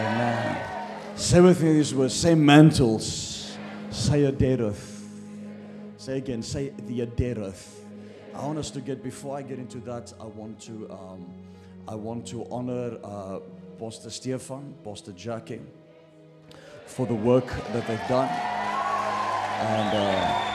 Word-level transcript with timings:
Amen. 0.00 0.56
Say 1.14 1.40
with 1.40 1.62
me 1.62 1.74
these 1.74 1.94
words. 1.94 2.14
Say 2.14 2.34
mantles. 2.34 3.56
Say 3.90 4.22
adereth. 4.22 5.02
Say 5.98 6.16
again. 6.16 6.42
Say 6.42 6.72
the 6.86 7.00
adereth. 7.06 7.66
I 8.34 8.46
want 8.46 8.58
us 8.58 8.70
to 8.70 8.80
get 8.80 9.02
before 9.02 9.36
I 9.36 9.42
get 9.42 9.58
into 9.58 9.78
that. 9.80 10.12
I 10.18 10.24
want 10.24 10.58
to 10.62 10.90
um, 10.90 11.26
I 11.86 11.94
want 11.94 12.26
to 12.28 12.46
honor 12.50 12.96
uh, 13.04 13.40
Pastor 13.78 14.08
Stefan, 14.08 14.74
Pastor 14.84 15.12
Jackie, 15.12 15.60
for 16.86 17.06
the 17.06 17.14
work 17.14 17.46
that 17.72 17.86
they've 17.86 18.08
done, 18.08 18.28
and. 18.28 19.96
Uh, 19.96 20.49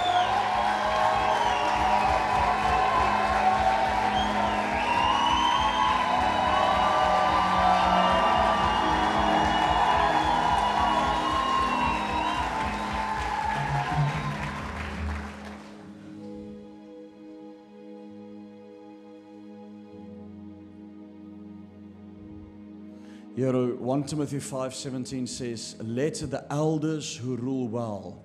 1 23.96 24.04
Timothy 24.08 24.40
5:17 24.40 25.26
says, 25.26 25.78
"Let 25.82 26.16
the 26.16 26.46
elders 26.52 27.16
who 27.16 27.38
rule 27.38 27.70
well 27.70 28.22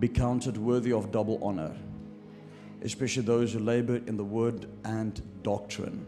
be 0.00 0.08
counted 0.08 0.56
worthy 0.56 0.92
of 0.92 1.12
double 1.12 1.38
honor, 1.40 1.72
especially 2.82 3.22
those 3.22 3.52
who 3.52 3.60
labor 3.60 3.98
in 4.08 4.16
the 4.16 4.24
word 4.24 4.66
and 4.84 5.22
doctrine. 5.44 6.04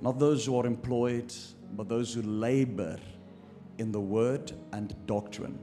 Not 0.00 0.18
those 0.18 0.46
who 0.46 0.56
are 0.56 0.66
employed, 0.66 1.34
but 1.76 1.90
those 1.90 2.14
who 2.14 2.22
labor 2.22 2.96
in 3.76 3.92
the 3.92 4.00
word 4.00 4.52
and 4.72 4.94
doctrine." 5.06 5.58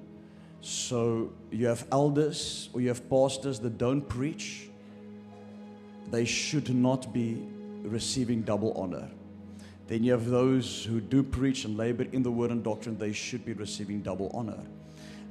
So, 0.62 1.32
you 1.50 1.66
have 1.66 1.88
elders 1.92 2.70
or 2.74 2.82
you 2.82 2.90
have 2.90 3.10
pastors 3.10 3.60
that 3.62 3.80
don't 3.80 4.08
preach, 4.08 4.70
they 6.12 6.26
should 6.26 6.70
not 6.76 7.12
be 7.12 7.42
receiving 7.82 8.44
double 8.44 8.74
honor. 8.74 9.10
Then 9.92 10.06
you 10.06 10.14
have 10.14 10.30
those 10.30 10.86
who 10.86 11.02
do 11.02 11.22
preach 11.22 11.66
and 11.66 11.76
labor 11.76 12.08
in 12.14 12.24
the 12.24 12.32
word 12.32 12.50
and 12.50 12.64
doctrine, 12.64 12.98
they 12.98 13.12
should 13.12 13.44
be 13.44 13.52
receiving 13.52 14.02
double 14.02 14.32
honor. 14.34 14.64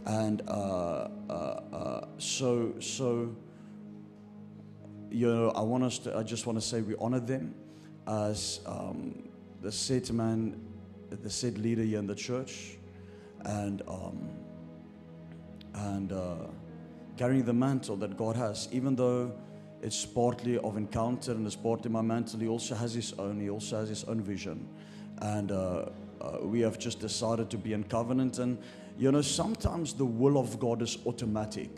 And 0.05 0.43
uh, 0.47 1.09
uh, 1.31 1.33
uh, 1.33 2.07
so, 2.19 2.75
so, 2.79 3.35
you 5.11 5.35
know, 5.35 5.51
I 5.53 5.63
want 5.63 5.85
us 5.85 5.99
to, 6.01 6.15
I 6.15 6.23
just 6.25 6.45
want 6.45 6.61
to 6.61 6.61
say 6.61 6.83
we 6.83 6.95
honor 7.01 7.21
them 7.21 7.55
as 8.07 8.61
um, 8.67 9.31
the 9.63 9.73
said 9.73 10.13
man, 10.13 10.61
the 11.09 11.31
said 11.31 11.57
leader 11.57 11.83
here 11.83 11.99
in 11.99 12.07
the 12.07 12.15
church, 12.15 12.77
and, 13.47 13.81
um, 13.89 14.29
and 15.73 16.13
uh, 16.13 16.35
carrying 17.17 17.47
the 17.47 17.55
mantle 17.55 17.97
that 17.97 18.15
God 18.15 18.37
has, 18.37 18.69
even 18.73 18.95
though 18.95 19.33
it's 19.83 20.05
partly 20.05 20.59
of 20.59 20.77
encounter 20.77 21.33
and 21.33 21.47
it's 21.47 21.57
partly 21.57 21.91
my 21.91 22.03
mantle. 22.03 22.41
He 22.41 22.49
also 22.49 22.75
has 22.75 22.95
his 22.95 23.13
own. 23.19 23.41
He 23.41 23.51
also 23.51 23.79
has 23.79 23.89
his 23.89 24.05
own 24.05 24.21
vision, 24.21 24.69
and 25.19 25.53
uh, 25.53 25.87
uh, 26.21 26.39
we 26.43 26.61
have 26.61 26.79
just 26.79 27.01
decided 27.01 27.51
to 27.51 27.59
be 27.59 27.73
in 27.73 27.85
covenant. 27.85 28.39
And 28.39 28.59
you 28.99 29.11
know, 29.11 29.23
sometimes 29.23 29.95
the 29.95 30.05
will 30.05 30.39
of 30.39 30.59
God 30.59 30.83
is 30.83 30.99
automatic. 31.07 31.71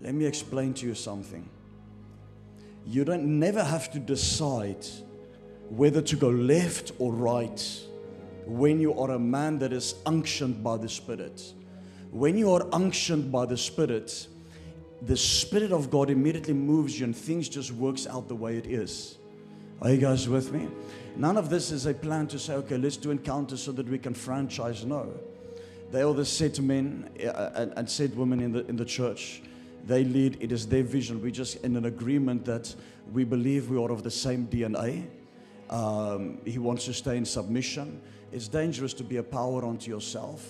Let 0.00 0.14
me 0.14 0.24
explain 0.24 0.74
to 0.74 0.86
you 0.86 0.94
something. 0.94 1.48
You 2.86 3.04
don't 3.04 3.38
never 3.38 3.62
have 3.62 3.90
to 3.92 3.98
decide 3.98 4.86
whether 5.68 6.02
to 6.02 6.16
go 6.16 6.30
left 6.30 6.92
or 6.98 7.12
right 7.12 7.80
when 8.46 8.80
you 8.80 8.98
are 8.98 9.12
a 9.12 9.18
man 9.18 9.58
that 9.58 9.72
is 9.72 9.94
unctioned 10.06 10.64
by 10.64 10.76
the 10.76 10.88
Spirit. 10.88 11.52
When 12.10 12.36
you 12.36 12.50
are 12.52 12.66
unctioned 12.72 13.30
by 13.30 13.46
the 13.46 13.56
Spirit, 13.56 14.26
the 15.02 15.16
Spirit 15.16 15.72
of 15.72 15.90
God 15.90 16.10
immediately 16.10 16.54
moves 16.54 16.98
you 16.98 17.06
and 17.06 17.16
things 17.16 17.48
just 17.48 17.72
works 17.72 18.06
out 18.06 18.28
the 18.28 18.34
way 18.34 18.56
it 18.56 18.66
is. 18.66 19.18
Are 19.80 19.90
you 19.90 19.96
guys 19.96 20.28
with 20.28 20.52
me? 20.52 20.68
None 21.16 21.36
of 21.36 21.48
this 21.48 21.70
is 21.70 21.86
a 21.86 21.94
plan 21.94 22.26
to 22.28 22.38
say, 22.38 22.54
okay, 22.54 22.76
let's 22.76 22.98
do 22.98 23.10
encounters 23.10 23.62
so 23.62 23.72
that 23.72 23.88
we 23.88 23.98
can 23.98 24.12
franchise. 24.12 24.84
No. 24.84 25.12
They 25.90 26.02
are 26.02 26.12
the 26.12 26.24
set 26.24 26.60
men 26.60 27.10
uh, 27.24 27.66
and, 27.76 27.88
set 27.88 28.14
women 28.14 28.40
in 28.40 28.52
the, 28.52 28.66
in 28.66 28.76
the 28.76 28.84
church. 28.84 29.42
They 29.86 30.04
lead, 30.04 30.36
it 30.40 30.52
is 30.52 30.66
their 30.66 30.82
vision. 30.82 31.22
We're 31.22 31.30
just 31.30 31.64
in 31.64 31.76
an 31.76 31.86
agreement 31.86 32.44
that 32.44 32.74
we 33.12 33.24
believe 33.24 33.70
we 33.70 33.78
are 33.78 33.90
of 33.90 34.02
the 34.02 34.10
same 34.10 34.46
DNA. 34.46 35.06
Um, 35.70 36.38
he 36.44 36.58
wants 36.58 36.84
to 36.84 36.92
stay 36.92 37.16
in 37.16 37.24
submission. 37.24 38.00
It's 38.32 38.48
dangerous 38.48 38.92
to 38.94 39.04
be 39.04 39.16
a 39.16 39.22
power 39.22 39.64
unto 39.64 39.90
yourself, 39.90 40.46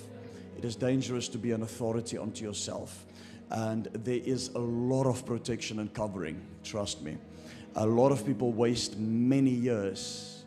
it 0.58 0.64
is 0.64 0.76
dangerous 0.76 1.28
to 1.28 1.38
be 1.38 1.52
an 1.52 1.62
authority 1.62 2.18
unto 2.18 2.44
yourself. 2.44 3.06
And 3.50 3.86
there 3.92 4.20
is 4.24 4.48
a 4.54 4.58
lot 4.58 5.06
of 5.06 5.26
protection 5.26 5.80
and 5.80 5.92
covering, 5.92 6.40
trust 6.62 7.02
me. 7.02 7.18
A 7.76 7.86
lot 7.86 8.12
of 8.12 8.24
people 8.24 8.52
waste 8.52 8.98
many 8.98 9.50
years 9.50 10.44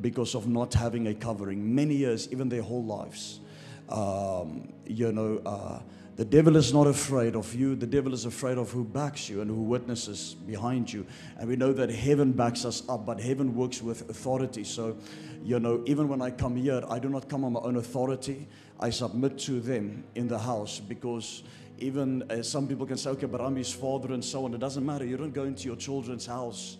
because 0.00 0.34
of 0.34 0.48
not 0.48 0.74
having 0.74 1.06
a 1.08 1.14
covering, 1.14 1.74
many 1.74 1.94
years, 1.94 2.28
even 2.32 2.48
their 2.48 2.62
whole 2.62 2.84
lives. 2.84 3.40
Um, 3.88 4.72
you 4.86 5.12
know, 5.12 5.40
uh, 5.44 5.80
the 6.16 6.24
devil 6.24 6.56
is 6.56 6.72
not 6.72 6.86
afraid 6.86 7.34
of 7.34 7.52
you. 7.54 7.74
The 7.74 7.88
devil 7.88 8.14
is 8.14 8.24
afraid 8.24 8.56
of 8.56 8.70
who 8.70 8.84
backs 8.84 9.28
you 9.28 9.40
and 9.40 9.50
who 9.50 9.62
witnesses 9.62 10.34
behind 10.46 10.92
you. 10.92 11.06
And 11.38 11.48
we 11.48 11.56
know 11.56 11.72
that 11.72 11.90
heaven 11.90 12.30
backs 12.30 12.64
us 12.64 12.88
up, 12.88 13.04
but 13.04 13.20
heaven 13.20 13.56
works 13.56 13.82
with 13.82 14.08
authority. 14.08 14.62
So, 14.62 14.96
you 15.42 15.58
know, 15.58 15.82
even 15.86 16.08
when 16.08 16.22
I 16.22 16.30
come 16.30 16.54
here, 16.54 16.82
I 16.88 17.00
do 17.00 17.08
not 17.08 17.28
come 17.28 17.44
on 17.44 17.52
my 17.52 17.60
own 17.60 17.76
authority. 17.76 18.46
I 18.78 18.90
submit 18.90 19.38
to 19.40 19.60
them 19.60 20.04
in 20.14 20.28
the 20.28 20.38
house 20.38 20.78
because 20.78 21.42
even 21.78 22.22
uh, 22.30 22.42
some 22.42 22.68
people 22.68 22.86
can 22.86 22.96
say, 22.96 23.10
okay, 23.10 23.26
but 23.26 23.40
I'm 23.40 23.56
his 23.56 23.72
father 23.72 24.12
and 24.12 24.24
so 24.24 24.44
on. 24.44 24.54
It 24.54 24.60
doesn't 24.60 24.84
matter. 24.84 25.04
You 25.04 25.16
don't 25.16 25.34
go 25.34 25.44
into 25.44 25.64
your 25.64 25.76
children's 25.76 26.26
house 26.26 26.78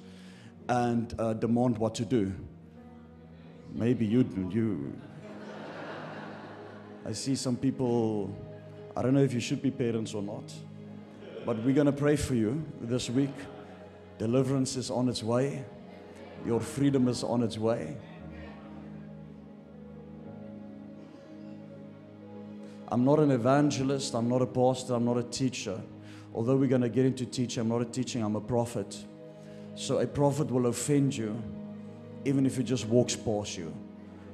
and 0.68 1.14
uh, 1.18 1.34
demand 1.34 1.78
what 1.78 1.94
to 1.96 2.04
do. 2.04 2.32
Maybe 3.72 4.06
you 4.06 4.22
do. 4.22 4.50
you. 4.52 5.00
I 7.04 7.12
see 7.12 7.34
some 7.34 7.56
people. 7.56 8.34
I 8.96 9.02
don't 9.02 9.14
know 9.14 9.22
if 9.22 9.34
you 9.34 9.40
should 9.40 9.60
be 9.60 9.70
parents 9.70 10.14
or 10.14 10.22
not, 10.22 10.44
but 11.44 11.62
we're 11.64 11.74
gonna 11.74 11.92
pray 11.92 12.16
for 12.16 12.34
you 12.34 12.64
this 12.80 13.10
week. 13.10 13.34
Deliverance 14.18 14.76
is 14.76 14.90
on 14.90 15.08
its 15.08 15.22
way. 15.22 15.64
Your 16.46 16.60
freedom 16.60 17.08
is 17.08 17.24
on 17.24 17.42
its 17.42 17.58
way. 17.58 17.96
I'm 22.94 23.04
not 23.04 23.18
an 23.18 23.32
evangelist, 23.32 24.14
I'm 24.14 24.28
not 24.28 24.40
a 24.40 24.46
pastor, 24.46 24.94
I'm 24.94 25.04
not 25.04 25.18
a 25.18 25.24
teacher. 25.24 25.80
Although 26.32 26.54
we're 26.54 26.68
going 26.68 26.82
to 26.82 26.88
get 26.88 27.04
into 27.04 27.26
teaching, 27.26 27.62
I'm 27.62 27.68
not 27.68 27.82
a 27.82 27.84
teaching, 27.84 28.22
I'm 28.22 28.36
a 28.36 28.40
prophet. 28.40 28.96
So 29.74 29.98
a 29.98 30.06
prophet 30.06 30.48
will 30.48 30.66
offend 30.66 31.16
you 31.16 31.42
even 32.24 32.46
if 32.46 32.56
he 32.56 32.62
just 32.62 32.86
walks 32.86 33.16
past 33.16 33.58
you. 33.58 33.74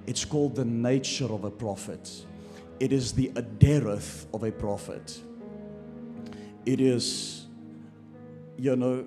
It's 0.06 0.26
called 0.26 0.56
the 0.56 0.66
nature 0.66 1.24
of 1.24 1.44
a 1.44 1.50
prophet. 1.50 2.10
It 2.80 2.92
is 2.92 3.12
the 3.12 3.28
adereth 3.30 4.26
of 4.34 4.44
a 4.44 4.52
prophet. 4.52 5.18
It 6.66 6.82
is, 6.82 7.46
you 8.58 8.76
know, 8.76 9.06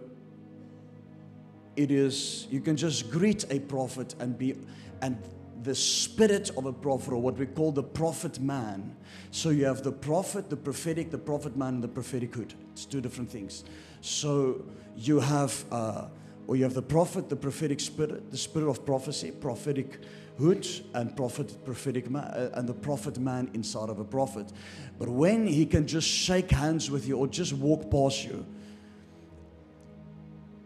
it 1.76 1.92
is, 1.92 2.48
you 2.50 2.60
can 2.60 2.76
just 2.76 3.12
greet 3.12 3.46
a 3.52 3.60
prophet 3.60 4.16
and 4.20 4.36
be, 4.36 4.56
and 5.04 5.16
the 5.64 5.76
spirit 5.76 6.52
of 6.58 6.66
a 6.66 6.74
prophet, 6.74 7.14
or 7.14 7.22
what 7.22 7.38
we 7.38 7.46
call 7.46 7.72
the 7.72 7.84
prophet 7.84 8.40
man. 8.40 8.96
So 9.32 9.50
you 9.50 9.66
have 9.66 9.84
the 9.84 9.92
prophet, 9.92 10.50
the 10.50 10.58
prophetic, 10.58 11.10
the 11.10 11.18
prophet 11.18 11.56
man, 11.56 11.76
and 11.76 11.84
the 11.84 11.88
prophetichood. 11.88 12.54
It's 12.74 12.86
two 12.86 13.02
different 13.02 13.30
things. 13.30 13.64
So 14.02 14.64
you 14.96 15.20
have, 15.20 15.64
uh, 15.72 16.08
or 16.48 16.56
you 16.56 16.64
have 16.64 16.74
the 16.74 16.82
prophet, 16.82 17.30
the 17.30 17.36
prophetic 17.36 17.80
spirit, 17.80 18.30
the 18.30 18.38
spirit 18.38 18.70
of 18.70 18.86
prophecy, 18.86 19.32
prophetic 19.32 20.00
hood, 20.38 20.68
and 20.94 21.16
prophet, 21.16 21.64
prophetic 21.64 22.10
man, 22.10 22.24
uh, 22.26 22.50
and 22.56 22.68
the 22.68 22.74
prophet 22.74 23.18
man 23.18 23.50
inside 23.54 23.90
of 23.90 24.00
a 24.00 24.04
prophet. 24.04 24.52
But 25.00 25.10
when 25.10 25.48
he 25.48 25.66
can 25.66 25.88
just 25.88 26.08
shake 26.08 26.52
hands 26.52 26.92
with 26.92 27.08
you 27.08 27.18
or 27.18 27.28
just 27.28 27.54
walk 27.54 27.90
past 27.90 28.26
you, 28.26 28.46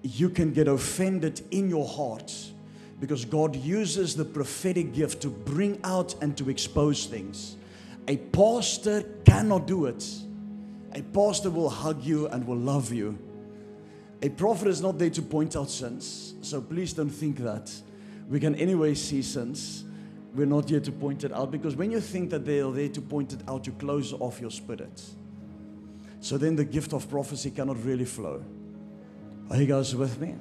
you 0.01 0.30
can 0.30 0.54
get 0.54 0.68
offended 0.68 1.42
in 1.51 1.69
your 1.69 1.88
heart 1.88 2.33
because 3.00 3.26
God 3.26 3.56
uses 3.56 4.16
the 4.16 4.26
prophetic 4.26 4.94
gift 4.94 5.22
to 5.22 5.30
bring 5.30 5.80
out 5.84 6.16
and 6.22 6.36
to 6.38 6.50
expose 6.50 7.06
things. 7.06 7.58
A 8.08 8.18
pastor 8.18 9.04
cannot 9.26 9.68
do 9.68 9.86
it. 9.86 10.06
A 10.94 11.02
pastor 11.02 11.50
will 11.50 11.70
hug 11.70 12.04
you 12.04 12.28
and 12.28 12.48
will 12.48 12.58
love 12.58 12.92
you. 12.92 13.18
A 14.22 14.30
prophet 14.30 14.68
is 14.68 14.82
not 14.82 14.98
there 14.98 15.12
to 15.12 15.22
point 15.22 15.56
out 15.56 15.70
sins. 15.70 16.34
So 16.42 16.60
please 16.60 16.94
don't 16.94 17.10
think 17.10 17.38
that. 17.38 17.72
We 18.28 18.40
can 18.40 18.56
anyway 18.56 18.96
see 18.96 19.22
sins. 19.22 19.84
We're 20.34 20.48
not 20.48 20.70
here 20.70 20.80
to 20.80 20.92
point 20.92 21.24
it 21.24 21.32
out 21.32 21.52
because 21.52 21.76
when 21.76 21.92
you 21.92 22.00
think 22.00 22.30
that 22.32 22.46
they 22.46 22.60
are 22.60 22.72
there 22.72 22.90
to 22.90 23.02
point 23.02 23.34
it 23.34 23.42
out, 23.48 23.68
you 23.68 23.74
close 23.74 24.14
off 24.14 24.42
your 24.42 24.52
spirit. 24.52 25.02
So 26.20 26.38
then 26.38 26.56
the 26.56 26.66
gift 26.66 26.94
of 26.94 27.10
prophecy 27.10 27.52
cannot 27.52 27.84
really 27.84 28.06
flow. 28.06 28.44
Are 29.50 29.58
you 29.58 29.68
guys 29.68 29.96
with 29.96 30.20
me? 30.20 30.36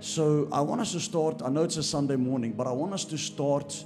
So 0.00 0.48
I 0.52 0.60
want 0.60 0.80
us 0.80 0.92
to 0.92 1.00
start. 1.00 1.42
I 1.44 1.48
know 1.48 1.64
it's 1.64 1.76
a 1.76 1.82
Sunday 1.82 2.16
morning, 2.16 2.52
but 2.52 2.66
I 2.66 2.72
want 2.72 2.92
us 2.92 3.04
to 3.06 3.18
start 3.18 3.84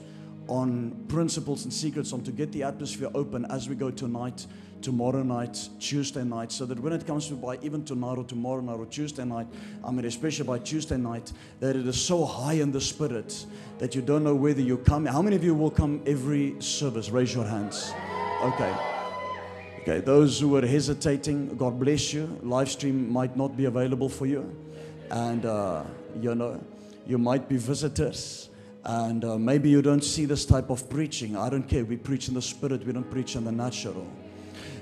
on 0.49 1.05
principles 1.09 1.64
and 1.64 1.73
secrets 1.73 2.12
on 2.12 2.23
to 2.23 2.32
get 2.32 2.53
the 2.53 2.62
atmosphere 2.64 3.09
open 3.14 3.47
as 3.47 3.69
we 3.69 3.75
go 3.75 3.91
tonight, 3.91 4.47
tomorrow 4.82 5.23
night, 5.23 5.69
Tuesday 5.81 6.25
night, 6.25 6.53
so 6.53 6.67
that 6.67 6.79
when 6.81 6.93
it 6.93 7.06
comes 7.06 7.29
to 7.29 7.35
by 7.35 7.56
even 7.62 7.85
tonight 7.85 8.19
or 8.19 8.25
tomorrow 8.25 8.61
night 8.61 8.76
or 8.76 8.85
Tuesday 8.87 9.25
night, 9.25 9.47
I 9.82 9.91
mean 9.91 10.05
especially 10.05 10.47
by 10.47 10.59
Tuesday 10.59 10.99
night, 10.99 11.32
that 11.61 11.76
it 11.76 11.87
is 11.87 12.00
so 12.00 12.25
high 12.25 12.55
in 12.55 12.73
the 12.73 12.81
spirit 12.81 13.47
that 13.79 13.94
you 13.94 14.03
don't 14.03 14.25
know 14.25 14.35
whether 14.35 14.61
you 14.61 14.76
come. 14.79 15.06
How 15.06 15.23
many 15.23 15.37
of 15.37 15.44
you 15.44 15.55
will 15.55 15.70
come 15.70 16.03
every 16.06 16.61
service? 16.61 17.09
Raise 17.09 17.35
your 17.35 17.47
hands. 17.47 17.94
Okay. 18.43 18.75
Okay, 19.81 20.00
those 20.00 20.38
who 20.38 20.55
are 20.56 20.67
hesitating, 20.67 21.56
God 21.56 21.81
bless 21.81 22.12
you. 22.12 22.38
Live 22.43 22.70
stream 22.70 23.11
might 23.11 23.37
not 23.37 23.56
be 23.56 23.64
available 23.64 24.09
for 24.09 24.26
you. 24.26 24.55
And, 25.11 25.44
uh, 25.44 25.82
you 26.20 26.35
know, 26.35 26.62
you 27.06 27.19
might 27.19 27.49
be 27.49 27.56
visitors. 27.56 28.49
And 28.85 29.25
uh, 29.25 29.38
maybe 29.38 29.69
you 29.69 29.81
don't 29.81 30.03
see 30.03 30.25
this 30.25 30.44
type 30.44 30.70
of 30.70 30.88
preaching. 30.91 31.37
I 31.37 31.49
don't 31.49 31.69
care. 31.69 31.85
We 31.85 31.97
preach 31.97 32.29
in 32.29 32.35
the 32.35 32.43
spirit, 32.43 32.85
we 32.85 32.93
don't 32.93 33.11
preach 33.11 33.37
in 33.37 33.44
the 33.44 33.53
natural. 33.53 34.06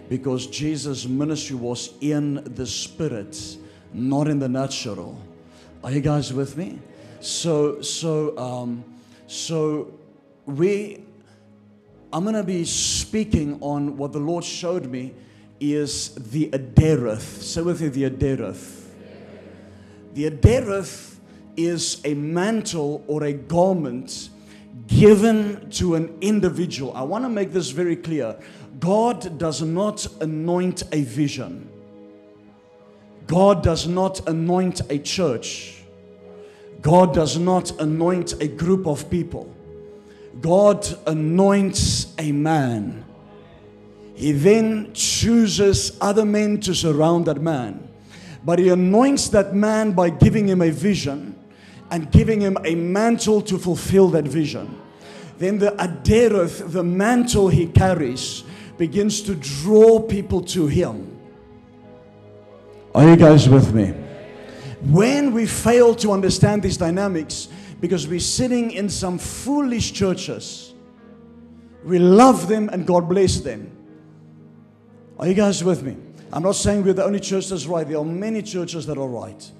Because 0.09 0.47
Jesus' 0.47 1.07
ministry 1.07 1.57
was 1.57 1.93
in 2.01 2.43
the 2.55 2.67
spirit, 2.67 3.57
not 3.93 4.27
in 4.27 4.39
the 4.39 4.49
natural. 4.49 5.21
Are 5.85 5.93
you 5.93 6.01
guys 6.01 6.33
with 6.33 6.57
me? 6.57 6.79
So, 7.21 7.81
so, 7.83 8.37
um, 8.39 8.85
so 9.27 9.93
we 10.47 11.05
I'm 12.13 12.25
going 12.25 12.35
to 12.35 12.43
be 12.43 12.65
speaking 12.65 13.59
on 13.61 13.97
what 13.97 14.13
the 14.13 14.19
Lord 14.19 14.43
showed 14.43 14.87
me 14.87 15.15
is 15.61 16.13
the 16.15 16.51
Adereth. 16.51 17.21
Say 17.21 17.63
with 17.63 17.81
me, 17.81 17.89
the 17.89 18.11
Adereth. 18.11 18.87
The 20.15 20.31
Adereth 20.31 21.10
is 21.67 22.01
a 22.05 22.15
mantle 22.15 23.05
or 23.07 23.25
a 23.25 23.33
garment 23.33 24.31
given 24.87 25.71
to 25.71 25.95
an 25.95 26.17
individual. 26.21 26.93
I 26.95 27.03
want 27.03 27.25
to 27.25 27.29
make 27.29 27.53
this 27.53 27.71
very 27.71 27.97
clear. 27.97 28.39
God 28.79 29.39
does 29.39 29.63
not 29.63 30.07
anoint 30.21 30.83
a 30.93 31.03
vision. 31.03 31.69
God 33.27 33.63
does 33.63 33.87
not 33.87 34.29
anoint 34.29 34.81
a 34.91 34.99
church. 34.99 35.83
God 36.83 37.15
does 37.15 37.39
not 37.39 37.79
anoint 37.81 38.41
a 38.41 38.49
group 38.49 38.87
of 38.87 39.09
people. 39.11 39.55
God 40.41 40.87
anoints 41.07 42.15
a 42.19 42.33
man. 42.33 43.05
He 44.15 44.33
then 44.33 44.93
chooses 44.93 45.97
other 46.01 46.25
men 46.25 46.61
to 46.61 46.75
surround 46.75 47.27
that 47.27 47.41
man. 47.41 47.89
But 48.45 48.59
he 48.59 48.69
anoints 48.69 49.29
that 49.29 49.55
man 49.55 49.93
by 49.93 50.11
giving 50.11 50.49
him 50.49 50.63
a 50.63 50.71
vision 50.71 51.40
and 51.91 52.11
giving 52.11 52.41
him 52.41 52.57
a 52.65 52.75
mantle 52.75 53.41
to 53.43 53.59
fulfill 53.59 54.09
that 54.09 54.25
vision. 54.25 54.81
Then 55.39 55.59
the 55.59 55.71
adereth, 55.73 56.73
the 56.73 56.85
mantle 56.85 57.49
he 57.49 57.67
carries, 57.67 58.45
begins 58.79 59.23
to 59.23 59.35
draw 59.35 60.01
people 60.01 60.43
to 60.43 60.67
him. 60.67 61.19
Are 62.95 63.09
you 63.09 63.17
guys 63.17 63.49
with 63.49 63.75
me? 63.75 63.95
When 64.83 65.33
we 65.33 65.47
fail 65.47 65.95
to 65.97 66.13
understand 66.13 66.63
these 66.63 66.77
dynamics, 66.77 67.49
because 67.81 68.07
we're 68.07 68.21
sitting 68.21 68.73
in 68.73 68.89
some 68.89 69.19
foolish 69.19 69.93
churches. 69.93 70.75
We 71.83 71.99
love 71.99 72.47
them 72.47 72.69
and 72.69 72.87
God 72.87 73.09
bless 73.09 73.41
them. 73.41 73.71
Are 75.19 75.27
you 75.27 75.35
guys 75.35 75.65
with 75.65 75.83
me? 75.83 75.97
I'm 76.33 76.43
not 76.43 76.57
saying 76.57 76.85
we're 76.85 76.93
the 76.93 77.05
only 77.05 77.21
church 77.21 77.49
that's 77.49 77.67
right. 77.67 77.89
There 77.89 77.99
are 77.99 78.05
many 78.05 78.43
churches 78.43 78.87
that 78.87 78.99
are 78.99 79.09
right. 79.09 79.51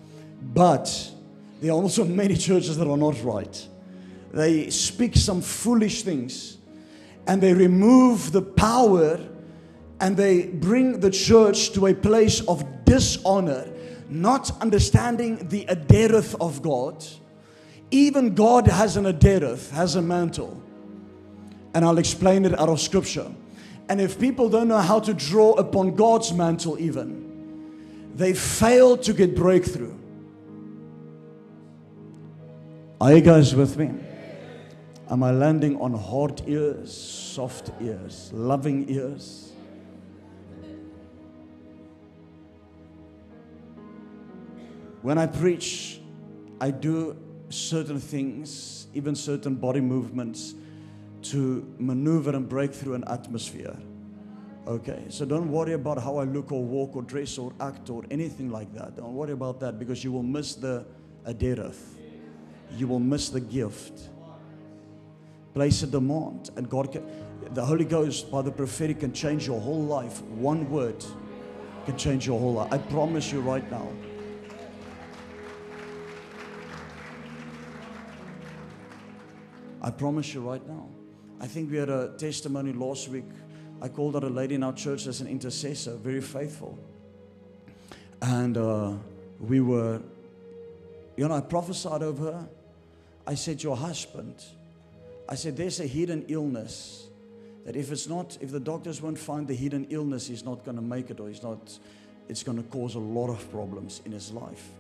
But 0.43 1.11
there 1.61 1.71
are 1.73 1.81
also 1.81 2.05
many 2.05 2.37
churches 2.37 2.77
that 2.77 2.89
are 2.89 2.97
not 2.97 3.23
right. 3.23 3.69
They 4.33 4.71
speak 4.71 5.17
some 5.17 5.43
foolish 5.43 6.03
things 6.03 6.59
and 7.27 7.43
they 7.43 7.53
remove 7.53 8.33
the 8.33 8.43
power 8.43 9.21
and 10.01 10.17
they 10.17 10.47
bring 10.47 11.01
the 11.01 11.11
church 11.11 11.73
to 11.73 11.87
a 11.87 11.95
place 11.95 12.41
of 12.43 12.65
dishonor, 12.85 13.71
not 14.09 14.51
understanding 14.63 15.49
the 15.49 15.67
adereth 15.67 16.35
of 16.41 16.63
God 16.63 17.05
even 17.91 18.35
God 18.35 18.69
has 18.69 18.97
an 18.97 19.05
adereth, 19.05 19.71
has 19.71 19.97
a 19.97 20.03
mantle. 20.03 20.63
And 21.75 21.85
I'll 21.85 21.99
explain 21.99 22.45
it 22.45 22.59
out 22.59 22.69
of 22.69 22.81
scripture. 22.81 23.31
And 23.89 24.01
if 24.01 24.19
people 24.19 24.49
don't 24.49 24.69
know 24.69 24.79
how 24.79 25.01
to 25.01 25.13
draw 25.13 25.53
upon 25.53 25.97
God's 25.97 26.33
mantle, 26.33 26.79
even, 26.79 28.13
they 28.15 28.33
fail 28.33 28.97
to 28.99 29.13
get 29.13 29.35
breakthrough. 29.35 29.97
Are 33.03 33.15
you 33.15 33.23
guys 33.23 33.55
with 33.55 33.79
me? 33.79 33.93
Am 35.09 35.23
I 35.23 35.31
landing 35.31 35.81
on 35.81 35.95
hard 35.95 36.43
ears, 36.47 36.93
soft 36.93 37.71
ears, 37.81 38.31
loving 38.31 38.91
ears? 38.91 39.53
When 45.01 45.17
I 45.17 45.27
preach, 45.27 46.03
I 46.61 46.73
do 46.73 47.17
certain 47.49 47.99
things, 47.99 48.87
even 48.93 49.15
certain 49.15 49.55
body 49.55 49.81
movements, 49.81 50.53
to 51.23 51.67
maneuver 51.79 52.37
and 52.37 52.47
break 52.47 52.75
through 52.75 52.97
an 52.97 53.05
atmosphere. 53.09 53.79
Okay, 54.67 55.07
so 55.09 55.25
don't 55.25 55.51
worry 55.51 55.73
about 55.73 56.03
how 56.03 56.19
I 56.19 56.25
look 56.25 56.53
or 56.53 56.63
walk 56.63 56.97
or 56.97 57.03
dress 57.03 57.39
or 57.39 57.55
act 57.61 57.89
or 57.89 58.05
anything 58.11 58.51
like 58.51 58.75
that. 58.75 58.97
Don't 58.97 59.15
worry 59.15 59.33
about 59.33 59.59
that 59.61 59.79
because 59.79 60.05
you 60.05 60.13
will 60.13 60.23
miss 60.23 60.55
the 60.55 60.85
adereth. 61.27 62.00
You 62.77 62.89
will 62.89 63.01
miss 63.01 63.29
the 63.29 63.41
gift. 63.41 64.09
Place 65.55 65.83
a 65.83 65.87
demand, 65.87 66.51
and 66.57 66.69
God 66.71 66.93
can, 66.93 67.05
the 67.55 67.65
Holy 67.65 67.85
Ghost 67.85 68.31
by 68.31 68.43
the 68.43 68.53
prophetic 68.53 69.01
can 69.01 69.13
change 69.13 69.47
your 69.47 69.61
whole 69.61 69.83
life. 69.83 70.23
One 70.23 70.71
word 70.71 71.05
can 71.87 71.97
change 71.97 72.27
your 72.27 72.39
whole 72.39 72.55
life. 72.55 72.73
I 72.73 72.79
promise 72.79 73.33
you 73.33 73.41
right 73.41 73.69
now. 73.71 73.89
I 79.83 79.91
promise 79.91 80.33
you 80.35 80.41
right 80.41 80.65
now. 80.69 80.89
I 81.41 81.47
think 81.47 81.71
we 81.71 81.79
had 81.79 81.89
a 81.89 82.15
testimony 82.19 82.73
last 82.73 83.09
week. 83.09 83.25
I 83.81 83.89
called 83.89 84.15
out 84.15 84.25
a 84.25 84.29
lady 84.29 84.55
in 84.55 84.63
our 84.63 84.75
church 84.75 85.07
as 85.07 85.23
an 85.23 85.27
intercessor, 85.27 85.97
very 85.97 86.21
faithful. 86.21 86.79
And 88.21 88.59
uh, 88.59 88.93
we 89.41 89.61
were, 89.61 90.03
you 91.17 91.27
know, 91.27 91.35
I 91.35 91.41
prophesied 91.41 92.03
over 92.03 92.33
her. 92.33 92.49
I 93.31 93.35
said, 93.35 93.63
Your 93.63 93.77
husband, 93.77 94.43
I 95.29 95.37
said, 95.37 95.57
there's 95.57 95.79
a 95.79 95.87
hidden 95.87 96.25
illness 96.27 97.07
that 97.65 97.77
if 97.77 97.93
it's 97.93 98.09
not, 98.09 98.37
if 98.41 98.51
the 98.51 98.59
doctors 98.59 99.01
won't 99.01 99.21
find 99.21 99.47
the 99.47 99.55
hidden 99.55 99.87
illness, 99.89 100.27
he's 100.27 100.45
not 100.45 100.65
going 100.65 100.75
to 100.75 100.83
make 100.83 101.11
it 101.11 101.21
or 101.21 101.29
he's 101.29 101.41
not, 101.41 101.79
it's 102.29 102.43
going 102.43 102.61
to 102.61 102.69
cause 102.71 102.97
a 102.97 102.99
lot 102.99 103.31
of 103.31 103.49
problems 103.53 104.03
in 104.05 104.11
his 104.11 104.33
life. 104.33 104.71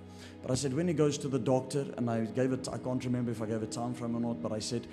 But 0.42 0.50
I 0.50 0.54
said, 0.54 0.74
when 0.74 0.88
he 0.88 0.94
goes 0.94 1.16
to 1.18 1.28
the 1.28 1.38
doctor, 1.38 1.86
and 1.96 2.10
I 2.10 2.24
gave 2.24 2.52
it, 2.52 2.66
I 2.68 2.78
can't 2.78 3.04
remember 3.04 3.30
if 3.30 3.40
I 3.40 3.46
gave 3.46 3.62
a 3.62 3.66
time 3.66 3.94
frame 3.94 4.16
or 4.16 4.20
not, 4.20 4.42
but 4.42 4.50
I 4.50 4.58
said, 4.58 4.84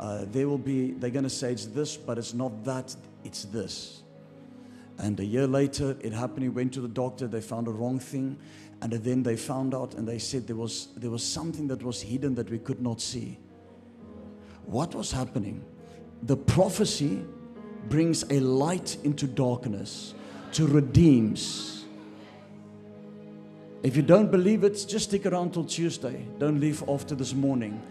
uh, 0.00 0.24
there 0.28 0.48
will 0.48 0.56
be, 0.56 0.92
they're 0.92 1.10
going 1.10 1.24
to 1.24 1.28
say 1.28 1.52
it's 1.52 1.66
this, 1.66 1.98
but 1.98 2.16
it's 2.16 2.32
not 2.32 2.64
that, 2.64 2.96
it's 3.24 3.44
this. 3.44 4.00
And 4.96 5.20
a 5.20 5.24
year 5.26 5.46
later, 5.46 5.98
it 6.00 6.14
happened. 6.14 6.44
He 6.44 6.48
went 6.48 6.72
to 6.74 6.80
the 6.80 6.88
doctor, 6.88 7.26
they 7.26 7.42
found 7.42 7.68
a 7.68 7.72
wrong 7.72 7.98
thing. 7.98 8.38
And 8.82 8.92
then 8.92 9.22
they 9.22 9.36
found 9.36 9.74
out 9.74 9.94
and 9.94 10.06
they 10.06 10.18
said 10.18 10.46
there 10.46 10.56
was, 10.56 10.88
there 10.96 11.10
was 11.10 11.22
something 11.24 11.68
that 11.68 11.82
was 11.82 12.02
hidden 12.02 12.34
that 12.34 12.50
we 12.50 12.58
could 12.58 12.82
not 12.82 13.00
see. 13.00 13.38
What 14.66 14.94
was 14.94 15.10
happening? 15.10 15.64
The 16.24 16.36
prophecy 16.36 17.24
brings 17.88 18.24
a 18.30 18.40
light 18.40 18.98
into 19.02 19.26
darkness 19.26 20.14
to 20.52 20.66
redeems 20.66 21.72
if 23.82 23.96
you 23.96 24.02
don't 24.02 24.30
believe 24.30 24.62
it, 24.62 24.84
just 24.88 25.08
stick 25.08 25.26
around 25.26 25.54
till 25.54 25.64
Tuesday. 25.64 26.24
Don't 26.38 26.60
leave 26.60 26.84
after 26.88 27.16
this 27.16 27.34
morning. 27.34 27.82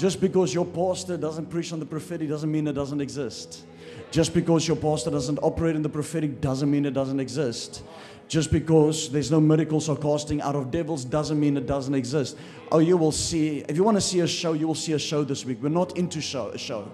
Just 0.00 0.18
because 0.18 0.54
your 0.54 0.64
pastor 0.64 1.18
doesn't 1.18 1.50
preach 1.50 1.74
on 1.74 1.78
the 1.78 1.84
prophetic 1.84 2.30
doesn't 2.30 2.50
mean 2.50 2.66
it 2.66 2.72
doesn't 2.72 3.02
exist. 3.02 3.64
Just 4.10 4.32
because 4.32 4.66
your 4.66 4.78
pastor 4.78 5.10
doesn't 5.10 5.38
operate 5.42 5.76
in 5.76 5.82
the 5.82 5.90
prophetic 5.90 6.40
doesn't 6.40 6.70
mean 6.70 6.86
it 6.86 6.94
doesn't 6.94 7.20
exist. 7.20 7.82
Just 8.26 8.50
because 8.50 9.10
there's 9.10 9.30
no 9.30 9.42
miracles 9.42 9.90
or 9.90 9.98
casting 9.98 10.40
out 10.40 10.56
of 10.56 10.70
devils 10.70 11.04
doesn't 11.04 11.38
mean 11.38 11.54
it 11.58 11.66
doesn't 11.66 11.94
exist. 11.94 12.38
Oh, 12.72 12.78
you 12.78 12.96
will 12.96 13.12
see. 13.12 13.58
If 13.68 13.76
you 13.76 13.84
want 13.84 13.98
to 13.98 14.00
see 14.00 14.20
a 14.20 14.26
show, 14.26 14.54
you 14.54 14.66
will 14.66 14.74
see 14.74 14.94
a 14.94 14.98
show 14.98 15.22
this 15.22 15.44
week. 15.44 15.58
We're 15.60 15.68
not 15.68 15.98
into 15.98 16.22
show, 16.22 16.48
a 16.48 16.56
show. 16.56 16.90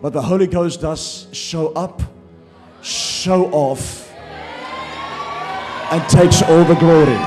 But 0.00 0.12
the 0.12 0.22
Holy 0.22 0.46
Ghost 0.46 0.80
does 0.80 1.26
show 1.32 1.72
up, 1.72 2.00
show 2.82 3.50
off, 3.50 4.14
and 5.90 6.08
takes 6.08 6.42
all 6.42 6.62
the 6.62 6.76
glory. 6.76 7.18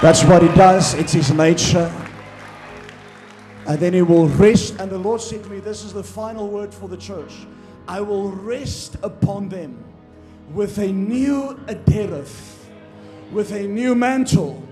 That's 0.00 0.24
what 0.24 0.40
he 0.40 0.48
does, 0.54 0.94
it's 0.94 1.12
his 1.12 1.30
nature. 1.32 2.01
And 3.72 3.80
then 3.80 3.94
he 3.94 4.02
will 4.02 4.28
rest. 4.28 4.78
And 4.80 4.90
the 4.90 4.98
Lord 4.98 5.22
said 5.22 5.44
to 5.44 5.48
me, 5.48 5.58
This 5.58 5.82
is 5.82 5.94
the 5.94 6.02
final 6.02 6.46
word 6.46 6.74
for 6.74 6.90
the 6.90 6.96
church. 6.98 7.32
I 7.88 8.02
will 8.02 8.30
rest 8.30 8.98
upon 9.02 9.48
them 9.48 9.82
with 10.52 10.76
a 10.76 10.88
new 10.92 11.58
adereth, 11.68 12.66
with 13.32 13.50
a 13.52 13.62
new 13.66 13.94
mantle, 13.94 14.62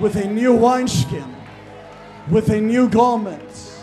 with 0.00 0.16
a 0.16 0.26
new 0.26 0.56
wineskin, 0.56 1.36
with 2.32 2.48
a 2.48 2.60
new 2.60 2.88
garment, 2.88 3.78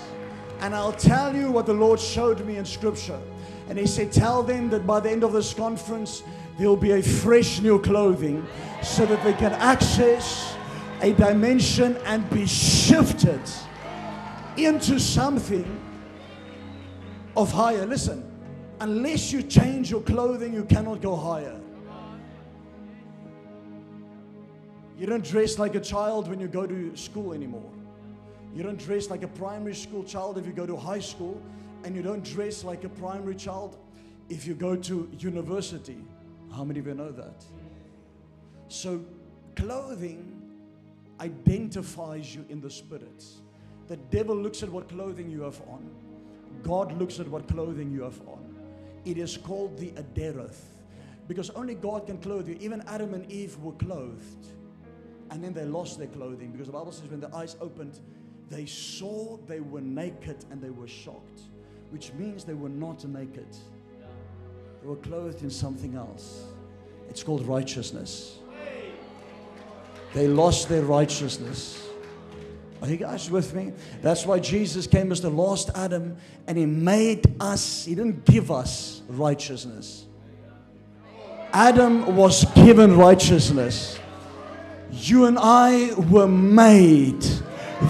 And 0.60 0.76
I'll 0.76 0.92
tell 0.92 1.34
you 1.34 1.50
what 1.50 1.66
the 1.66 1.74
Lord 1.74 1.98
showed 1.98 2.46
me 2.46 2.58
in 2.58 2.66
Scripture. 2.66 3.22
And 3.70 3.80
He 3.80 3.88
said, 3.88 4.12
Tell 4.12 4.44
them 4.44 4.70
that 4.72 4.86
by 4.86 5.00
the 5.00 5.10
end 5.10 5.24
of 5.24 5.32
this 5.32 5.54
conference, 5.54 6.22
there 6.58 6.68
will 6.68 6.76
be 6.76 6.92
a 6.92 7.02
fresh 7.02 7.62
new 7.62 7.80
clothing 7.80 8.46
so 8.84 9.06
that 9.06 9.24
they 9.24 9.32
can 9.32 9.54
access 9.54 10.54
a 11.02 11.14
dimension 11.14 11.96
and 12.04 12.30
be 12.30 12.46
shifted 12.46 13.40
into 14.66 15.00
something 15.00 15.66
of 17.36 17.52
higher. 17.52 17.86
Listen, 17.86 18.24
unless 18.80 19.32
you 19.32 19.44
change 19.44 19.92
your 19.92 20.02
clothing, 20.02 20.54
you 20.54 20.66
cannot 20.66 21.02
go 21.02 21.16
higher. 21.16 21.60
You 24.98 25.06
don't 25.06 25.24
dress 25.24 25.58
like 25.58 25.76
a 25.76 25.80
child 25.80 26.28
when 26.28 26.40
you 26.40 26.48
go 26.48 26.68
to 26.68 26.96
school 26.98 27.34
anymore. 27.34 27.72
You 28.54 28.64
don't 28.64 28.80
dress 28.80 29.10
like 29.10 29.24
a 29.24 29.28
primary 29.28 29.76
school 29.76 30.04
child 30.04 30.38
if 30.38 30.46
you 30.46 30.52
go 30.52 30.66
to 30.66 30.76
high 30.76 31.00
school, 31.00 31.42
and 31.84 31.96
you 31.96 32.02
don't 32.02 32.24
dress 32.24 32.64
like 32.64 32.84
a 32.84 32.90
primary 32.90 33.36
child 33.36 33.78
if 34.28 34.46
you 34.46 34.56
go 34.56 34.76
to 34.76 35.10
university. 35.18 35.98
How 36.54 36.64
many 36.64 36.80
of 36.80 36.88
you 36.88 36.94
know 36.96 37.12
that? 37.12 37.44
So, 38.68 39.02
clothing 39.56 40.42
identifies 41.20 42.36
you 42.36 42.46
in 42.50 42.60
the 42.60 42.70
spirit. 42.70 43.24
The 43.90 43.98
devil 43.98 44.36
looks 44.36 44.62
at 44.62 44.70
what 44.70 44.88
clothing 44.88 45.30
you 45.30 45.42
have 45.42 45.60
on, 45.62 45.90
God 46.62 46.98
looks 46.98 47.20
at 47.20 47.28
what 47.28 47.48
clothing 47.48 47.92
you 47.92 48.04
have 48.04 48.20
on. 48.28 48.56
It 49.04 49.18
is 49.18 49.36
called 49.36 49.78
the 49.78 49.92
adereth 49.92 50.62
because 51.28 51.50
only 51.52 51.74
God 51.74 52.06
can 52.06 52.20
clothe 52.20 52.48
you. 52.48 52.58
Even 52.60 52.82
Adam 52.88 53.14
and 53.14 53.30
Eve 53.32 53.58
were 53.58 53.74
clothed 53.74 54.48
and 55.32 55.44
then 55.44 55.54
they 55.54 55.66
lost 55.66 55.98
their 55.98 56.08
clothing 56.08 56.52
because 56.52 56.68
the 56.68 56.74
Bible 56.74 56.92
says 56.92 57.10
when 57.10 57.20
the 57.20 57.34
eyes 57.36 57.56
opened, 57.62 58.00
they 58.50 58.66
saw 58.66 59.38
they 59.48 59.60
were 59.60 59.82
naked 59.82 60.46
and 60.52 60.62
they 60.62 60.70
were 60.70 60.88
shocked, 60.88 61.42
which 61.90 62.14
means 62.14 62.44
they 62.44 62.54
were 62.54 62.70
not 62.70 63.04
naked. 63.06 63.48
They 64.82 64.88
were 64.88 64.98
clothed 64.98 65.42
in 65.42 65.50
something 65.50 65.96
else. 65.96 66.46
It's 67.10 67.24
called 67.24 67.46
righteousness. 67.48 68.38
They 70.14 70.28
lost 70.28 70.70
their 70.70 70.84
righteousness. 70.84 71.89
Are 72.82 72.88
you 72.88 72.98
guys 72.98 73.30
with 73.30 73.54
me? 73.54 73.74
That's 74.02 74.26
why 74.26 74.40
Jesus 74.40 74.88
came 74.88 75.12
as 75.12 75.22
the 75.22 75.30
last 75.30 75.70
Adam 75.76 76.16
and 76.48 76.58
he 76.58 76.66
made 76.66 77.36
us, 77.40 77.86
he 77.86 77.94
didn't 77.94 78.26
give 78.26 78.52
us 78.52 79.02
righteousness. 79.10 80.06
Adam 81.52 82.16
was 82.16 82.46
given 82.54 82.96
righteousness. 82.96 84.00
You 84.92 85.26
and 85.26 85.38
I 85.40 85.94
were 85.96 86.28
made 86.28 87.22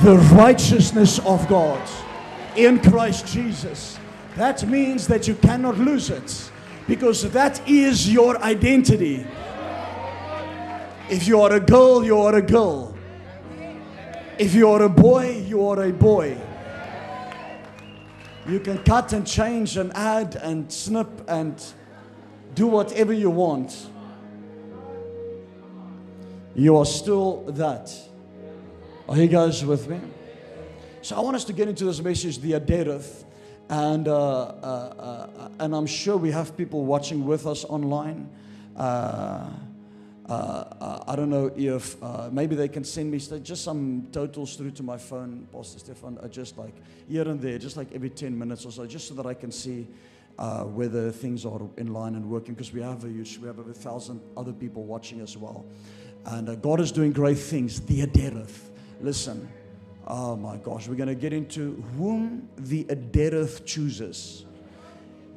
the 0.03 0.17
righteousness 0.33 1.19
of 1.19 1.47
God 1.47 1.81
in 2.55 2.79
Christ 2.79 3.27
Jesus. 3.27 3.99
That 4.35 4.67
means 4.67 5.07
that 5.07 5.27
you 5.27 5.35
cannot 5.35 5.77
lose 5.77 6.09
it 6.09 6.51
because 6.87 7.29
that 7.31 7.67
is 7.67 8.11
your 8.11 8.41
identity. 8.41 9.25
If 11.09 11.27
you 11.27 11.41
are 11.41 11.53
a 11.53 11.59
girl, 11.59 12.03
you 12.03 12.17
are 12.19 12.35
a 12.35 12.41
girl. 12.41 12.95
If 14.39 14.55
you 14.55 14.69
are 14.69 14.83
a 14.83 14.89
boy, 14.89 15.43
you 15.45 15.67
are 15.67 15.83
a 15.83 15.91
boy. 15.91 16.37
You 18.47 18.61
can 18.61 18.77
cut 18.85 19.11
and 19.11 19.27
change 19.27 19.75
and 19.75 19.91
add 19.93 20.37
and 20.37 20.71
snip 20.71 21.09
and 21.27 21.61
do 22.55 22.65
whatever 22.65 23.11
you 23.11 23.29
want. 23.31 23.87
You 26.55 26.77
are 26.77 26.85
still 26.85 27.43
that. 27.49 27.93
Are 29.09 29.17
you 29.17 29.27
guys 29.27 29.65
with 29.65 29.89
me? 29.89 29.99
So 31.01 31.17
I 31.17 31.19
want 31.19 31.35
us 31.35 31.43
to 31.43 31.53
get 31.53 31.67
into 31.67 31.83
this 31.83 32.01
message, 32.01 32.39
the 32.39 32.53
Adereth. 32.53 33.25
And, 33.67 34.07
uh, 34.07 34.13
uh, 34.15 35.27
uh, 35.37 35.49
and 35.59 35.75
I'm 35.75 35.85
sure 35.85 36.15
we 36.15 36.31
have 36.31 36.55
people 36.55 36.85
watching 36.85 37.25
with 37.25 37.45
us 37.45 37.65
online. 37.65 38.29
Uh, 40.29 40.33
uh, 40.33 40.75
uh, 40.79 41.03
I 41.07 41.15
don't 41.15 41.29
know 41.31 41.51
if 41.55 41.97
maybe 42.31 42.55
they 42.55 42.67
can 42.67 42.83
send 42.83 43.11
me 43.11 43.17
just 43.17 43.63
some 43.63 44.07
totals 44.11 44.55
through 44.55 44.71
to 44.71 44.83
my 44.83 44.97
phone, 44.97 45.47
Pastor 45.51 45.79
Stefan, 45.79 46.19
just 46.29 46.57
like 46.57 46.75
here 47.07 47.27
and 47.27 47.41
there, 47.41 47.57
just 47.57 47.77
like 47.77 47.91
every 47.93 48.11
10 48.11 48.37
minutes 48.37 48.65
or 48.65 48.71
so, 48.71 48.85
just 48.85 49.07
so 49.07 49.15
that 49.15 49.25
I 49.25 49.33
can 49.33 49.51
see 49.51 49.87
whether 50.37 51.11
things 51.11 51.45
are 51.45 51.61
in 51.77 51.93
line 51.93 52.15
and 52.15 52.29
working. 52.29 52.53
Because 52.53 52.71
we 52.71 52.81
have 52.81 53.03
a 53.03 53.09
huge, 53.09 53.39
we 53.39 53.47
have 53.47 53.59
over 53.59 53.71
a 53.71 53.73
thousand 53.73 54.21
other 54.37 54.53
people 54.53 54.83
watching 54.83 55.19
as 55.21 55.35
well. 55.35 55.65
And 56.25 56.61
God 56.61 56.79
is 56.79 56.91
doing 56.91 57.11
great 57.11 57.39
things. 57.39 57.81
The 57.81 58.05
Adereth. 58.05 58.69
Listen, 59.01 59.49
Oh 60.11 60.35
my 60.35 60.57
gosh, 60.57 60.87
we're 60.87 60.95
going 60.95 61.09
to 61.09 61.13
get 61.13 61.33
into 61.33 61.83
whom 61.95 62.49
the 62.57 62.83
Adereth 62.85 63.63
chooses. 63.63 64.43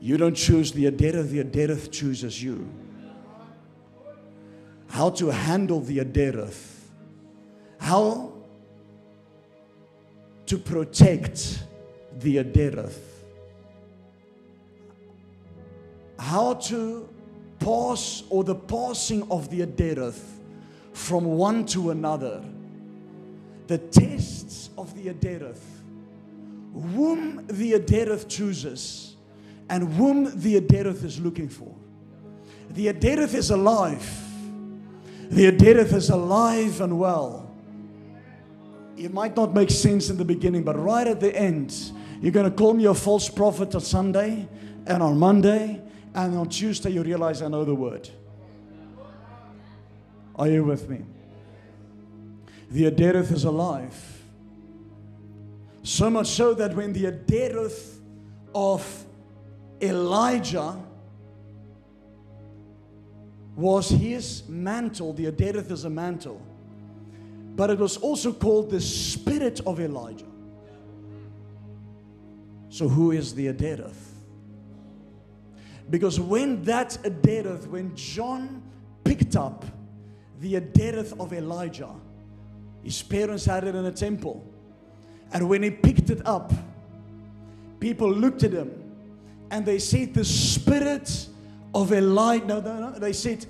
You 0.01 0.17
don't 0.17 0.35
choose 0.35 0.73
the 0.73 0.91
Adereth, 0.91 1.29
the 1.29 1.45
Adereth 1.45 1.93
chooses 1.93 2.43
you. 2.43 2.67
How 4.93 5.09
to 5.09 5.31
handle 5.31 5.81
the 5.81 6.01
Adereth. 6.01 6.83
How 7.79 8.35
to 10.45 10.59
protect 10.59 11.63
the 12.19 12.37
Adereth. 12.37 12.99
How 16.19 16.53
to 16.69 17.09
pass 17.59 18.25
or 18.29 18.45
the 18.45 18.55
passing 18.55 19.23
of 19.31 19.49
the 19.49 19.61
Adereth 19.65 20.21
from 20.93 21.25
one 21.25 21.65
to 21.69 21.89
another 21.89 22.45
the 23.69 23.79
tests 23.79 24.69
of 24.77 24.95
the 24.95 25.11
Adereth, 25.15 25.65
whom 26.75 27.47
the 27.47 27.73
Adereth 27.73 28.29
chooses, 28.29 29.17
and 29.71 29.91
whom 29.95 30.39
the 30.39 30.61
Adereth 30.61 31.03
is 31.03 31.19
looking 31.19 31.49
for. 31.49 31.75
The 32.69 32.89
Adereth 32.89 33.33
is 33.33 33.49
alive. 33.49 34.29
The 35.33 35.51
Adereth 35.51 35.93
is 35.95 36.11
alive 36.11 36.81
and 36.81 36.99
well. 36.99 37.51
It 38.97 39.13
might 39.13 39.35
not 39.35 39.55
make 39.55 39.71
sense 39.71 40.11
in 40.11 40.19
the 40.19 40.25
beginning, 40.25 40.63
but 40.63 40.79
right 40.79 41.07
at 41.07 41.21
the 41.21 41.35
end, 41.35 41.75
you're 42.21 42.33
going 42.33 42.49
to 42.49 42.57
call 42.57 42.75
me 42.75 42.85
a 42.85 42.95
false 42.95 43.29
prophet 43.29 43.75
on 43.75 43.81
Sunday 43.81 44.47
and 44.87 45.03
on 45.03 45.19
Monday, 45.19 45.81
and 46.15 46.37
on 46.37 46.49
Tuesday, 46.49 46.91
you 46.91 47.03
realize 47.03 47.41
I 47.41 47.49
know 47.49 47.65
the 47.65 47.75
word. 47.75 48.11
Are 50.37 50.49
you 50.49 50.65
with 50.65 50.89
me? 50.89 51.05
the 52.73 52.91
Adereth 52.91 53.31
is 53.31 53.45
alive. 53.45 53.95
So 55.83 56.09
much 56.09 56.29
so 56.29 56.55
that 56.55 56.75
when 56.75 56.93
the 56.93 57.05
Adereth 57.05 57.99
of 58.55 59.05
Elijah 59.81 60.83
was 63.57 63.89
his 63.89 64.49
mantle, 64.49 65.13
the 65.13 65.27
Adereth 65.27 65.71
is 65.71 65.85
a 65.85 65.91
mantle, 65.91 66.41
but 67.55 67.71
it 67.71 67.79
was 67.79 67.97
also 67.99 68.33
called 68.33 68.71
the 68.71 68.81
spirit 68.81 69.61
of 69.67 69.79
Elijah. 69.81 70.27
So, 72.71 72.89
who 72.89 73.11
is 73.11 73.35
the 73.35 73.53
Adereth? 73.53 74.13
Because 75.91 76.19
when 76.19 76.63
that 76.63 76.97
Adereth, 77.03 77.67
when 77.67 77.95
John 77.95 78.63
picked 79.05 79.37
up 79.37 79.67
the 80.41 80.55
Adereth 80.55 81.19
of 81.21 81.35
Elijah, 81.35 81.91
his 82.83 83.03
parents 83.03 83.45
had 83.45 83.65
it 83.65 83.75
in 83.75 83.85
a 83.85 83.93
temple. 83.93 84.43
And 85.33 85.49
when 85.49 85.63
he 85.63 85.71
picked 85.71 86.09
it 86.09 86.27
up, 86.27 86.53
people 87.79 88.11
looked 88.11 88.43
at 88.43 88.53
him 88.53 88.71
and 89.51 89.67
they 89.67 89.79
said, 89.79 90.15
The 90.15 90.25
spirit 90.25 91.29
of 91.75 91.93
Elijah, 91.93 92.47
no, 92.47 92.61
no, 92.61 92.91
no, 92.91 92.99
they 92.99 93.13
said, 93.13 93.47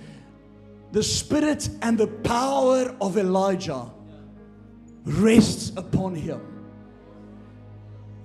The 0.93 1.03
spirit 1.03 1.69
and 1.83 1.99
the 1.99 2.07
power 2.07 2.95
of 3.01 3.17
Elijah 3.17 3.91
rests 5.05 5.73
upon 5.77 6.15
him. 6.15 6.41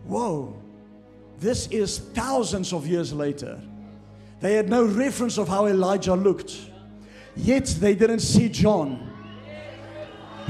Whoa, 0.06 0.56
this 1.40 1.68
is 1.68 2.00
thousands 2.00 2.74
of 2.74 2.88
years 2.88 3.12
later. 3.12 3.60
They 4.40 4.54
had 4.54 4.70
no 4.70 4.86
reference 4.86 5.38
of 5.38 5.48
how 5.48 5.66
Elijah 5.66 6.14
looked, 6.14 6.56
yet 7.36 7.66
they 7.80 7.96
didn't 7.96 8.20
see 8.20 8.50
John. 8.50 9.12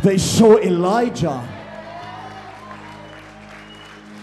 They 0.04 0.18
saw 0.18 0.58
Elijah. 0.58 1.48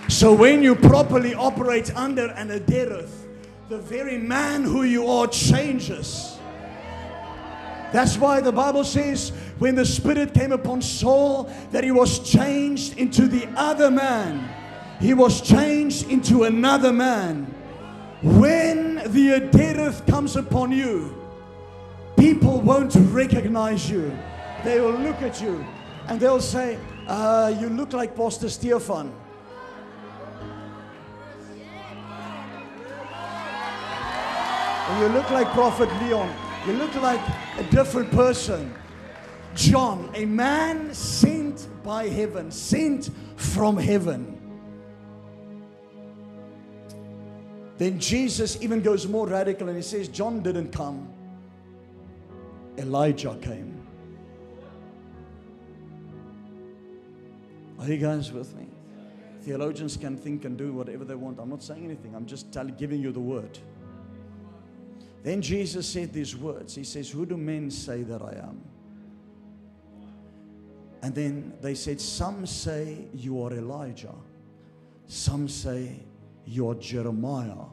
So 0.08 0.34
when 0.34 0.62
you 0.62 0.76
properly 0.76 1.34
operate 1.34 1.94
under 1.96 2.26
an 2.32 2.50
adereth, 2.50 3.23
the 3.68 3.78
very 3.78 4.18
man 4.18 4.62
who 4.62 4.82
you 4.82 5.06
are 5.06 5.26
changes. 5.26 6.38
That's 7.92 8.18
why 8.18 8.40
the 8.40 8.52
Bible 8.52 8.84
says 8.84 9.30
when 9.58 9.74
the 9.74 9.86
Spirit 9.86 10.34
came 10.34 10.52
upon 10.52 10.82
Saul, 10.82 11.44
that 11.70 11.84
he 11.84 11.90
was 11.90 12.18
changed 12.18 12.98
into 12.98 13.26
the 13.26 13.48
other 13.56 13.90
man. 13.90 14.48
He 15.00 15.14
was 15.14 15.40
changed 15.40 16.10
into 16.10 16.44
another 16.44 16.92
man. 16.92 17.44
When 18.22 18.96
the 18.96 19.40
adereth 19.40 20.06
comes 20.06 20.36
upon 20.36 20.72
you, 20.72 21.14
people 22.16 22.60
won't 22.60 22.94
recognize 22.96 23.88
you. 23.88 24.16
They 24.64 24.80
will 24.80 24.98
look 24.98 25.22
at 25.22 25.40
you 25.40 25.64
and 26.08 26.20
they'll 26.20 26.40
say, 26.40 26.78
uh, 27.06 27.54
You 27.58 27.68
look 27.68 27.92
like 27.92 28.16
Pastor 28.16 28.48
Stefan. 28.48 29.14
And 34.86 35.00
you 35.00 35.08
look 35.18 35.30
like 35.30 35.48
Prophet 35.52 35.88
Leon. 36.02 36.34
You 36.66 36.74
look 36.74 36.94
like 36.96 37.20
a 37.58 37.62
different 37.64 38.10
person. 38.10 38.74
John, 39.54 40.10
a 40.14 40.24
man 40.24 40.92
sent 40.92 41.68
by 41.82 42.08
heaven, 42.08 42.50
sent 42.50 43.10
from 43.36 43.76
heaven. 43.76 44.30
Then 47.76 47.98
Jesus 47.98 48.60
even 48.62 48.80
goes 48.82 49.06
more 49.06 49.26
radical 49.26 49.68
and 49.68 49.76
he 49.76 49.82
says, 49.82 50.08
John 50.08 50.42
didn't 50.42 50.70
come, 50.70 51.08
Elijah 52.78 53.36
came. 53.40 53.80
Are 57.80 57.88
you 57.88 57.98
guys 57.98 58.32
with 58.32 58.54
me? 58.56 58.66
Theologians 59.42 59.96
can 59.96 60.16
think 60.16 60.44
and 60.44 60.56
do 60.56 60.72
whatever 60.72 61.04
they 61.04 61.14
want. 61.14 61.38
I'm 61.38 61.50
not 61.50 61.62
saying 61.62 61.84
anything, 61.84 62.14
I'm 62.14 62.26
just 62.26 62.46
giving 62.78 63.00
you 63.00 63.12
the 63.12 63.20
word. 63.20 63.58
Then 65.24 65.40
Jesus 65.40 65.88
said 65.88 66.12
these 66.12 66.36
words 66.36 66.76
He 66.76 66.84
says, 66.84 67.10
Who 67.10 67.26
do 67.26 67.36
men 67.36 67.70
say 67.70 68.02
that 68.04 68.22
I 68.22 68.36
am? 68.46 68.62
And 71.02 71.14
then 71.14 71.54
they 71.60 71.74
said, 71.74 72.00
Some 72.00 72.46
say 72.46 73.06
you 73.12 73.42
are 73.42 73.52
Elijah, 73.52 74.14
some 75.06 75.48
say 75.48 76.00
you 76.44 76.68
are 76.70 76.74
Jeremiah 76.74 77.66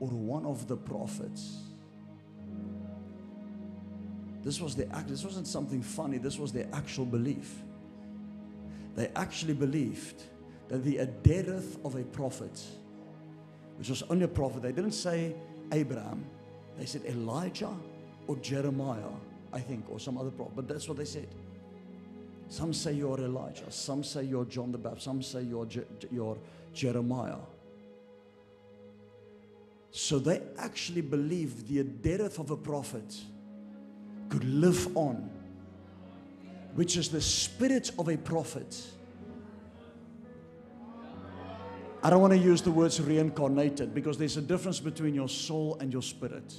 or 0.00 0.08
one 0.08 0.46
of 0.46 0.66
the 0.66 0.76
prophets. 0.76 1.58
This 4.42 4.60
was 4.60 4.74
the 4.74 4.90
act, 4.94 5.08
this 5.08 5.24
wasn't 5.24 5.46
something 5.46 5.82
funny, 5.82 6.16
this 6.16 6.38
was 6.38 6.52
their 6.52 6.68
actual 6.72 7.04
belief. 7.04 7.54
They 8.96 9.08
actually 9.14 9.54
believed 9.54 10.22
that 10.68 10.84
the 10.84 11.04
death 11.22 11.84
of 11.84 11.96
a 11.96 12.04
prophet, 12.04 12.62
which 13.76 13.90
was 13.90 14.02
only 14.04 14.24
a 14.24 14.28
prophet, 14.28 14.62
they 14.62 14.72
didn't 14.72 14.92
say 14.92 15.34
Abraham, 15.72 16.24
they 16.78 16.86
said 16.86 17.02
Elijah 17.06 17.74
or 18.26 18.36
Jeremiah, 18.36 19.10
I 19.52 19.60
think, 19.60 19.90
or 19.90 19.98
some 19.98 20.16
other 20.16 20.30
prophet, 20.30 20.54
but 20.54 20.68
that's 20.68 20.88
what 20.88 20.96
they 20.98 21.04
said. 21.04 21.28
Some 22.48 22.72
say 22.72 22.92
you're 22.92 23.18
Elijah, 23.18 23.70
some 23.70 24.02
say 24.02 24.24
you're 24.24 24.44
John 24.44 24.72
the 24.72 24.78
Baptist, 24.78 25.04
some 25.04 25.22
say 25.22 25.42
you're, 25.42 25.66
Je- 25.66 25.82
you're 26.10 26.38
Jeremiah. 26.72 27.36
So 29.90 30.18
they 30.18 30.42
actually 30.58 31.00
believed 31.00 31.68
the 31.68 31.82
death 31.82 32.38
of 32.38 32.50
a 32.50 32.56
prophet 32.56 33.16
could 34.28 34.44
live 34.44 34.96
on, 34.96 35.30
which 36.74 36.96
is 36.96 37.08
the 37.08 37.20
spirit 37.20 37.90
of 37.98 38.08
a 38.08 38.16
prophet. 38.16 38.80
I 42.02 42.10
don't 42.10 42.20
want 42.20 42.32
to 42.32 42.38
use 42.38 42.62
the 42.62 42.70
words 42.70 43.00
reincarnated 43.00 43.94
because 43.94 44.18
there's 44.18 44.36
a 44.36 44.42
difference 44.42 44.78
between 44.78 45.14
your 45.14 45.28
soul 45.28 45.76
and 45.80 45.92
your 45.92 46.02
spirit. 46.02 46.54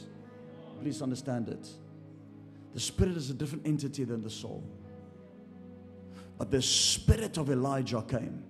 Please 0.81 1.01
understand 1.01 1.49
it. 1.49 1.67
The 2.73 2.79
spirit 2.79 3.15
is 3.15 3.29
a 3.29 3.33
different 3.33 3.65
entity 3.65 4.03
than 4.03 4.21
the 4.21 4.29
soul. 4.29 4.63
But 6.37 6.51
the 6.51 6.61
spirit 6.61 7.37
of 7.37 7.49
Elijah 7.49 8.01
came. 8.01 8.43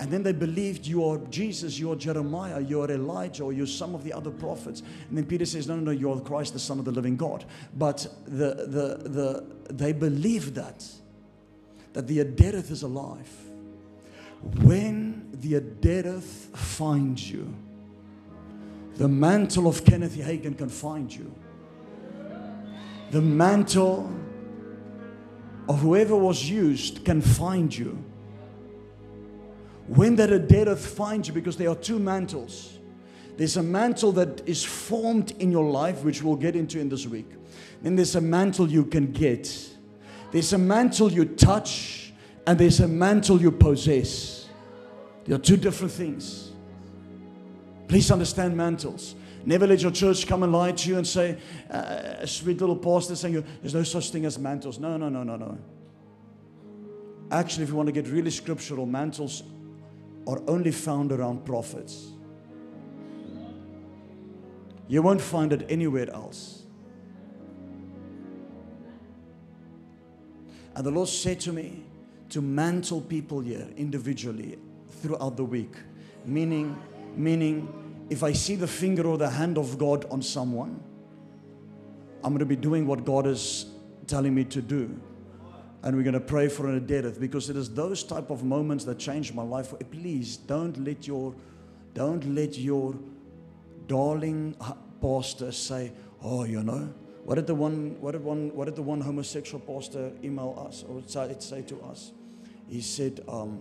And 0.00 0.10
then 0.10 0.22
they 0.22 0.32
believed 0.32 0.86
you 0.86 1.04
are 1.04 1.18
Jesus, 1.30 1.78
you 1.78 1.92
are 1.92 1.96
Jeremiah, 1.96 2.60
you 2.60 2.80
are 2.80 2.90
Elijah, 2.90 3.44
or 3.44 3.52
you're 3.52 3.66
some 3.66 3.94
of 3.94 4.02
the 4.02 4.12
other 4.12 4.30
prophets. 4.30 4.82
And 5.08 5.16
then 5.16 5.26
Peter 5.26 5.46
says, 5.46 5.68
No, 5.68 5.76
no, 5.76 5.82
no, 5.82 5.90
you 5.92 6.10
are 6.12 6.20
Christ, 6.20 6.54
the 6.54 6.58
Son 6.58 6.78
of 6.78 6.84
the 6.84 6.90
living 6.90 7.16
God. 7.16 7.44
But 7.76 8.06
the, 8.24 8.66
the, 8.66 9.08
the, 9.08 9.46
they 9.72 9.92
believe 9.92 10.54
that, 10.54 10.84
that 11.92 12.08
the 12.08 12.18
Adereth 12.18 12.70
is 12.70 12.82
alive. 12.82 13.30
When 14.62 15.11
the 15.32 15.54
Adereth 15.54 16.56
finds 16.56 17.30
you, 17.30 17.52
the 18.96 19.08
mantle 19.08 19.66
of 19.66 19.84
Kenneth 19.84 20.16
Hagin 20.16 20.56
can 20.56 20.68
find 20.68 21.12
you. 21.12 21.34
The 23.10 23.22
mantle 23.22 24.12
of 25.68 25.80
whoever 25.80 26.16
was 26.16 26.48
used 26.48 27.04
can 27.04 27.20
find 27.20 27.76
you. 27.76 28.02
When 29.86 30.16
that 30.16 30.30
Adereth 30.30 30.78
finds 30.78 31.28
you, 31.28 31.34
because 31.34 31.56
there 31.56 31.70
are 31.70 31.74
two 31.74 31.98
mantles. 31.98 32.78
There's 33.36 33.56
a 33.56 33.62
mantle 33.62 34.12
that 34.12 34.46
is 34.46 34.62
formed 34.62 35.32
in 35.38 35.50
your 35.50 35.64
life, 35.64 36.04
which 36.04 36.22
we'll 36.22 36.36
get 36.36 36.54
into 36.54 36.78
in 36.78 36.88
this 36.88 37.06
week. 37.06 37.30
Then 37.82 37.96
there's 37.96 38.14
a 38.14 38.20
mantle 38.20 38.68
you 38.68 38.84
can 38.84 39.10
get. 39.10 39.50
There's 40.30 40.52
a 40.52 40.58
mantle 40.58 41.10
you 41.10 41.24
touch, 41.24 42.12
and 42.46 42.58
there's 42.58 42.80
a 42.80 42.88
mantle 42.88 43.40
you 43.40 43.50
possess. 43.50 44.41
They 45.24 45.34
are 45.34 45.38
two 45.38 45.56
different 45.56 45.92
things. 45.92 46.50
Please 47.88 48.10
understand 48.10 48.56
mantles. 48.56 49.14
Never 49.44 49.66
let 49.66 49.82
your 49.82 49.90
church 49.90 50.26
come 50.26 50.42
and 50.42 50.52
lie 50.52 50.72
to 50.72 50.88
you 50.88 50.98
and 50.98 51.06
say, 51.06 51.36
uh, 51.70 52.20
a 52.20 52.26
sweet 52.26 52.60
little 52.60 52.76
pastor 52.76 53.16
saying, 53.16 53.44
there's 53.60 53.74
no 53.74 53.82
such 53.82 54.10
thing 54.10 54.24
as 54.24 54.38
mantles. 54.38 54.78
No, 54.78 54.96
no, 54.96 55.08
no, 55.08 55.22
no, 55.22 55.36
no. 55.36 55.58
Actually, 57.30 57.64
if 57.64 57.70
you 57.70 57.76
want 57.76 57.88
to 57.88 57.92
get 57.92 58.06
really 58.08 58.30
scriptural, 58.30 58.86
mantles 58.86 59.42
are 60.26 60.40
only 60.46 60.70
found 60.70 61.12
around 61.12 61.44
prophets. 61.44 62.12
You 64.86 65.02
won't 65.02 65.20
find 65.20 65.52
it 65.52 65.66
anywhere 65.68 66.10
else. 66.10 66.62
And 70.74 70.86
the 70.86 70.90
Lord 70.90 71.08
said 71.08 71.40
to 71.40 71.52
me 71.52 71.84
to 72.30 72.40
mantle 72.40 73.00
people 73.00 73.40
here 73.40 73.68
individually 73.76 74.58
throughout 75.02 75.36
the 75.36 75.44
week. 75.44 75.74
Meaning, 76.24 76.80
meaning, 77.16 78.06
if 78.08 78.22
I 78.22 78.32
see 78.32 78.54
the 78.54 78.66
finger 78.66 79.06
or 79.06 79.18
the 79.18 79.28
hand 79.28 79.58
of 79.58 79.76
God 79.78 80.06
on 80.10 80.22
someone, 80.22 80.80
I'm 82.24 82.32
going 82.32 82.38
to 82.38 82.46
be 82.46 82.56
doing 82.56 82.86
what 82.86 83.04
God 83.04 83.26
is 83.26 83.66
telling 84.06 84.34
me 84.34 84.44
to 84.44 84.62
do. 84.62 85.00
And 85.82 85.96
we're 85.96 86.04
going 86.04 86.14
to 86.14 86.20
pray 86.20 86.48
for 86.48 86.68
an 86.68 86.86
death 86.86 87.18
because 87.18 87.50
it 87.50 87.56
is 87.56 87.68
those 87.74 88.04
type 88.04 88.30
of 88.30 88.44
moments 88.44 88.84
that 88.84 89.00
change 89.00 89.34
my 89.34 89.42
life. 89.42 89.74
Please 89.90 90.36
don't 90.36 90.76
let 90.84 91.08
your, 91.08 91.34
don't 91.94 92.24
let 92.34 92.56
your 92.56 92.94
darling 93.88 94.54
pastor 95.00 95.50
say, 95.50 95.90
"Oh, 96.22 96.44
you 96.44 96.62
know, 96.62 96.94
what 97.24 97.34
did 97.34 97.48
the 97.48 97.54
one, 97.56 98.00
what 98.00 98.12
did 98.12 98.22
one, 98.22 98.54
what 98.54 98.66
did 98.66 98.76
the 98.76 98.82
one 98.82 99.00
homosexual 99.00 99.58
pastor 99.58 100.12
email 100.22 100.54
us 100.68 100.84
or 100.88 101.02
say, 101.06 101.34
say 101.40 101.62
to 101.62 101.82
us?" 101.82 102.12
He 102.68 102.80
said, 102.80 103.20
um, 103.28 103.60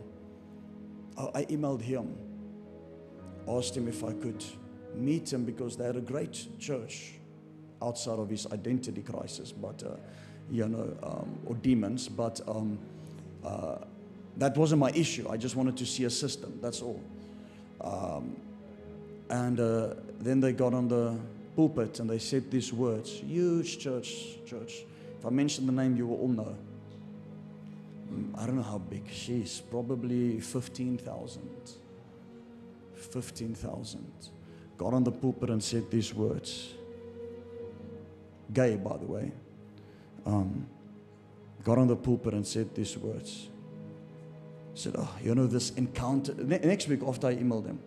I 1.18 1.46
emailed 1.46 1.82
him, 1.82 2.16
asked 3.48 3.76
him 3.76 3.88
if 3.88 4.04
I 4.04 4.14
could 4.14 4.44
meet 4.96 5.32
him 5.32 5.46
because 5.46 5.78
they 5.78 5.86
had 5.86 5.96
a 5.96 6.02
great 6.02 6.48
church 6.60 7.14
outside 7.82 8.20
of 8.20 8.30
his 8.30 8.46
identity 8.48 9.02
crisis, 9.02 9.52
but 9.52 9.84
uh, 9.84 9.96
you 10.50 10.68
know, 10.68 10.96
um, 11.04 11.40
or 11.46 11.56
demons. 11.56 12.08
But 12.08 12.42
um, 12.48 12.80
uh, 13.44 13.78
that 14.38 14.56
wasn't 14.58 14.80
my 14.80 14.92
issue. 14.92 15.28
I 15.30 15.38
just 15.38 15.56
wanted 15.56 15.78
to 15.78 15.86
see 15.86 16.06
a 16.06 16.10
system. 16.10 16.60
That's 16.62 16.82
all. 16.82 17.02
Um, 17.82 18.36
and 19.30 19.60
uh, 19.60 19.96
then 20.20 20.40
they 20.40 20.52
got 20.52 20.74
on 20.74 20.88
the 20.88 21.18
pulpit 21.56 22.00
and 22.00 22.10
they 22.10 22.20
said 22.20 22.52
these 22.52 22.72
words. 22.74 23.12
Huge 23.12 23.80
church, 23.80 24.44
church. 24.46 24.84
If 25.18 25.26
I 25.26 25.30
mention 25.30 25.66
the 25.66 25.72
name, 25.72 25.96
you 25.96 26.08
will 26.08 26.18
all 26.18 26.28
know. 26.28 26.56
I 28.36 28.46
don't 28.46 28.56
know 28.56 28.64
how 28.64 28.78
big. 28.78 29.04
she 29.12 29.42
is, 29.42 29.62
probably 29.70 30.40
15,000. 30.40 31.42
15,000. 32.96 34.12
Got 34.78 34.94
on 34.94 35.04
the 35.04 35.12
pulpit 35.12 35.50
and 35.50 35.64
said 35.64 35.90
these 35.92 36.14
words. 36.14 36.74
Gay, 38.54 38.76
by 38.76 38.98
the 38.98 39.06
way. 39.06 39.32
Um, 40.26 40.68
got 41.64 41.78
on 41.78 41.88
the 41.88 41.96
pulpit 41.96 42.34
and 42.34 42.46
said 42.46 42.74
these 42.76 42.98
words. 42.98 43.50
Said, 44.74 44.96
Oh, 44.98 45.16
you 45.22 45.36
know, 45.36 45.48
this 45.48 45.72
encounter. 45.72 46.34
Next 46.34 46.88
week, 46.88 47.02
after 47.06 47.28
I 47.28 47.36
emailed 47.36 47.66
them, 47.66 47.80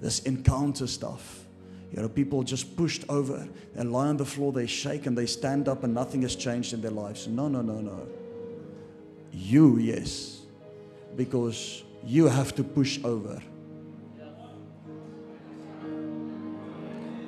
this 0.00 0.20
encounter 0.20 0.86
stuff. 0.86 1.44
You 1.92 2.02
know, 2.02 2.08
people 2.08 2.42
just 2.42 2.76
pushed 2.76 3.04
over 3.08 3.48
and 3.74 3.92
lie 3.92 4.06
on 4.06 4.16
the 4.16 4.24
floor, 4.24 4.52
they 4.52 4.66
shake 4.66 5.06
and 5.06 5.18
they 5.18 5.26
stand 5.26 5.68
up, 5.68 5.82
and 5.82 5.92
nothing 5.92 6.22
has 6.22 6.36
changed 6.36 6.72
in 6.72 6.80
their 6.80 6.92
lives. 6.92 7.26
No, 7.26 7.48
no, 7.48 7.62
no, 7.62 7.80
no. 7.80 8.06
You, 9.32 9.78
yes. 9.78 10.40
Because 11.16 11.82
you 12.04 12.26
have 12.26 12.54
to 12.56 12.64
push 12.64 12.98
over. 13.04 13.42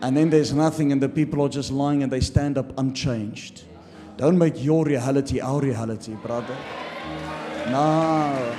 And 0.02 0.16
then 0.16 0.30
there's 0.30 0.52
nothing, 0.52 0.90
and 0.90 1.00
the 1.00 1.08
people 1.08 1.42
are 1.42 1.48
just 1.48 1.70
lying 1.70 2.02
and 2.02 2.10
they 2.10 2.20
stand 2.20 2.58
up 2.58 2.76
unchanged. 2.76 3.62
Don't 4.16 4.36
make 4.36 4.62
your 4.62 4.84
reality 4.84 5.40
our 5.40 5.60
reality, 5.60 6.14
brother. 6.14 6.56
No. 7.68 8.56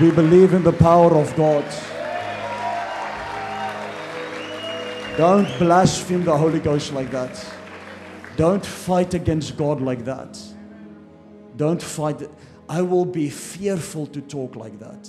We 0.00 0.10
believe 0.10 0.54
in 0.54 0.62
the 0.62 0.72
power 0.72 1.14
of 1.16 1.34
God. 1.36 1.64
Don't 5.16 5.48
blaspheme 5.58 6.24
the 6.24 6.36
Holy 6.36 6.60
Ghost 6.60 6.92
like 6.92 7.10
that. 7.10 7.44
Don't 8.36 8.64
fight 8.64 9.14
against 9.14 9.56
God 9.56 9.80
like 9.80 10.04
that. 10.04 10.38
Don't 11.56 11.82
fight. 11.82 12.22
I 12.68 12.82
will 12.82 13.04
be 13.04 13.30
fearful 13.30 14.06
to 14.08 14.20
talk 14.20 14.56
like 14.56 14.78
that. 14.80 15.08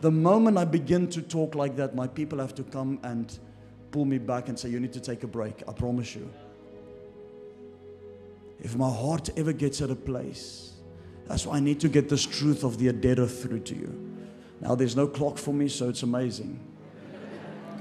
The 0.00 0.10
moment 0.10 0.58
I 0.58 0.64
begin 0.64 1.08
to 1.08 1.22
talk 1.22 1.54
like 1.54 1.76
that, 1.76 1.94
my 1.94 2.06
people 2.06 2.38
have 2.38 2.54
to 2.56 2.62
come 2.62 3.00
and 3.02 3.36
pull 3.90 4.04
me 4.04 4.18
back 4.18 4.48
and 4.48 4.58
say, 4.58 4.68
You 4.68 4.80
need 4.80 4.92
to 4.92 5.00
take 5.00 5.22
a 5.22 5.26
break. 5.26 5.62
I 5.66 5.72
promise 5.72 6.14
you. 6.14 6.30
If 8.60 8.76
my 8.76 8.90
heart 8.90 9.30
ever 9.36 9.52
gets 9.52 9.80
at 9.80 9.90
a 9.90 9.96
place, 9.96 10.72
that's 11.26 11.46
why 11.46 11.56
I 11.56 11.60
need 11.60 11.80
to 11.80 11.88
get 11.88 12.08
this 12.08 12.26
truth 12.26 12.64
of 12.64 12.78
the 12.78 12.92
Adereth 12.92 13.42
through 13.42 13.60
to 13.60 13.74
you. 13.74 14.04
Now, 14.60 14.74
there's 14.74 14.96
no 14.96 15.06
clock 15.06 15.38
for 15.38 15.54
me, 15.54 15.68
so 15.68 15.88
it's 15.88 16.02
amazing. 16.02 16.58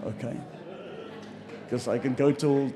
Okay? 0.06 0.38
Because 1.63 1.88
I 1.88 1.98
can 1.98 2.13
go 2.13 2.32
till 2.32 2.72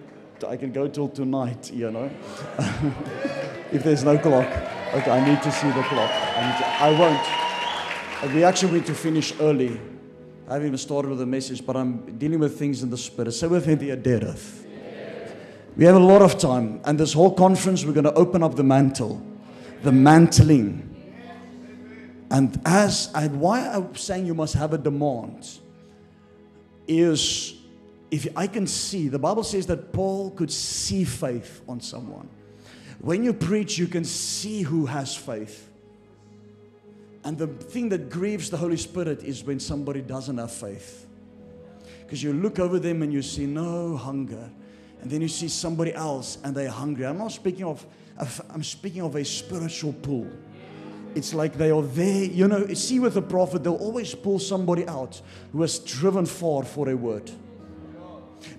I 0.48 0.58
can 0.58 0.72
go 0.72 0.88
till 0.88 1.08
tonight, 1.08 1.72
you 1.72 1.91
know. 1.91 2.10
if 3.72 3.84
there's 3.84 4.04
no 4.04 4.17
clock. 4.17 4.48
Okay, 4.93 5.10
I 5.10 5.25
need 5.25 5.41
to 5.41 5.51
see 5.54 5.67
the 5.67 5.84
clock. 5.84 6.12
I, 6.12 6.89
I 6.89 6.99
won't. 6.99 8.34
We 8.36 8.43
actually 8.43 8.73
need 8.73 8.86
to 8.88 8.93
finish 8.93 9.34
early. 9.39 9.80
I 10.49 10.54
haven't 10.56 10.67
even 10.67 10.77
started 10.77 11.10
with 11.10 11.19
the 11.19 11.25
message, 11.25 11.65
but 11.65 11.77
I'm 11.77 12.17
dealing 12.17 12.39
with 12.39 12.60
things 12.60 12.84
in 12.84 12.89
the 12.89 12.97
spirit. 12.97 13.41
With 13.49 13.67
me 13.67 13.75
the 13.75 13.91
Adereth. 13.91 14.65
We 15.77 15.86
have 15.86 15.95
a 15.95 15.99
lot 15.99 16.21
of 16.21 16.38
time, 16.38 16.82
and 16.84 16.99
this 16.99 17.13
whole 17.13 17.34
conference, 17.34 17.86
we're 17.86 17.93
going 17.93 18.04
to 18.04 18.13
open 18.15 18.43
up 18.43 18.56
the 18.56 18.63
mantle, 18.63 19.21
the 19.82 19.93
mantling. 19.93 20.89
And 22.30 22.60
as 22.65 23.10
I, 23.15 23.27
why 23.27 23.65
I'm 23.69 23.95
saying 23.95 24.25
you 24.25 24.34
must 24.34 24.56
have 24.56 24.73
a 24.73 24.77
demand 24.77 25.49
is 26.86 27.56
if 28.12 28.27
I 28.36 28.47
can 28.47 28.67
see, 28.67 29.08
the 29.08 29.19
Bible 29.19 29.43
says 29.43 29.65
that 29.67 29.93
Paul 29.93 30.32
could 30.32 30.51
see 30.51 31.06
faith 31.06 31.62
on 31.65 31.80
someone. 31.80 32.27
When 33.02 33.24
you 33.24 33.34
preach, 33.34 33.80
you 33.80 33.88
can 33.88 34.06
see 34.06 34.62
who 34.62 34.86
has 34.86 35.16
faith. 35.16 35.68
And 37.24 37.36
the 37.36 37.48
thing 37.48 37.90
that 37.90 38.12
grieves 38.12 38.52
the 38.52 38.58
Holy 38.58 38.78
Spirit 38.78 39.24
is 39.24 39.44
when 39.44 39.60
somebody 39.60 40.02
doesn't 40.02 40.38
have 40.38 40.52
faith. 40.52 41.08
Because 42.02 42.22
you 42.22 42.32
look 42.32 42.60
over 42.60 42.78
them 42.78 43.02
and 43.02 43.12
you 43.12 43.24
see 43.24 43.48
no 43.48 43.98
hunger. 43.98 44.52
And 45.02 45.10
then 45.10 45.22
you 45.22 45.28
see 45.28 45.48
somebody 45.48 45.96
else 45.96 46.38
and 46.44 46.56
they're 46.56 46.70
hungry. 46.70 47.08
I'm 47.08 47.18
not 47.18 47.32
speaking 47.32 47.66
of, 47.66 47.84
I'm 48.52 48.64
speaking 48.64 49.02
of 49.02 49.16
a 49.16 49.26
spiritual 49.26 49.94
pull. 49.94 50.28
It's 51.16 51.34
like 51.34 51.58
they 51.58 51.72
are 51.72 51.82
there. 51.82 52.26
You 52.26 52.48
know, 52.48 52.68
see 52.76 53.00
with 53.00 53.16
the 53.16 53.22
prophet, 53.24 53.64
they'll 53.64 53.74
always 53.76 54.14
pull 54.14 54.38
somebody 54.38 54.88
out 54.88 55.20
who 55.52 55.62
has 55.62 55.80
driven 55.80 56.28
far 56.28 56.64
for 56.64 56.88
a 56.90 56.96
word. 56.96 57.32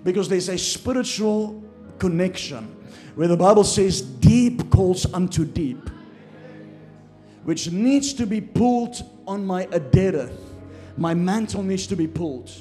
Because 0.03 0.27
there's 0.27 0.49
a 0.49 0.57
spiritual 0.57 1.63
connection 1.97 2.82
where 3.15 3.27
the 3.27 3.37
Bible 3.37 3.63
says 3.63 4.01
deep 4.01 4.69
calls 4.71 5.11
unto 5.13 5.45
deep, 5.45 5.89
which 7.43 7.71
needs 7.71 8.13
to 8.13 8.25
be 8.25 8.41
pulled 8.41 9.03
on 9.27 9.45
my 9.45 9.65
adereth. 9.67 10.37
My 10.97 11.13
mantle 11.13 11.63
needs 11.63 11.87
to 11.87 11.95
be 11.95 12.07
pulled. 12.07 12.51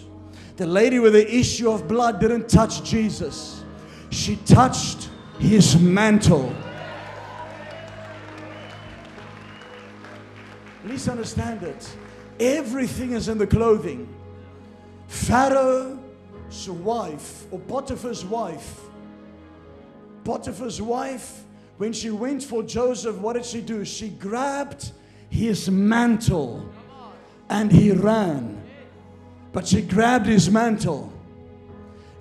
The 0.56 0.66
lady 0.66 0.98
with 0.98 1.14
the 1.14 1.34
issue 1.34 1.70
of 1.70 1.88
blood 1.88 2.20
didn't 2.20 2.48
touch 2.48 2.82
Jesus, 2.82 3.64
she 4.10 4.36
touched 4.36 5.08
his 5.38 5.78
mantle. 5.80 6.54
Please 10.84 11.08
understand 11.08 11.62
it. 11.62 11.96
Everything 12.40 13.12
is 13.12 13.28
in 13.28 13.38
the 13.38 13.46
clothing. 13.46 14.08
Pharaoh's 15.06 16.68
wife, 16.68 17.46
or 17.50 17.58
Potiphar's 17.60 18.24
wife, 18.24 18.80
Potiphar's 20.24 20.80
wife, 20.80 21.44
when 21.78 21.92
she 21.92 22.10
went 22.10 22.42
for 22.42 22.62
Joseph, 22.62 23.16
what 23.16 23.34
did 23.34 23.44
she 23.44 23.60
do? 23.60 23.84
She 23.84 24.08
grabbed 24.08 24.92
his 25.28 25.70
mantle 25.70 26.68
and 27.48 27.72
he 27.72 27.92
ran. 27.92 28.62
But 29.52 29.66
she 29.66 29.82
grabbed 29.82 30.26
his 30.26 30.50
mantle. 30.50 31.12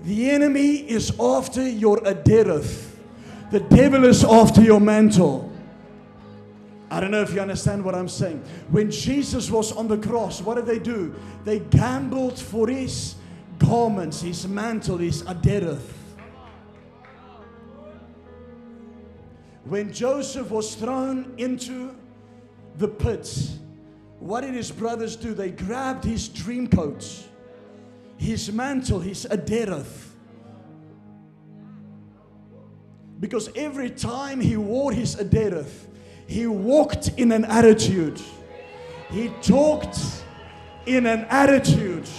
The 0.04 0.32
enemy 0.32 0.78
is 0.78 1.14
after 1.20 1.68
your 1.68 1.98
adereth. 1.98 2.90
The 3.52 3.60
devil 3.60 4.06
is 4.06 4.24
after 4.24 4.62
your 4.62 4.80
mantle. 4.80 5.52
I 6.90 7.00
don't 7.00 7.12
know 7.12 7.22
if 7.22 7.34
you 7.34 7.40
understand 7.40 7.86
what 7.86 7.96
I'm 7.96 8.10
saying. 8.10 8.44
When 8.70 8.92
Jesus 8.92 9.50
was 9.50 9.72
on 9.72 9.88
the 9.88 9.98
cross, 9.98 10.42
what 10.42 10.56
did 10.56 10.66
they 10.66 10.80
do? 10.80 11.16
They 11.46 11.60
gambled 11.60 12.38
for 12.38 12.68
his 12.68 13.16
garments, 13.60 14.22
his 14.22 14.48
mantle, 14.48 14.98
his 14.98 15.24
adereth. 15.24 16.01
When 19.64 19.94
Joseph 19.94 20.50
was 20.50 20.76
thrown 20.76 21.34
into 21.38 21.96
the 22.78 22.88
pit, 22.88 23.52
what 24.20 24.42
did 24.42 24.54
his 24.54 24.72
brothers 24.72 25.16
do? 25.16 25.34
They 25.34 25.52
grabbed 25.52 26.04
his 26.04 26.28
dream 26.28 26.68
coat, 26.68 27.06
his 28.18 28.52
mantle, 28.52 29.00
his 29.00 29.26
adereth. 29.30 30.10
Because 33.20 33.50
every 33.56 33.92
time 33.92 34.42
he 34.42 34.58
wore 34.58 34.92
his 34.92 35.16
adereth, 35.16 35.88
he 36.26 36.48
walked 36.48 37.10
in 37.18 37.32
an 37.32 37.46
attitude. 37.46 38.20
He 39.12 39.30
talked 39.42 40.00
in 40.86 41.06
an 41.06 41.26
attitude 41.30 42.10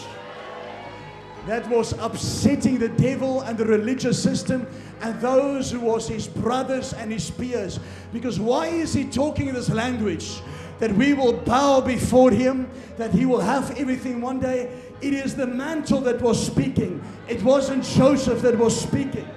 that 1.47 1.69
was 1.69 1.93
upsetting 1.95 2.79
the 2.79 2.89
devil 2.89 3.41
and 3.41 3.59
the 3.59 3.65
religious 3.65 4.23
system 4.23 4.67
and 5.01 5.21
those 5.21 5.71
who 5.71 5.81
was 5.81 6.09
his 6.09 6.29
brothers 6.29 6.93
and 6.93 7.11
his 7.11 7.31
peers. 7.31 7.81
Because 8.13 8.39
why 8.39 8.69
is 8.69 8.95
he 8.95 9.05
talking 9.05 9.49
in 9.49 9.55
this 9.55 9.69
language? 9.69 10.41
That 10.79 10.93
we 10.93 11.15
will 11.15 11.33
bow 11.33 11.81
before 11.81 12.31
him, 12.31 12.71
that 12.97 13.13
he 13.13 13.27
will 13.27 13.41
have 13.41 13.77
everything 13.79 14.21
one 14.21 14.39
day. 14.39 14.71
It 15.01 15.15
is 15.15 15.35
the 15.35 15.47
mantle 15.47 16.01
that 16.03 16.21
was 16.21 16.45
speaking. 16.45 17.03
It 17.29 17.43
wasn't 17.43 17.85
Joseph 17.85 18.41
that 18.43 18.57
was 18.57 18.81
speaking. 18.81 19.29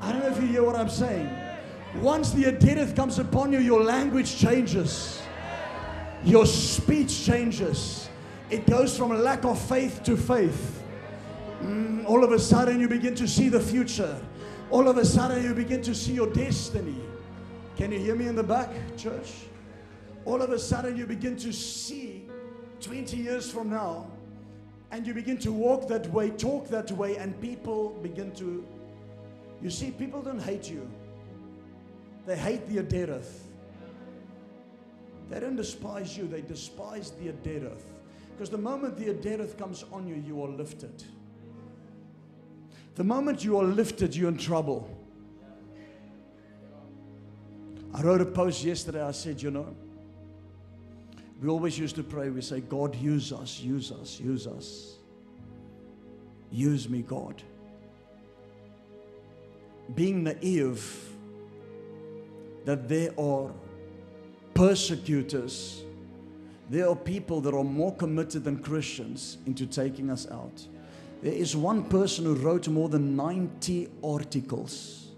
I 0.00 0.12
don't 0.12 0.20
know 0.22 0.28
if 0.28 0.40
you 0.40 0.46
hear 0.46 0.64
what 0.64 0.76
I'm 0.76 0.88
saying. 0.88 1.28
Once 1.96 2.30
the 2.30 2.44
Adereth 2.44 2.94
comes 2.94 3.18
upon 3.18 3.52
you, 3.52 3.58
your 3.58 3.82
language 3.82 4.36
changes. 4.36 5.20
Your 6.24 6.46
speech 6.46 7.24
changes. 7.24 8.07
It 8.50 8.66
goes 8.66 8.96
from 8.96 9.12
a 9.12 9.16
lack 9.16 9.44
of 9.44 9.60
faith 9.60 10.02
to 10.04 10.16
faith. 10.16 10.82
Mm, 11.62 12.06
all 12.06 12.24
of 12.24 12.32
a 12.32 12.38
sudden, 12.38 12.80
you 12.80 12.88
begin 12.88 13.14
to 13.16 13.28
see 13.28 13.48
the 13.48 13.60
future. 13.60 14.18
All 14.70 14.88
of 14.88 14.96
a 14.96 15.04
sudden, 15.04 15.42
you 15.42 15.54
begin 15.54 15.82
to 15.82 15.94
see 15.94 16.12
your 16.12 16.32
destiny. 16.32 16.96
Can 17.76 17.92
you 17.92 17.98
hear 17.98 18.14
me 18.14 18.26
in 18.26 18.36
the 18.36 18.42
back, 18.42 18.70
church? 18.96 19.32
All 20.24 20.40
of 20.40 20.50
a 20.50 20.58
sudden, 20.58 20.96
you 20.96 21.06
begin 21.06 21.36
to 21.36 21.52
see 21.52 22.28
20 22.80 23.16
years 23.16 23.50
from 23.50 23.70
now, 23.70 24.06
and 24.90 25.06
you 25.06 25.12
begin 25.12 25.36
to 25.38 25.52
walk 25.52 25.88
that 25.88 26.06
way, 26.10 26.30
talk 26.30 26.68
that 26.68 26.90
way, 26.92 27.16
and 27.16 27.38
people 27.40 27.90
begin 28.02 28.32
to. 28.36 28.66
You 29.60 29.70
see, 29.70 29.90
people 29.90 30.22
don't 30.22 30.42
hate 30.42 30.70
you, 30.70 30.88
they 32.26 32.36
hate 32.36 32.66
the 32.68 32.82
Adereth. 32.82 33.40
They 35.28 35.40
don't 35.40 35.56
despise 35.56 36.16
you, 36.16 36.26
they 36.26 36.40
despise 36.40 37.10
the 37.10 37.32
Adereth. 37.32 37.82
Because 38.38 38.50
the 38.50 38.56
moment 38.56 38.96
the 38.96 39.06
Adereth 39.06 39.58
comes 39.58 39.84
on 39.92 40.06
you, 40.06 40.14
you 40.14 40.40
are 40.44 40.48
lifted. 40.48 41.02
The 42.94 43.02
moment 43.02 43.42
you 43.42 43.58
are 43.58 43.64
lifted, 43.64 44.14
you're 44.14 44.28
in 44.28 44.38
trouble. 44.38 44.88
I 47.92 48.00
wrote 48.02 48.20
a 48.20 48.24
post 48.24 48.62
yesterday. 48.62 49.02
I 49.02 49.10
said, 49.10 49.42
you 49.42 49.50
know, 49.50 49.74
we 51.42 51.48
always 51.48 51.76
used 51.76 51.96
to 51.96 52.04
pray. 52.04 52.30
We 52.30 52.40
say, 52.40 52.60
God, 52.60 52.94
use 52.94 53.32
us, 53.32 53.58
use 53.58 53.90
us, 53.90 54.20
use 54.20 54.46
us. 54.46 54.98
Use 56.52 56.88
me, 56.88 57.02
God. 57.02 57.42
Being 59.96 60.22
naive 60.22 61.08
that 62.64 62.88
there 62.88 63.10
are 63.18 63.50
persecutors, 64.54 65.82
there 66.70 66.88
are 66.88 66.96
people 66.96 67.40
that 67.40 67.54
are 67.54 67.64
more 67.64 67.94
committed 67.94 68.44
than 68.44 68.58
Christians 68.58 69.38
into 69.46 69.66
taking 69.66 70.10
us 70.10 70.30
out. 70.30 70.66
There 71.22 71.32
is 71.32 71.56
one 71.56 71.84
person 71.84 72.24
who 72.24 72.34
wrote 72.34 72.68
more 72.68 72.88
than 72.88 73.16
90 73.16 73.88
articles 74.04 75.08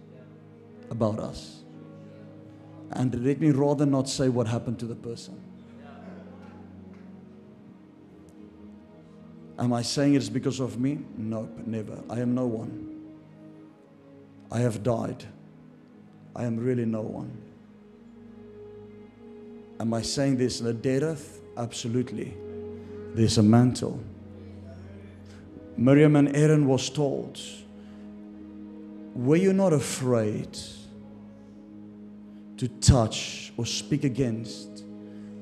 about 0.90 1.18
us. 1.18 1.62
And 2.92 3.24
let 3.24 3.40
me 3.40 3.50
rather 3.50 3.86
not 3.86 4.08
say 4.08 4.28
what 4.28 4.46
happened 4.46 4.78
to 4.80 4.86
the 4.86 4.94
person. 4.94 5.40
Am 9.58 9.72
I 9.74 9.82
saying 9.82 10.14
it's 10.14 10.30
because 10.30 10.58
of 10.58 10.80
me? 10.80 11.00
Nope, 11.18 11.50
never. 11.66 12.02
I 12.08 12.20
am 12.20 12.34
no 12.34 12.46
one. 12.46 12.90
I 14.50 14.60
have 14.60 14.82
died. 14.82 15.24
I 16.34 16.44
am 16.44 16.56
really 16.56 16.86
no 16.86 17.02
one. 17.02 17.30
Am 19.78 19.92
I 19.92 20.02
saying 20.02 20.38
this 20.38 20.60
in 20.60 20.66
a 20.66 20.72
dead 20.72 21.00
death? 21.00 21.39
Absolutely. 21.56 22.34
There's 23.14 23.38
a 23.38 23.42
mantle. 23.42 24.02
Miriam 25.76 26.16
and 26.16 26.34
Aaron 26.36 26.66
was 26.66 26.90
told, 26.90 27.40
Were 29.14 29.36
you 29.36 29.52
not 29.52 29.72
afraid 29.72 30.58
to 32.58 32.68
touch 32.68 33.52
or 33.56 33.66
speak 33.66 34.04
against 34.04 34.84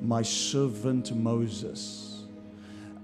my 0.00 0.22
servant 0.22 1.14
Moses? 1.14 2.24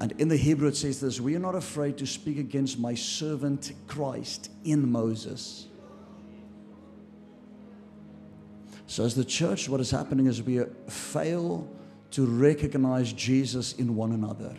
And 0.00 0.12
in 0.18 0.28
the 0.28 0.36
Hebrew 0.36 0.68
it 0.68 0.76
says 0.76 1.00
this 1.00 1.20
We 1.20 1.34
are 1.36 1.40
not 1.40 1.54
afraid 1.54 1.98
to 1.98 2.06
speak 2.06 2.38
against 2.38 2.78
my 2.78 2.94
servant 2.94 3.72
Christ 3.86 4.50
in 4.64 4.90
Moses. 4.90 5.66
So, 8.86 9.04
as 9.04 9.14
the 9.14 9.24
church, 9.24 9.68
what 9.68 9.80
is 9.80 9.90
happening 9.90 10.26
is 10.26 10.42
we 10.42 10.62
fail 10.88 11.68
to 12.14 12.24
recognize 12.26 13.12
Jesus 13.12 13.72
in 13.74 13.96
one 13.96 14.12
another. 14.12 14.54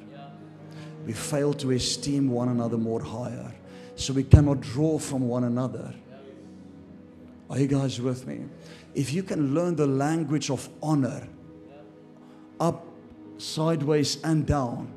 We 1.06 1.14
fail 1.14 1.54
to 1.54 1.72
esteem 1.72 2.30
one 2.30 2.50
another 2.50 2.78
more 2.78 3.02
higher. 3.02 3.54
So, 3.96 4.12
we 4.12 4.24
cannot 4.24 4.60
draw 4.60 5.00
from 5.00 5.28
one 5.30 5.46
another. 5.46 5.94
Are 7.50 7.58
you 7.58 7.68
guys 7.68 8.02
with 8.02 8.28
me? 8.28 8.42
If 8.94 9.14
you 9.14 9.24
can 9.24 9.54
learn 9.54 9.78
the 9.78 9.88
language 9.88 10.50
of 10.50 10.68
honor, 10.84 11.30
up, 12.60 12.86
sideways, 13.38 14.22
and 14.24 14.46
down, 14.46 14.92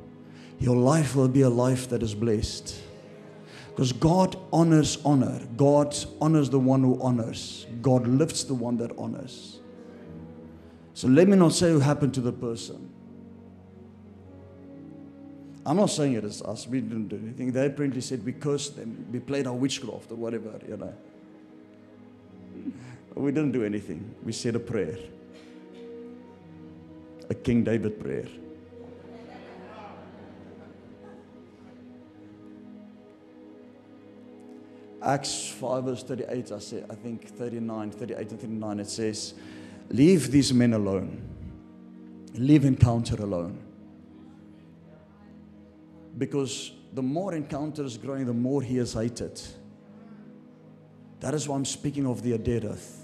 your 0.59 0.77
life 0.77 1.15
will 1.15 1.29
be 1.29 1.43
a 1.43 1.51
life 1.51 1.89
that 1.91 2.03
is 2.03 2.13
blessed. 2.13 2.77
Because 3.71 3.93
God 3.93 4.37
honors 4.53 4.99
honor. 5.05 5.41
God 5.57 5.97
honors 6.21 6.51
the 6.51 6.59
one 6.59 6.83
who 6.83 7.01
honors. 7.01 7.69
God 7.81 8.09
lifts 8.09 8.43
the 8.43 8.55
one 8.55 8.79
that 8.79 8.91
honors. 8.99 9.61
So 10.99 11.07
let 11.07 11.29
me 11.29 11.37
not 11.37 11.53
say 11.53 11.73
what 11.73 11.83
happened 11.83 12.13
to 12.15 12.21
the 12.21 12.33
person. 12.33 12.93
I'm 15.65 15.77
not 15.77 15.91
saying 15.91 16.15
it 16.15 16.25
is 16.25 16.43
us. 16.43 16.67
We 16.67 16.81
didn't 16.81 17.07
do 17.07 17.21
anything. 17.23 17.53
They 17.53 17.67
apparently 17.67 18.01
said 18.01 18.25
we 18.25 18.33
cursed 18.33 18.75
them. 18.75 19.07
We 19.13 19.21
played 19.21 19.47
our 19.47 19.53
witchcraft 19.53 20.11
or 20.11 20.17
whatever, 20.17 20.59
you 20.69 20.77
know. 20.77 20.93
We 23.15 23.31
didn't 23.31 23.53
do 23.53 23.65
anything. 23.65 24.13
We 24.25 24.33
said 24.33 24.57
a 24.57 24.59
prayer. 24.59 24.99
A 27.31 27.35
King 27.35 27.63
David 27.63 28.01
prayer. 28.01 28.27
Acts 35.01 35.49
5 35.61 35.85
verse 35.85 36.03
38, 36.03 36.51
I, 36.51 36.59
say, 36.59 36.83
I 36.91 36.97
think 36.97 37.29
39, 37.29 37.93
38 37.93 38.19
and 38.19 38.41
39, 38.41 38.81
it 38.81 38.91
says, 38.91 39.35
Leave 39.91 40.31
these 40.31 40.53
men 40.53 40.75
alone. 40.75 41.23
Leave 42.35 42.65
encounter 42.65 43.17
alone. 43.17 43.59
Because 46.17 46.73
the 46.93 47.03
more 47.03 47.35
encounter 47.35 47.85
is 47.85 47.97
growing, 47.97 48.27
the 48.27 48.33
more 48.33 48.63
he 48.63 48.79
is 48.79 48.93
hated. 48.93 49.41
That 51.21 51.35
is 51.35 51.49
why 51.49 51.57
I'm 51.57 51.65
speaking 51.65 52.07
of 52.07 52.23
the 52.23 52.37
Adereth. 52.37 52.97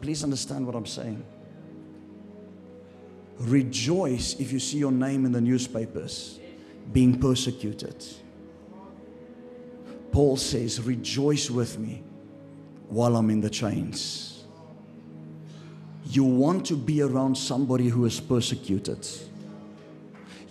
Please 0.00 0.22
understand 0.22 0.66
what 0.66 0.74
I'm 0.74 0.86
saying. 0.86 1.24
Rejoice 3.38 4.34
if 4.38 4.52
you 4.52 4.60
see 4.60 4.78
your 4.78 4.92
name 4.92 5.26
in 5.26 5.32
the 5.32 5.40
newspapers 5.40 6.38
being 6.92 7.18
persecuted. 7.18 8.04
Paul 10.12 10.36
says, 10.36 10.80
Rejoice 10.80 11.50
with 11.50 11.78
me 11.78 12.04
while 12.88 13.16
I'm 13.16 13.30
in 13.30 13.40
the 13.40 13.50
chains. 13.50 14.33
You 16.10 16.24
want 16.24 16.66
to 16.66 16.76
be 16.76 17.02
around 17.02 17.36
somebody 17.36 17.88
who 17.88 18.04
is 18.04 18.20
persecuted. 18.20 19.06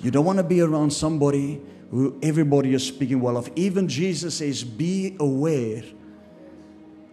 You 0.01 0.11
don't 0.11 0.25
want 0.25 0.37
to 0.37 0.43
be 0.43 0.61
around 0.61 0.91
somebody 0.91 1.61
who 1.91 2.17
everybody 2.21 2.73
is 2.73 2.85
speaking 2.85 3.21
well 3.21 3.37
of. 3.37 3.49
Even 3.55 3.87
Jesus 3.87 4.37
says, 4.37 4.63
Be 4.63 5.15
aware 5.19 5.83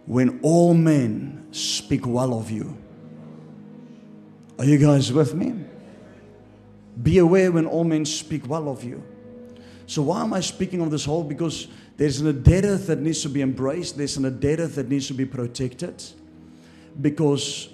when 0.05 0.39
all 0.41 0.73
men 0.73 1.47
speak 1.51 2.05
well 2.07 2.33
of 2.33 2.49
you. 2.49 2.77
Are 4.57 4.65
you 4.65 4.77
guys 4.77 5.13
with 5.13 5.33
me? 5.33 5.55
Be 7.01 7.19
aware 7.19 7.51
when 7.51 7.65
all 7.65 7.83
men 7.83 8.05
speak 8.05 8.47
well 8.47 8.69
of 8.69 8.83
you. 8.83 9.03
So, 9.87 10.01
why 10.03 10.21
am 10.21 10.33
I 10.33 10.41
speaking 10.41 10.81
of 10.81 10.91
this 10.91 11.05
whole? 11.05 11.23
Because 11.23 11.67
there's 11.97 12.21
an 12.21 12.43
Adereth 12.43 12.87
that 12.87 12.99
needs 12.99 13.21
to 13.21 13.29
be 13.29 13.41
embraced, 13.41 13.97
there's 13.97 14.17
an 14.17 14.23
Adereth 14.23 14.75
that 14.75 14.89
needs 14.89 15.07
to 15.07 15.13
be 15.13 15.25
protected. 15.25 16.03
Because 16.99 17.69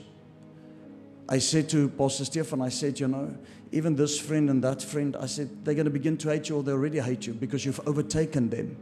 I 1.30 1.40
said 1.40 1.68
to 1.70 1.90
Pastor 1.90 2.26
Stefan, 2.26 2.62
I 2.62 2.70
said, 2.70 3.00
you 3.00 3.08
know, 3.08 3.38
even 3.72 3.96
this 3.96 4.20
friend 4.20 4.50
and 4.50 4.63
that 4.63 4.82
friend, 4.82 5.16
I 5.20 5.26
said, 5.26 5.66
they're 5.66 5.74
going 5.74 5.86
to 5.86 5.92
begin 5.92 6.18
to 6.18 6.30
hate 6.30 6.48
you 6.48 6.58
or 6.58 6.63
they 6.63 6.72
already 6.72 7.00
hate 7.00 7.28
you 7.28 7.34
because 7.34 7.66
you've 7.66 7.86
overtaken 7.86 8.50
them. 8.50 8.78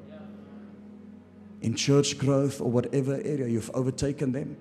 In 1.61 1.73
church 1.73 2.19
growth 2.19 2.61
or 2.61 2.69
whatever 2.69 3.15
area, 3.15 3.47
you've 3.47 3.71
overtaken 3.73 4.31
them. 4.31 4.57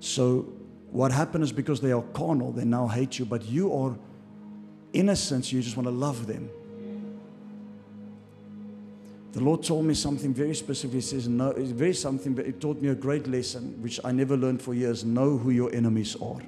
So, 0.00 0.52
what 0.90 1.12
happened 1.12 1.44
is 1.44 1.52
because 1.52 1.80
they 1.80 1.92
are 1.92 2.02
carnal, 2.14 2.52
they 2.52 2.64
now 2.64 2.86
hate 2.86 3.18
you, 3.18 3.24
but 3.24 3.44
you 3.44 3.74
are 3.74 3.98
innocent, 4.92 5.52
you 5.52 5.60
just 5.60 5.76
want 5.76 5.86
to 5.86 5.90
love 5.90 6.26
them. 6.26 6.48
The 9.34 9.42
Lord 9.42 9.64
told 9.64 9.84
me 9.84 9.94
something 9.94 10.32
very 10.32 10.54
specific. 10.54 10.94
He 10.94 11.00
says, 11.00 11.26
No, 11.26 11.50
it's 11.50 11.72
very 11.72 11.92
something, 11.92 12.34
but 12.34 12.46
it 12.46 12.60
taught 12.60 12.80
me 12.80 12.90
a 12.90 12.94
great 12.94 13.26
lesson, 13.26 13.82
which 13.82 13.98
I 14.04 14.12
never 14.12 14.36
learned 14.36 14.62
for 14.62 14.74
years. 14.74 15.04
Know 15.04 15.36
who 15.36 15.50
your 15.50 15.74
enemies 15.74 16.14
are. 16.22 16.38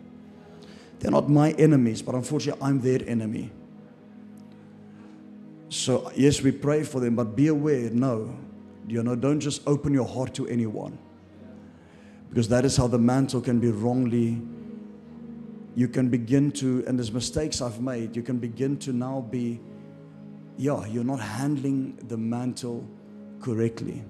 They're 1.00 1.10
not 1.10 1.28
my 1.28 1.50
enemies, 1.52 2.00
but 2.00 2.14
unfortunately, 2.14 2.62
I'm 2.64 2.80
their 2.80 3.00
enemy. 3.04 3.50
So, 5.68 6.12
yes, 6.14 6.42
we 6.42 6.52
pray 6.52 6.84
for 6.84 7.00
them, 7.00 7.16
but 7.16 7.34
be 7.34 7.48
aware, 7.48 7.90
no. 7.90 8.38
You 8.86 9.02
know, 9.02 9.16
don't 9.16 9.40
just 9.40 9.66
open 9.66 9.92
your 9.92 10.06
heart 10.06 10.32
to 10.34 10.46
anyone. 10.46 10.96
Because 12.30 12.48
that 12.50 12.64
is 12.64 12.76
how 12.76 12.86
the 12.86 12.98
mantle 12.98 13.40
can 13.40 13.58
be 13.58 13.72
wrongly. 13.72 14.40
You 15.74 15.88
can 15.88 16.08
begin 16.08 16.52
to, 16.52 16.84
and 16.86 16.96
there's 16.96 17.10
mistakes 17.10 17.60
I've 17.60 17.80
made, 17.80 18.14
you 18.14 18.22
can 18.22 18.38
begin 18.38 18.76
to 18.78 18.92
now 18.92 19.26
be 19.28 19.58
yeah, 20.56 20.86
you're 20.86 21.04
not 21.04 21.20
handling 21.20 21.96
the 22.08 22.16
mantle 22.16 22.88
correctly. 23.40 24.02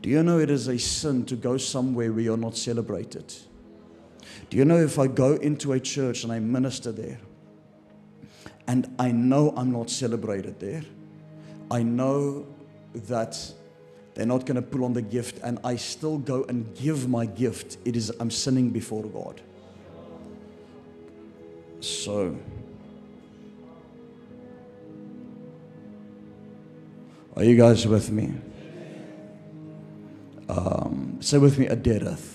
Do 0.00 0.08
you 0.08 0.22
know 0.22 0.38
it 0.40 0.50
is 0.50 0.68
a 0.68 0.78
sin 0.78 1.24
to 1.26 1.36
go 1.36 1.56
somewhere 1.56 2.12
where 2.12 2.22
you're 2.22 2.36
not 2.36 2.56
celebrated? 2.56 3.32
Do 4.50 4.56
you 4.56 4.64
know 4.64 4.78
if 4.78 4.98
I 4.98 5.06
go 5.06 5.34
into 5.34 5.72
a 5.72 5.80
church 5.80 6.24
and 6.24 6.32
I 6.32 6.40
minister 6.40 6.92
there 6.92 7.20
and 8.66 8.92
I 8.98 9.12
know 9.12 9.54
I'm 9.56 9.72
not 9.72 9.90
celebrated 9.90 10.58
there, 10.58 10.82
I 11.70 11.82
know 11.82 12.46
that 12.94 13.38
they're 14.14 14.26
not 14.26 14.44
going 14.44 14.56
to 14.56 14.62
pull 14.62 14.84
on 14.84 14.92
the 14.92 15.02
gift 15.02 15.38
and 15.42 15.58
I 15.64 15.76
still 15.76 16.18
go 16.18 16.44
and 16.48 16.74
give 16.76 17.08
my 17.08 17.24
gift, 17.24 17.78
it 17.84 17.96
is 17.96 18.10
I'm 18.20 18.30
sinning 18.30 18.70
before 18.70 19.04
God. 19.04 19.40
So, 21.80 22.36
Are 27.34 27.44
you 27.44 27.56
guys 27.56 27.86
with 27.86 28.10
me? 28.10 28.34
Um, 30.50 31.16
say 31.20 31.38
with 31.38 31.58
me, 31.58 31.66
Adereth. 31.66 32.28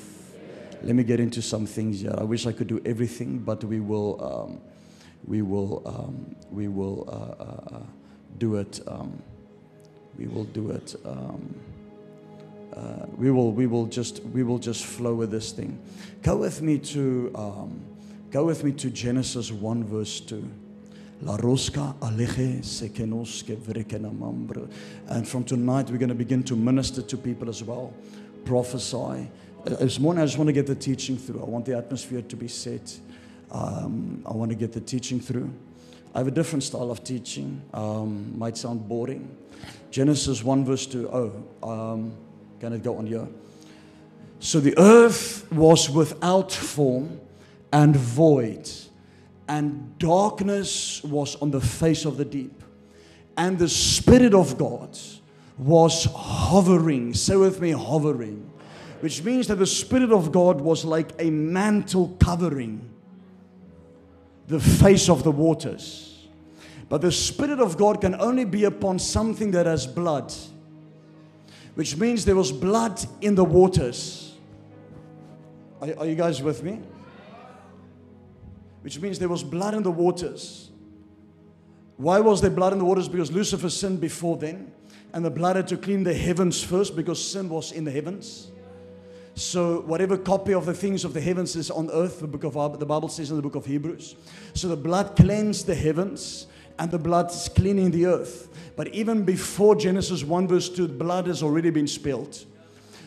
Let 0.82 0.96
me 0.96 1.04
get 1.04 1.20
into 1.20 1.40
some 1.40 1.68
things 1.68 2.02
here. 2.02 2.16
I 2.18 2.24
wish 2.24 2.48
I 2.48 2.52
could 2.52 2.66
do 2.66 2.82
everything, 2.84 3.38
but 3.38 3.64
we 3.64 3.80
will, 3.80 4.18
um, 4.24 4.62
we 5.28 5.44
will, 5.44 5.84
um, 5.86 6.36
we 6.50 6.68
will 6.68 7.08
uh, 7.08 7.44
uh, 7.44 7.76
uh 7.78 7.84
do 8.40 8.56
it. 8.56 8.80
Um, 8.88 9.22
we 10.18 10.26
will 10.26 10.46
do 10.46 10.72
it. 10.72 10.96
Um, 11.06 11.56
uh, 12.76 13.06
we 13.16 13.30
will, 13.30 13.52
we 13.52 13.68
will 13.68 13.86
just, 13.86 14.24
we 14.24 14.42
will 14.42 14.60
just 14.60 14.84
flow 14.84 15.14
with 15.14 15.30
this 15.30 15.52
thing. 15.52 15.80
Go 16.24 16.38
with 16.38 16.64
me 16.64 16.80
to, 16.80 17.32
um, 17.36 17.86
go 18.32 18.46
with 18.46 18.64
me 18.64 18.72
to 18.72 18.90
Genesis 18.90 19.52
one 19.52 19.84
verse 19.84 20.20
two. 20.20 20.50
La 21.22 21.36
Rosca 21.36 21.96
Aleje 22.00 22.62
Sekenoske 22.62 23.56
Vrekenamambra. 23.56 24.68
And 25.08 25.28
from 25.28 25.44
tonight, 25.44 25.90
we're 25.90 25.98
going 25.98 26.10
to 26.10 26.16
begin 26.16 26.44
to 26.44 26.56
minister 26.56 27.02
to 27.02 27.18
people 27.18 27.50
as 27.50 27.64
well, 27.64 27.92
prophesy. 28.46 29.28
Uh, 29.66 29.70
this 29.80 30.00
morning, 30.00 30.22
I 30.22 30.26
just 30.28 30.38
want 30.38 30.48
to 30.48 30.54
get 30.54 30.68
the 30.68 30.76
teaching 30.76 31.18
through. 31.18 31.42
I 31.42 31.46
want 31.46 31.66
the 31.66 31.76
atmosphere 31.76 32.22
to 32.22 32.36
be 32.36 32.48
set. 32.48 33.00
Um, 33.52 34.22
I 34.28 34.34
want 34.34 34.52
to 34.52 34.56
get 34.56 34.74
the 34.74 34.82
teaching 34.82 35.20
through. 35.20 35.52
I 36.14 36.20
have 36.20 36.28
a 36.28 36.32
different 36.32 36.64
style 36.64 36.92
of 36.92 37.04
teaching. 37.04 37.64
Um, 37.74 38.38
might 38.38 38.56
sound 38.56 38.88
boring. 38.88 39.36
Genesis 39.90 40.44
1, 40.44 40.66
verse 40.66 40.86
2. 40.86 41.10
Oh, 41.12 41.44
um, 41.68 42.14
can 42.60 42.74
it 42.74 42.84
go 42.84 42.96
on 42.96 43.08
here? 43.08 43.28
So 44.40 44.60
the 44.60 44.78
earth 44.78 45.52
was 45.52 45.90
without 45.90 46.52
form 46.52 47.20
and 47.74 47.96
void 47.96 48.70
and 49.48 49.98
darkness 49.98 51.04
was 51.04 51.36
on 51.38 51.52
the 51.52 51.62
face 51.62 52.06
of 52.06 52.18
the 52.18 52.26
deep. 52.26 52.64
And 53.38 53.58
the 53.58 53.70
Spirit 53.70 54.34
of 54.34 54.58
God 54.58 54.98
was 55.58 56.08
hovering. 56.14 57.14
Say 57.14 57.36
with 57.36 57.62
me, 57.62 57.72
hovering. 57.72 58.50
Which 59.00 59.24
means 59.24 59.48
that 59.48 59.56
the 59.56 59.68
Spirit 59.68 60.12
of 60.12 60.32
God 60.32 60.60
was 60.60 60.84
like 60.84 61.12
a 61.20 61.30
mantle 61.30 62.16
covering 62.20 62.90
the 64.48 64.60
face 64.60 65.10
of 65.10 65.24
the 65.24 65.32
waters. 65.32 66.28
But 66.90 67.02
the 67.02 67.12
Spirit 67.12 67.60
of 67.60 67.78
God 67.78 68.02
can 68.02 68.16
only 68.16 68.46
be 68.46 68.64
upon 68.64 68.98
something 68.98 69.52
that 69.52 69.66
has 69.66 69.86
blood, 69.86 70.34
which 71.76 71.98
means 71.98 72.24
there 72.26 72.36
was 72.36 72.52
blood 72.52 73.06
in 73.22 73.36
the 73.36 73.44
waters. 73.44 74.34
Are, 75.82 75.90
are 76.00 76.06
you 76.06 76.16
guys 76.16 76.42
with 76.42 76.64
me? 76.64 76.80
Which 78.88 79.02
means 79.02 79.20
there 79.20 79.28
was 79.28 79.44
blood 79.44 79.74
in 79.74 79.84
the 79.84 79.92
waters. 79.92 80.70
Why 81.98 82.22
was 82.22 82.40
there 82.40 82.50
blood 82.50 82.72
in 82.72 82.80
the 82.80 82.86
waters? 82.86 83.10
Because 83.10 83.30
Lucifer 83.30 83.70
sinned 83.70 84.00
before 84.00 84.38
then, 84.38 84.72
and 85.12 85.26
the 85.26 85.30
blood 85.30 85.58
had 85.58 85.68
to 85.68 85.76
clean 85.76 86.06
the 86.06 86.14
heavens 86.14 86.64
first 86.64 86.96
because 86.96 87.22
sin 87.22 87.50
was 87.50 87.74
in 87.74 87.84
the 87.84 87.92
heavens. 87.92 88.50
So 89.36 89.82
whatever 89.82 90.18
copy 90.18 90.54
of 90.54 90.66
the 90.66 90.74
things 90.74 91.04
of 91.04 91.14
the 91.14 91.20
heavens 91.20 91.58
is 91.58 91.70
on 91.70 91.92
earth, 91.92 92.22
the 92.22 92.28
book 92.28 92.46
of 92.46 92.80
the 92.80 92.86
Bible 92.86 93.10
says 93.10 93.30
in 93.30 93.36
the 93.36 93.42
book 93.42 93.56
of 93.56 93.66
Hebrews. 93.66 94.16
So 94.54 94.70
the 94.70 94.78
blood 94.78 95.18
cleansed 95.18 95.68
the 95.68 95.76
heavens, 95.76 96.48
and 96.80 96.90
the 96.90 96.98
blood 96.98 97.30
is 97.30 97.50
cleaning 97.50 97.92
the 97.92 98.06
earth. 98.06 98.48
But 98.78 98.88
even 98.94 99.24
before 99.26 99.76
Genesis 99.76 100.24
1 100.24 100.48
verse 100.48 100.70
2, 100.70 100.88
blood 100.88 101.28
has 101.28 101.44
already 101.44 101.72
been 101.72 101.88
spilled. 101.88 102.46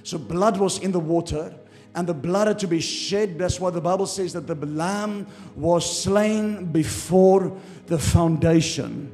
So 0.02 0.18
blood 0.18 0.58
was 0.58 0.78
in 0.80 0.92
the 0.92 1.00
water, 1.00 1.54
and 1.94 2.06
the 2.06 2.14
blood 2.14 2.46
had 2.46 2.58
to 2.60 2.66
be 2.66 2.80
shed. 2.80 3.38
That's 3.38 3.58
why 3.58 3.70
the 3.70 3.80
Bible 3.80 4.06
says 4.06 4.32
that 4.34 4.46
the 4.46 4.54
lamb 4.54 5.26
was 5.56 6.02
slain 6.02 6.66
before 6.66 7.56
the 7.86 7.98
foundation 7.98 9.12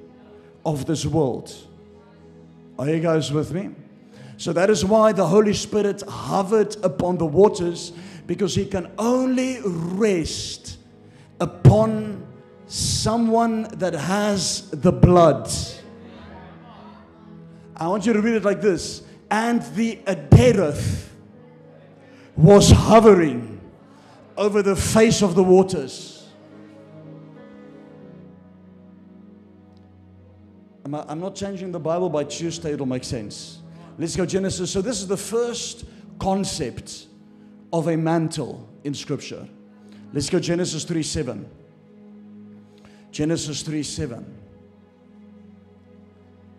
of 0.65 0.85
this 0.87 1.07
world. 1.07 1.55
Are 2.79 2.89
you 2.89 3.01
guys 3.01 3.33
with 3.33 3.53
me? 3.53 3.71
So 4.37 4.53
that 4.53 4.69
is 4.69 4.85
why 4.85 5.12
the 5.12 5.27
Holy 5.27 5.55
Spirit 5.55 6.03
hovered 6.03 6.77
upon 6.85 7.17
the 7.17 7.25
waters 7.25 7.93
because 8.27 8.55
he 8.55 8.67
can 8.67 8.91
only 8.99 9.61
rest 9.65 10.77
upon 11.41 12.27
someone 12.67 13.62
that 13.79 13.95
has 13.95 14.69
the 14.71 14.93
blood. 14.93 15.51
I 17.77 17.89
want 17.89 18.05
you 18.05 18.12
to 18.12 18.21
read 18.21 18.35
it 18.35 18.45
like 18.45 18.61
this. 18.61 19.03
And 19.31 19.62
the 19.75 19.97
Adereth 20.07 21.06
was 22.37 22.70
hovering 22.70 23.61
over 24.37 24.62
the 24.62 24.77
face 24.77 25.22
of 25.22 25.35
the 25.35 25.42
waters. 25.42 26.29
I'm 30.85 31.20
not 31.20 31.35
changing 31.35 31.72
the 31.72 31.81
Bible 31.81 32.09
by 32.09 32.25
Tuesday, 32.25 32.72
it'll 32.72 32.87
make 32.87 33.05
sense. 33.05 33.59
Let's 33.99 34.14
go 34.14 34.27
Genesis. 34.27 34.70
So 34.70 34.81
this 34.81 35.01
is 35.01 35.09
the 35.09 35.16
first 35.16 35.85
concept 36.18 37.07
of 37.72 37.88
a 37.88 37.96
mantle 37.96 38.68
in 38.85 38.94
scripture. 38.94 39.49
Let's 40.12 40.31
go 40.31 40.38
Genesis 40.38 40.85
3 40.85 41.03
7. 41.03 41.51
Genesis 43.11 43.62
3 43.62 43.83
7. 43.83 44.37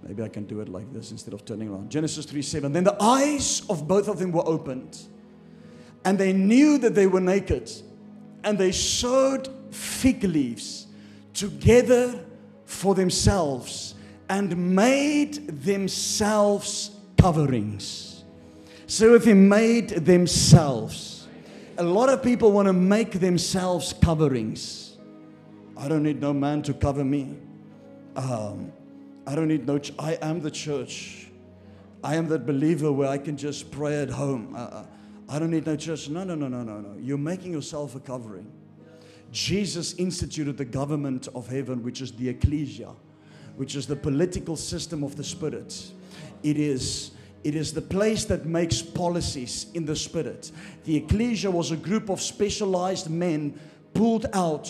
Maybe 0.03 0.23
I 0.23 0.29
can 0.29 0.45
do 0.45 0.61
it 0.61 0.69
like 0.69 0.91
this 0.93 1.11
instead 1.11 1.33
of 1.33 1.45
turning 1.45 1.69
around. 1.69 1.89
Genesis 1.89 2.25
3 2.25 2.41
7. 2.41 2.73
Then 2.73 2.83
the 2.83 2.97
eyes 3.01 3.61
of 3.69 3.87
both 3.87 4.07
of 4.07 4.19
them 4.19 4.31
were 4.31 4.47
opened, 4.47 5.07
and 6.07 6.17
they 6.17 6.31
knew 6.31 6.77
that 6.77 6.95
they 6.95 7.05
were 7.05 7.19
naked, 7.19 7.69
and 8.45 8.57
they 8.57 8.71
sewed 8.71 9.49
fig 9.71 10.23
leaves 10.23 10.87
together 11.33 12.23
for 12.63 12.95
themselves 12.95 13.93
and 14.29 14.55
made 14.73 15.33
themselves 15.65 16.91
coverings. 17.17 18.23
So 18.85 19.15
if 19.15 19.25
they 19.25 19.33
made 19.33 19.89
themselves, 19.89 21.27
a 21.77 21.83
lot 21.83 22.07
of 22.07 22.23
people 22.23 22.53
want 22.53 22.67
to 22.67 22.73
make 22.73 23.19
themselves 23.19 23.93
coverings. 24.01 24.95
I 25.75 25.89
don't 25.89 26.03
need 26.03 26.21
no 26.21 26.31
man 26.31 26.61
to 26.63 26.73
cover 26.73 27.03
me. 27.03 27.35
Um, 28.15 28.71
I 29.25 29.35
don't 29.35 29.49
need 29.49 29.67
no. 29.67 29.77
Ch- 29.77 29.91
I 29.99 30.13
am 30.21 30.39
the 30.39 30.51
church. 30.51 31.27
I 32.01 32.15
am 32.15 32.29
that 32.29 32.45
believer 32.45 32.93
where 32.93 33.09
I 33.09 33.17
can 33.17 33.35
just 33.35 33.71
pray 33.71 34.01
at 34.01 34.09
home. 34.09 34.55
Uh, 34.55 34.59
uh, 34.59 34.85
I 35.29 35.39
don't 35.39 35.51
need 35.51 35.65
no 35.65 35.75
church. 35.75 36.09
No, 36.09 36.23
no, 36.23 36.35
no, 36.35 36.47
no, 36.47 36.63
no, 36.63 36.79
no. 36.79 36.95
You're 36.99 37.17
making 37.17 37.51
yourself 37.51 37.95
a 37.95 37.99
covering. 37.99 38.51
Jesus 39.31 39.93
instituted 39.95 40.57
the 40.57 40.65
government 40.65 41.27
of 41.35 41.47
heaven, 41.47 41.83
which 41.83 42.01
is 42.01 42.13
the 42.13 42.29
ecclesia, 42.29 42.91
which 43.57 43.75
is 43.75 43.85
the 43.85 43.95
political 43.95 44.55
system 44.55 45.03
of 45.03 45.15
the 45.15 45.23
spirit. 45.23 45.91
It 46.43 46.57
is 46.57 47.11
it 47.43 47.55
is 47.55 47.71
the 47.71 47.81
place 47.81 48.25
that 48.25 48.45
makes 48.45 48.81
policies 48.81 49.67
in 49.73 49.85
the 49.85 49.95
spirit. 49.95 50.51
The 50.85 50.97
ecclesia 50.97 51.49
was 51.49 51.71
a 51.71 51.77
group 51.77 52.09
of 52.09 52.21
specialized 52.21 53.09
men 53.09 53.57
pulled 53.93 54.25
out, 54.33 54.69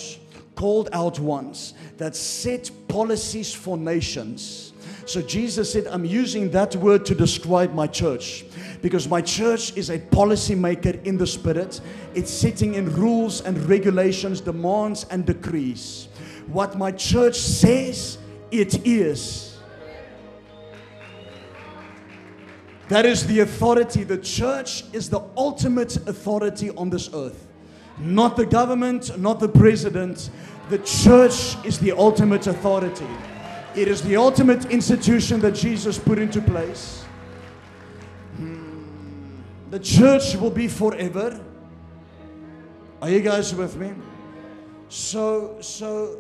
called 0.56 0.90
out 0.94 1.20
ones 1.20 1.74
that 1.98 2.16
set 2.16 2.70
policies 2.88 3.54
for 3.54 3.78
nations. 3.78 4.74
So 5.06 5.22
Jesus 5.22 5.72
said, 5.72 5.88
I'm 5.88 6.06
using 6.06 6.52
that 6.52 6.76
word 6.76 7.06
to 7.06 7.16
describe 7.16 7.74
my 7.74 7.88
church 7.88 8.46
because 8.82 9.08
my 9.08 9.22
church 9.22 9.76
is 9.76 9.90
a 9.90 10.00
policy 10.00 10.56
maker 10.56 10.94
in 11.04 11.18
the 11.18 11.28
spirit. 11.28 11.82
It's 12.14 12.32
sitting 12.32 12.76
in 12.76 12.94
rules 12.94 13.42
and 13.42 13.58
regulations, 13.70 14.42
demands 14.42 15.06
and 15.10 15.26
decrees. 15.26 16.08
What 16.48 16.78
my 16.78 16.92
church 16.92 17.38
says, 17.38 18.18
it 18.52 18.86
is. 18.86 19.58
That 22.90 23.06
is 23.06 23.28
the 23.28 23.42
authority. 23.42 24.04
The 24.04 24.18
church 24.18 24.86
is 24.94 25.10
the 25.10 25.22
ultimate 25.36 25.98
authority 26.08 26.70
on 26.72 26.90
this 26.90 27.10
earth. 27.14 27.48
Not 28.00 28.38
the 28.38 28.46
government, 28.46 29.18
not 29.20 29.40
the 29.40 29.50
president. 29.50 30.30
The 30.70 30.78
church 30.80 31.58
is 31.66 31.80
the 31.80 31.92
ultimate 31.92 32.48
authority. 32.48 33.08
It 33.76 33.88
is 33.88 34.02
the 34.02 34.16
ultimate 34.16 34.66
institution 34.72 35.42
that 35.42 35.56
Jesus 35.56 35.98
put 35.98 36.18
into 36.18 36.42
place. 36.42 37.04
The 39.70 39.80
church 39.80 40.36
will 40.36 40.52
be 40.52 40.68
forever. 40.68 41.40
Are 43.02 43.10
you 43.10 43.22
guys 43.22 43.54
with 43.54 43.76
me? 43.78 43.94
So, 44.90 45.58
so 45.60 46.20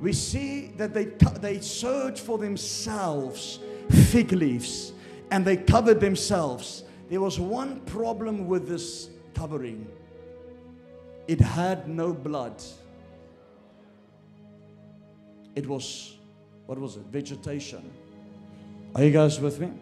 we 0.00 0.12
see 0.12 0.72
that 0.76 0.92
they 0.92 1.04
they 1.40 1.60
sowed 1.60 2.18
for 2.18 2.38
themselves 2.38 3.60
fig 4.10 4.32
leaves 4.32 4.92
and 5.30 5.44
they 5.44 5.56
covered 5.56 6.00
themselves. 6.00 6.84
There 7.08 7.20
was 7.20 7.38
one 7.38 7.80
problem 7.80 8.48
with 8.48 8.68
this 8.68 9.08
covering 9.34 9.86
it 11.26 11.40
had 11.40 11.88
no 11.88 12.12
blood. 12.12 12.62
It 15.54 15.66
was, 15.66 16.16
what 16.66 16.78
was 16.78 16.96
it? 16.96 17.02
Vegetation. 17.04 17.90
Are 18.94 19.02
you 19.02 19.10
guys 19.10 19.40
with 19.40 19.58
me? 19.58 19.72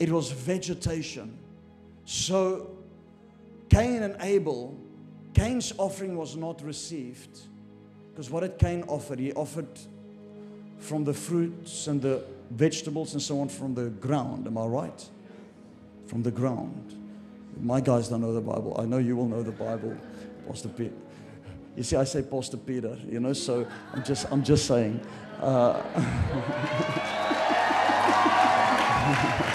It 0.00 0.10
was 0.10 0.32
vegetation. 0.32 1.38
So, 2.06 2.70
Cain 3.68 4.02
and 4.02 4.16
Abel, 4.20 4.76
Cain's 5.34 5.72
offering 5.76 6.16
was 6.16 6.36
not 6.36 6.62
received. 6.62 7.40
Because 8.10 8.30
what 8.30 8.40
did 8.40 8.58
Cain 8.58 8.82
offer? 8.88 9.14
He 9.14 9.32
offered 9.34 9.68
from 10.78 11.04
the 11.04 11.12
fruits 11.12 11.86
and 11.86 12.00
the 12.00 12.24
vegetables 12.50 13.12
and 13.12 13.22
so 13.22 13.40
on 13.40 13.48
from 13.50 13.74
the 13.74 13.90
ground. 13.90 14.46
Am 14.46 14.56
I 14.56 14.64
right? 14.64 15.08
From 16.06 16.22
the 16.22 16.30
ground. 16.30 16.96
My 17.60 17.80
guys 17.80 18.08
don't 18.08 18.22
know 18.22 18.32
the 18.32 18.40
Bible. 18.40 18.76
I 18.78 18.86
know 18.86 18.98
you 18.98 19.16
will 19.16 19.28
know 19.28 19.42
the 19.42 19.52
Bible, 19.52 19.94
Pastor 20.48 20.68
Peter. 20.68 20.94
You 21.76 21.82
see, 21.82 21.96
I 21.96 22.04
say 22.04 22.22
Pastor 22.22 22.56
Peter, 22.56 22.98
you 23.06 23.20
know, 23.20 23.34
so 23.34 23.66
I'm 23.92 24.02
just, 24.02 24.26
I'm 24.32 24.42
just 24.42 24.66
saying. 24.66 25.00
Uh, 25.40 25.82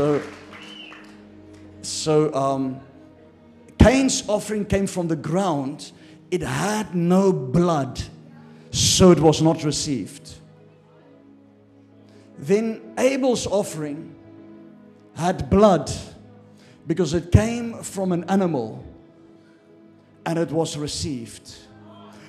so, 0.00 0.22
so 1.82 2.34
um, 2.34 2.80
Cain's 3.78 4.26
offering 4.26 4.64
came 4.64 4.86
from 4.86 5.08
the 5.08 5.16
ground. 5.16 5.92
It 6.30 6.40
had 6.40 6.94
no 6.94 7.30
blood 7.34 8.00
so 8.70 9.10
it 9.10 9.20
was 9.20 9.42
not 9.42 9.62
received. 9.62 10.36
Then 12.38 12.94
Abel's 12.96 13.46
offering 13.46 14.14
had 15.16 15.50
blood 15.50 15.90
because 16.86 17.12
it 17.12 17.30
came 17.30 17.82
from 17.82 18.12
an 18.12 18.24
animal 18.24 18.82
and 20.24 20.38
it 20.38 20.50
was 20.50 20.78
received. 20.78 21.56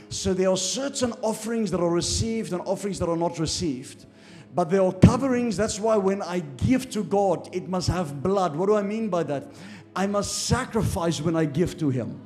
So 0.10 0.34
there 0.34 0.50
are 0.50 0.58
certain 0.58 1.14
offerings 1.22 1.72
that 1.72 1.80
are 1.80 1.90
received 1.90 2.52
and 2.52 2.62
offerings 2.66 3.00
that 3.00 3.08
are 3.08 3.16
not 3.16 3.40
received. 3.40 4.08
But 4.54 4.70
there 4.70 4.82
are 4.82 4.94
coverings. 4.94 5.56
That's 5.56 5.80
why 5.80 5.98
when 5.98 6.22
I 6.22 6.40
give 6.40 6.90
to 6.92 7.04
God, 7.04 7.50
it 7.54 7.70
must 7.70 7.88
have 7.88 8.22
blood. 8.22 8.56
What 8.56 8.68
do 8.68 8.76
I 8.76 8.82
mean 8.82 9.10
by 9.10 9.24
that? 9.24 9.48
I 9.96 10.08
must 10.08 10.46
sacrifice 10.46 11.22
when 11.22 11.36
I 11.36 11.46
give 11.46 11.78
to 11.80 11.90
Him. 11.90 12.22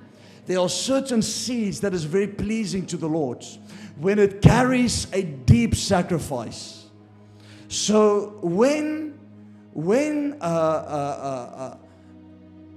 There 0.46 0.60
are 0.60 0.70
certain 0.70 1.22
seeds 1.22 1.82
that 1.82 1.94
is 1.94 2.04
very 2.04 2.28
pleasing 2.28 2.86
to 2.88 2.98
the 2.98 3.08
Lord 3.08 3.44
when 3.98 4.20
it 4.20 4.42
carries 4.42 5.08
a 5.14 5.24
deep 5.24 5.76
sacrifice. 5.76 6.86
So 7.68 8.38
when 8.42 9.18
when 9.74 10.38
uh, 10.40 10.46
uh, 10.46 10.48
uh, 11.58 11.78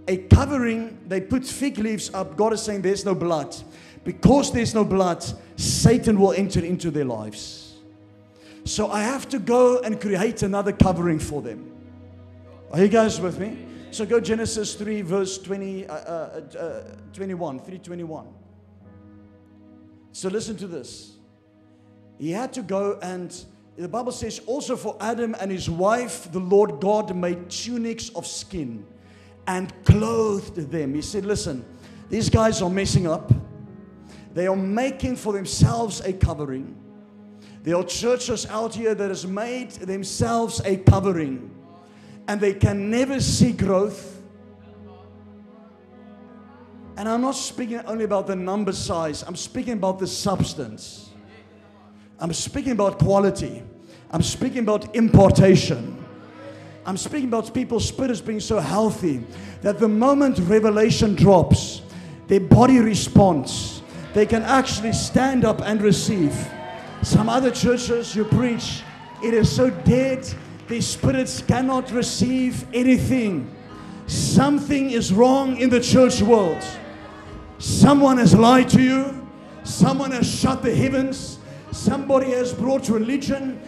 a 0.08 0.16
covering, 0.16 0.98
they 1.06 1.20
put 1.20 1.44
fig 1.44 1.78
leaves 1.78 2.12
up. 2.12 2.36
God 2.36 2.52
is 2.54 2.62
saying 2.62 2.82
there's 2.82 3.04
no 3.04 3.14
blood. 3.14 3.54
Because 4.04 4.52
there's 4.52 4.74
no 4.74 4.84
blood, 4.84 5.24
Satan 5.56 6.18
will 6.18 6.32
enter 6.32 6.60
into 6.60 6.90
their 6.90 7.04
lives. 7.04 7.67
So 8.68 8.90
I 8.90 9.00
have 9.00 9.26
to 9.30 9.38
go 9.38 9.78
and 9.78 9.98
create 9.98 10.42
another 10.42 10.72
covering 10.72 11.18
for 11.18 11.40
them. 11.40 11.72
Are 12.70 12.82
you 12.82 12.88
guys 12.88 13.18
with 13.18 13.38
me? 13.38 13.66
So 13.92 14.04
go 14.04 14.20
Genesis 14.20 14.74
3, 14.74 15.00
verse 15.00 15.38
20, 15.38 15.86
uh, 15.86 15.94
uh, 15.94 16.40
uh, 16.58 16.82
21, 17.14 17.60
321. 17.60 18.26
So 20.12 20.28
listen 20.28 20.54
to 20.58 20.66
this. 20.66 21.16
He 22.18 22.30
had 22.30 22.52
to 22.52 22.62
go 22.62 22.98
and 23.00 23.34
the 23.78 23.88
Bible 23.88 24.12
says 24.12 24.42
also 24.44 24.76
for 24.76 24.98
Adam 25.00 25.34
and 25.40 25.50
his 25.50 25.70
wife, 25.70 26.30
the 26.30 26.40
Lord 26.40 26.78
God 26.78 27.16
made 27.16 27.48
tunics 27.48 28.10
of 28.10 28.26
skin 28.26 28.84
and 29.46 29.72
clothed 29.86 30.56
them. 30.70 30.92
He 30.92 31.00
said, 31.00 31.24
Listen, 31.24 31.64
these 32.10 32.28
guys 32.28 32.60
are 32.60 32.68
messing 32.68 33.06
up. 33.06 33.32
They 34.34 34.46
are 34.46 34.56
making 34.56 35.16
for 35.16 35.32
themselves 35.32 36.00
a 36.00 36.12
covering. 36.12 36.76
There 37.62 37.76
are 37.76 37.84
churches 37.84 38.46
out 38.46 38.74
here 38.74 38.94
that 38.94 39.08
has 39.08 39.26
made 39.26 39.72
themselves 39.72 40.60
a 40.64 40.76
covering 40.76 41.50
and 42.28 42.40
they 42.40 42.54
can 42.54 42.90
never 42.90 43.20
see 43.20 43.52
growth. 43.52 44.22
And 46.96 47.08
I'm 47.08 47.22
not 47.22 47.36
speaking 47.36 47.80
only 47.86 48.04
about 48.04 48.26
the 48.26 48.36
number 48.36 48.72
size, 48.72 49.22
I'm 49.22 49.36
speaking 49.36 49.74
about 49.74 49.98
the 49.98 50.06
substance. 50.06 51.10
I'm 52.20 52.32
speaking 52.32 52.72
about 52.72 52.98
quality. 52.98 53.62
I'm 54.10 54.22
speaking 54.22 54.60
about 54.60 54.94
importation. 54.96 56.04
I'm 56.84 56.96
speaking 56.96 57.28
about 57.28 57.52
people's 57.52 57.86
spirits 57.86 58.20
being 58.20 58.40
so 58.40 58.58
healthy 58.58 59.24
that 59.60 59.78
the 59.78 59.88
moment 59.88 60.38
revelation 60.40 61.14
drops, 61.14 61.82
their 62.26 62.40
body 62.40 62.78
responds. 62.78 63.82
They 64.14 64.26
can 64.26 64.42
actually 64.42 64.92
stand 64.94 65.44
up 65.44 65.60
and 65.62 65.80
receive. 65.82 66.34
Some 67.02 67.28
other 67.28 67.50
churches 67.50 68.14
you 68.16 68.24
preach, 68.24 68.82
it 69.22 69.32
is 69.32 69.54
so 69.54 69.70
dead, 69.70 70.28
their 70.66 70.82
spirits 70.82 71.40
cannot 71.40 71.90
receive 71.92 72.66
anything. 72.74 73.54
Something 74.06 74.90
is 74.90 75.12
wrong 75.12 75.56
in 75.58 75.70
the 75.70 75.80
church 75.80 76.20
world. 76.22 76.62
Someone 77.58 78.18
has 78.18 78.34
lied 78.34 78.68
to 78.70 78.82
you, 78.82 79.28
someone 79.64 80.10
has 80.10 80.28
shut 80.28 80.62
the 80.62 80.74
heavens, 80.74 81.38
somebody 81.72 82.30
has 82.30 82.52
brought 82.52 82.88
religion. 82.88 83.60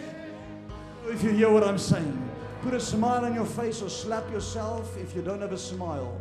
If 1.07 1.23
you 1.23 1.31
hear 1.31 1.49
what 1.49 1.63
I'm 1.63 1.77
saying, 1.77 2.29
put 2.61 2.73
a 2.73 2.79
smile 2.79 3.25
on 3.25 3.33
your 3.33 3.45
face 3.45 3.81
or 3.81 3.89
slap 3.89 4.29
yourself 4.31 4.97
if 4.97 5.15
you 5.15 5.21
don't 5.21 5.41
have 5.41 5.51
a 5.51 5.57
smile. 5.57 6.19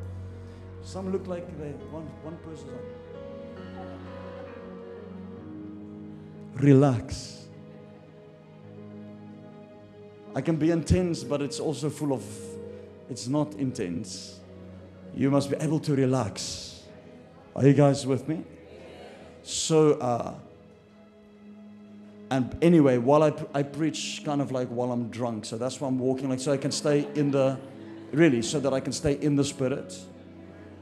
Some 0.82 1.12
look 1.12 1.26
like 1.26 1.46
they 1.58 1.70
one 1.92 2.06
one 2.22 2.36
person. 2.38 2.68
Relax. 6.55 7.46
I 10.34 10.40
can 10.40 10.57
be 10.57 10.70
intense, 10.70 11.24
but 11.24 11.42
it's 11.42 11.59
also 11.59 11.90
full 11.90 12.12
of, 12.12 12.24
it's 13.09 13.26
not 13.26 13.55
intense. 13.55 14.38
You 15.14 15.30
must 15.30 15.51
be 15.51 15.57
able 15.57 15.80
to 15.80 15.94
relax. 15.94 16.82
Are 17.57 17.66
you 17.66 17.72
guys 17.74 18.07
with 18.07 18.28
me? 18.28 18.44
So, 19.42 19.94
uh, 19.94 20.34
and 22.30 22.57
anyway, 22.62 22.98
while 22.98 23.24
I, 23.24 23.32
I 23.53 23.64
preach 23.64 24.22
kind 24.24 24.40
of 24.40 24.53
like 24.53 24.68
while 24.68 24.92
I'm 24.92 25.09
drunk, 25.09 25.44
so 25.44 25.59
that's 25.59 25.80
why 25.80 25.88
I'm 25.88 25.98
walking 25.98 26.28
like 26.28 26.38
so 26.38 26.53
I 26.53 26.59
can 26.59 26.70
stay 26.70 27.09
in 27.16 27.32
the, 27.32 27.59
really, 28.12 28.42
so 28.42 28.61
that 28.61 28.72
I 28.72 28.78
can 28.78 28.92
stay 28.92 29.14
in 29.14 29.34
the 29.34 29.44
spirit. 29.44 29.98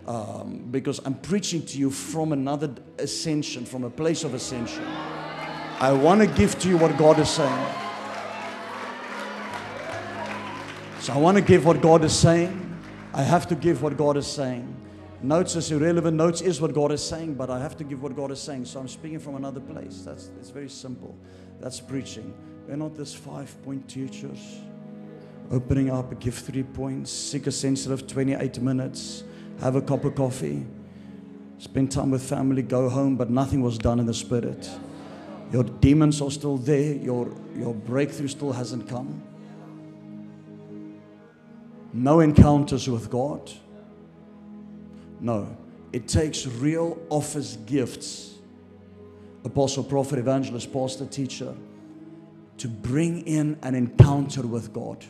Um, 0.07 0.67
because 0.71 1.01
I'm 1.05 1.15
preaching 1.15 1.65
to 1.67 1.79
you 1.79 1.91
from 1.91 2.33
another 2.33 2.75
ascension, 2.99 3.65
from 3.65 3.85
a 3.85 3.91
place 3.91 4.25
of 4.25 4.35
ascension. 4.35 4.85
I 5.81 5.93
want 5.93 6.21
to 6.21 6.27
give 6.27 6.59
to 6.59 6.69
you 6.69 6.77
what 6.77 6.97
God 6.99 7.21
is 7.21 7.29
saying. 7.29 7.67
So 10.99 11.13
I 11.13 11.19
want 11.19 11.37
to 11.37 11.41
give 11.41 11.65
what 11.65 11.81
God 11.81 12.03
is 12.03 12.13
saying. 12.13 12.77
I 13.15 13.23
have 13.23 13.47
to 13.47 13.55
give 13.55 13.81
what 13.81 13.97
God 13.97 14.17
is 14.17 14.27
saying. 14.27 14.75
Notes 15.23 15.55
is 15.55 15.71
irrelevant. 15.71 16.17
Notes 16.17 16.41
is 16.41 16.61
what 16.61 16.75
God 16.75 16.91
is 16.91 17.05
saying, 17.05 17.35
but 17.35 17.49
I 17.49 17.61
have 17.61 17.77
to 17.77 17.85
give 17.85 18.03
what 18.03 18.17
God 18.17 18.33
is 18.33 18.41
saying. 18.41 18.65
So 18.65 18.81
I'm 18.81 18.89
speaking 18.89 19.21
from 19.21 19.37
another 19.37 19.61
place. 19.61 20.03
That's 20.05 20.31
it's 20.41 20.51
very 20.51 20.69
simple. 20.69 21.17
That's 21.61 21.79
preaching. 21.79 22.35
We're 22.67 22.75
not 22.75 22.97
this 22.97 23.15
five-point 23.15 23.89
teachers. 23.89 24.59
Opening 25.53 25.91
up, 25.91 26.19
give 26.19 26.35
three 26.35 26.65
points, 26.65 27.13
seeker 27.13 27.53
sensitive 27.53 28.07
28 28.07 28.61
minutes, 28.61 29.23
have 29.61 29.77
a 29.77 29.81
cup 29.81 30.05
of 30.05 30.17
coffee, 30.17 30.67
spend 31.59 31.93
time 31.93 32.11
with 32.11 32.23
family, 32.23 32.63
go 32.63 32.89
home, 32.89 33.17
but 33.17 33.31
nothing 33.31 33.63
was 33.63 33.79
done 33.79 34.01
in 34.01 34.07
the 34.07 34.13
spirit. 34.13 34.69
Your 35.53 35.65
demons 35.65 36.21
are 36.21 36.31
still 36.31 36.59
there, 36.59 36.95
your, 36.95 37.33
your 37.57 37.75
breakthrough 37.75 38.29
still 38.29 38.53
hasn't 38.53 38.89
come. 38.89 39.23
No 41.93 42.21
encounters 42.21 42.89
with 42.89 43.11
God. 43.11 43.51
No. 45.21 45.57
It 45.93 46.07
takes 46.07 46.47
real 46.47 46.99
office 47.09 47.57
gifts 47.67 48.35
apostle, 49.45 49.85
prophet, 49.85 50.19
evangelist, 50.19 50.71
pastor, 50.73 51.07
teacher 51.07 51.55
to 52.59 52.69
bring 52.69 53.23
in 53.23 53.59
an 53.63 53.75
encounter 53.75 54.43
with 54.43 54.73
God. 54.73 55.05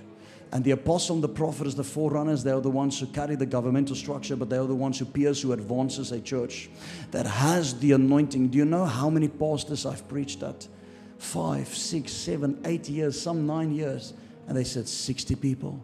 And 0.50 0.64
the 0.64 0.70
apostle 0.70 1.16
and 1.16 1.22
the 1.22 1.28
prophet 1.28 1.66
is 1.66 1.74
the 1.74 1.84
forerunners. 1.84 2.42
They 2.42 2.50
are 2.50 2.60
the 2.60 2.70
ones 2.70 2.98
who 2.98 3.06
carry 3.06 3.36
the 3.36 3.46
governmental 3.46 3.94
structure, 3.94 4.34
but 4.34 4.48
they 4.48 4.56
are 4.56 4.66
the 4.66 4.74
ones 4.74 4.98
who 4.98 5.04
pierce, 5.04 5.42
who 5.42 5.52
advances 5.52 6.10
a 6.10 6.20
church 6.20 6.70
that 7.10 7.26
has 7.26 7.78
the 7.80 7.92
anointing. 7.92 8.48
Do 8.48 8.58
you 8.58 8.64
know 8.64 8.86
how 8.86 9.10
many 9.10 9.28
pastors 9.28 9.84
I've 9.84 10.08
preached 10.08 10.42
at? 10.42 10.66
Five, 11.18 11.68
six, 11.68 12.12
seven, 12.12 12.60
eight 12.64 12.88
years, 12.88 13.20
some 13.20 13.46
nine 13.46 13.72
years. 13.72 14.14
And 14.46 14.56
they 14.56 14.64
said 14.64 14.88
60 14.88 15.34
people. 15.34 15.82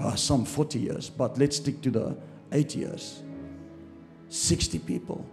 Oh, 0.00 0.14
some 0.16 0.44
40 0.44 0.78
years, 0.80 1.10
but 1.10 1.38
let's 1.38 1.56
stick 1.56 1.80
to 1.82 1.90
the 1.90 2.16
eight 2.50 2.74
years. 2.74 3.22
60 4.30 4.78
people. 4.80 5.24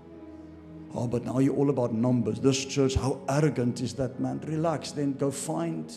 Oh, 0.94 1.08
but 1.08 1.24
now 1.24 1.40
you're 1.40 1.56
all 1.56 1.70
about 1.70 1.94
numbers. 1.94 2.40
This 2.40 2.64
church, 2.66 2.96
how 2.96 3.22
arrogant 3.30 3.82
is 3.82 3.94
that 3.96 4.20
man? 4.20 4.42
Relax, 4.42 4.92
then 4.92 5.14
go 5.14 5.32
find 5.32 5.92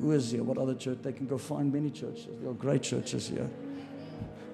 who 0.00 0.12
is 0.12 0.30
here? 0.30 0.42
What 0.42 0.58
other 0.58 0.74
church? 0.74 0.98
They 1.02 1.12
can 1.12 1.26
go 1.26 1.38
find 1.38 1.72
many 1.72 1.90
churches. 1.90 2.26
There 2.40 2.50
are 2.50 2.54
great 2.54 2.82
churches 2.82 3.28
here. 3.28 3.48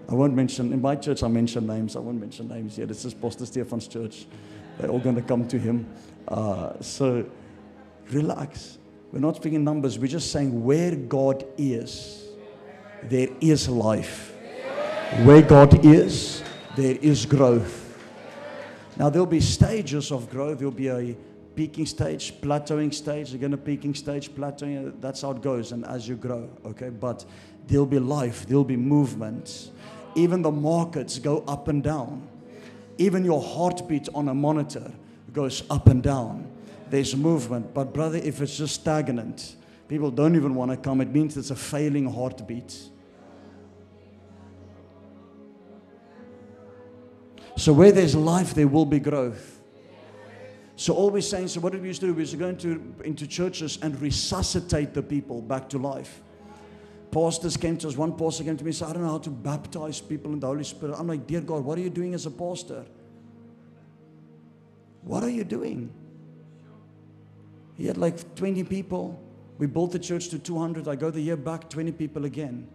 I 0.08 0.14
won't 0.14 0.34
mention, 0.34 0.72
in 0.72 0.82
my 0.82 0.96
church, 0.96 1.22
I 1.22 1.28
mention 1.28 1.66
names. 1.66 1.96
I 1.96 1.98
won't 2.00 2.20
mention 2.20 2.48
names 2.48 2.76
yet. 2.76 2.88
This 2.88 3.04
is 3.04 3.14
Pastor 3.14 3.46
Stefan's 3.46 3.88
church. 3.88 4.26
They're 4.78 4.90
all 4.90 4.98
going 4.98 5.16
to 5.16 5.22
come 5.22 5.46
to 5.48 5.58
him. 5.58 5.86
Uh, 6.28 6.74
so 6.80 7.24
relax. 8.10 8.78
We're 9.12 9.20
not 9.20 9.36
speaking 9.36 9.64
numbers. 9.64 9.98
We're 9.98 10.08
just 10.08 10.30
saying 10.32 10.64
where 10.64 10.94
God 10.94 11.44
is, 11.56 12.28
there 13.04 13.28
is 13.40 13.68
life. 13.68 14.34
Where 15.22 15.42
God 15.42 15.84
is, 15.86 16.42
there 16.76 16.96
is 16.96 17.24
growth. 17.24 17.82
Now, 18.96 19.10
there'll 19.10 19.26
be 19.26 19.40
stages 19.40 20.10
of 20.10 20.30
growth. 20.30 20.58
There'll 20.58 20.72
be 20.72 20.88
a 20.88 21.16
peaking 21.54 21.86
stage, 21.86 22.40
plateauing 22.40 22.92
stage, 22.92 23.34
again 23.34 23.52
a 23.52 23.56
peaking 23.56 23.94
stage, 23.94 24.30
plateauing. 24.30 25.00
That's 25.00 25.22
how 25.22 25.32
it 25.32 25.42
goes, 25.42 25.72
and 25.72 25.84
as 25.86 26.08
you 26.08 26.16
grow, 26.16 26.48
okay. 26.64 26.90
But 26.90 27.24
there'll 27.66 27.86
be 27.86 27.98
life, 27.98 28.46
there'll 28.46 28.64
be 28.64 28.76
movement. 28.76 29.70
Even 30.14 30.42
the 30.42 30.50
markets 30.50 31.18
go 31.18 31.44
up 31.46 31.68
and 31.68 31.82
down. 31.82 32.28
Even 32.98 33.24
your 33.24 33.42
heartbeat 33.42 34.08
on 34.14 34.28
a 34.28 34.34
monitor 34.34 34.92
goes 35.32 35.64
up 35.70 35.88
and 35.88 36.02
down. 36.02 36.50
There's 36.90 37.16
movement, 37.16 37.74
but 37.74 37.92
brother, 37.92 38.18
if 38.18 38.40
it's 38.40 38.56
just 38.56 38.74
stagnant, 38.74 39.56
people 39.88 40.10
don't 40.10 40.36
even 40.36 40.54
want 40.54 40.70
to 40.70 40.76
come. 40.76 41.00
It 41.00 41.08
means 41.08 41.36
it's 41.36 41.50
a 41.50 41.56
failing 41.56 42.10
heartbeat. 42.10 42.90
So 47.56 47.72
where 47.72 47.92
there's 47.92 48.14
life, 48.14 48.54
there 48.54 48.68
will 48.68 48.84
be 48.84 48.98
growth. 48.98 49.53
So 50.76 50.94
all 50.94 51.10
we're 51.10 51.22
saying, 51.22 51.48
so 51.48 51.60
what 51.60 51.72
did 51.72 51.82
we 51.82 51.88
used 51.88 52.00
to 52.00 52.08
do? 52.08 52.14
We 52.14 52.22
used 52.22 52.32
to 52.32 52.38
go 52.38 52.48
into, 52.48 52.94
into 53.04 53.26
churches 53.26 53.78
and 53.80 54.00
resuscitate 54.00 54.92
the 54.92 55.02
people 55.02 55.40
back 55.40 55.68
to 55.70 55.78
life. 55.78 56.20
Pastors 57.12 57.56
came 57.56 57.76
to 57.78 57.86
us. 57.86 57.96
One 57.96 58.16
pastor 58.16 58.42
came 58.42 58.56
to 58.56 58.64
me 58.64 58.70
and 58.70 58.76
said, 58.76 58.88
I 58.88 58.92
don't 58.94 59.02
know 59.02 59.10
how 59.10 59.18
to 59.18 59.30
baptize 59.30 60.00
people 60.00 60.32
in 60.32 60.40
the 60.40 60.48
Holy 60.48 60.64
Spirit. 60.64 60.96
I'm 60.98 61.06
like, 61.06 61.28
dear 61.28 61.40
God, 61.40 61.64
what 61.64 61.78
are 61.78 61.80
you 61.80 61.90
doing 61.90 62.12
as 62.12 62.26
a 62.26 62.30
pastor? 62.30 62.84
What 65.02 65.22
are 65.22 65.30
you 65.30 65.44
doing? 65.44 65.92
He 67.76 67.86
had 67.86 67.98
like 67.98 68.34
20 68.34 68.64
people. 68.64 69.22
We 69.58 69.68
built 69.68 69.92
the 69.92 69.98
church 70.00 70.28
to 70.30 70.40
200. 70.40 70.88
I 70.88 70.96
go 70.96 71.10
the 71.10 71.20
year 71.20 71.36
back, 71.36 71.70
20 71.70 71.92
people 71.92 72.24
again. 72.24 72.66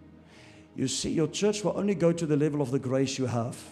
You 0.74 0.88
see, 0.88 1.10
your 1.10 1.26
church 1.28 1.62
will 1.62 1.76
only 1.76 1.94
go 1.94 2.10
to 2.10 2.24
the 2.24 2.36
level 2.36 2.62
of 2.62 2.70
the 2.70 2.78
grace 2.78 3.18
you 3.18 3.26
have. 3.26 3.62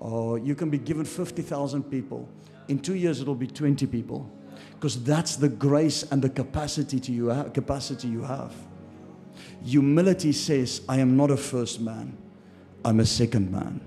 Or 0.00 0.38
you 0.38 0.56
can 0.56 0.70
be 0.70 0.78
given 0.78 1.04
50,000 1.04 1.84
people. 1.84 2.28
In 2.68 2.78
two 2.78 2.94
years, 2.94 3.20
it'll 3.20 3.34
be 3.34 3.46
20 3.46 3.86
people. 3.86 4.30
Because 4.72 5.02
that's 5.02 5.36
the 5.36 5.48
grace 5.48 6.02
and 6.04 6.20
the 6.22 6.28
capacity, 6.28 7.00
to 7.00 7.12
you, 7.12 7.50
capacity 7.54 8.08
you 8.08 8.22
have. 8.22 8.54
Humility 9.64 10.32
says, 10.32 10.82
I 10.88 10.98
am 10.98 11.16
not 11.16 11.30
a 11.30 11.36
first 11.36 11.80
man, 11.80 12.16
I'm 12.84 13.00
a 13.00 13.06
second 13.06 13.50
man. 13.50 13.80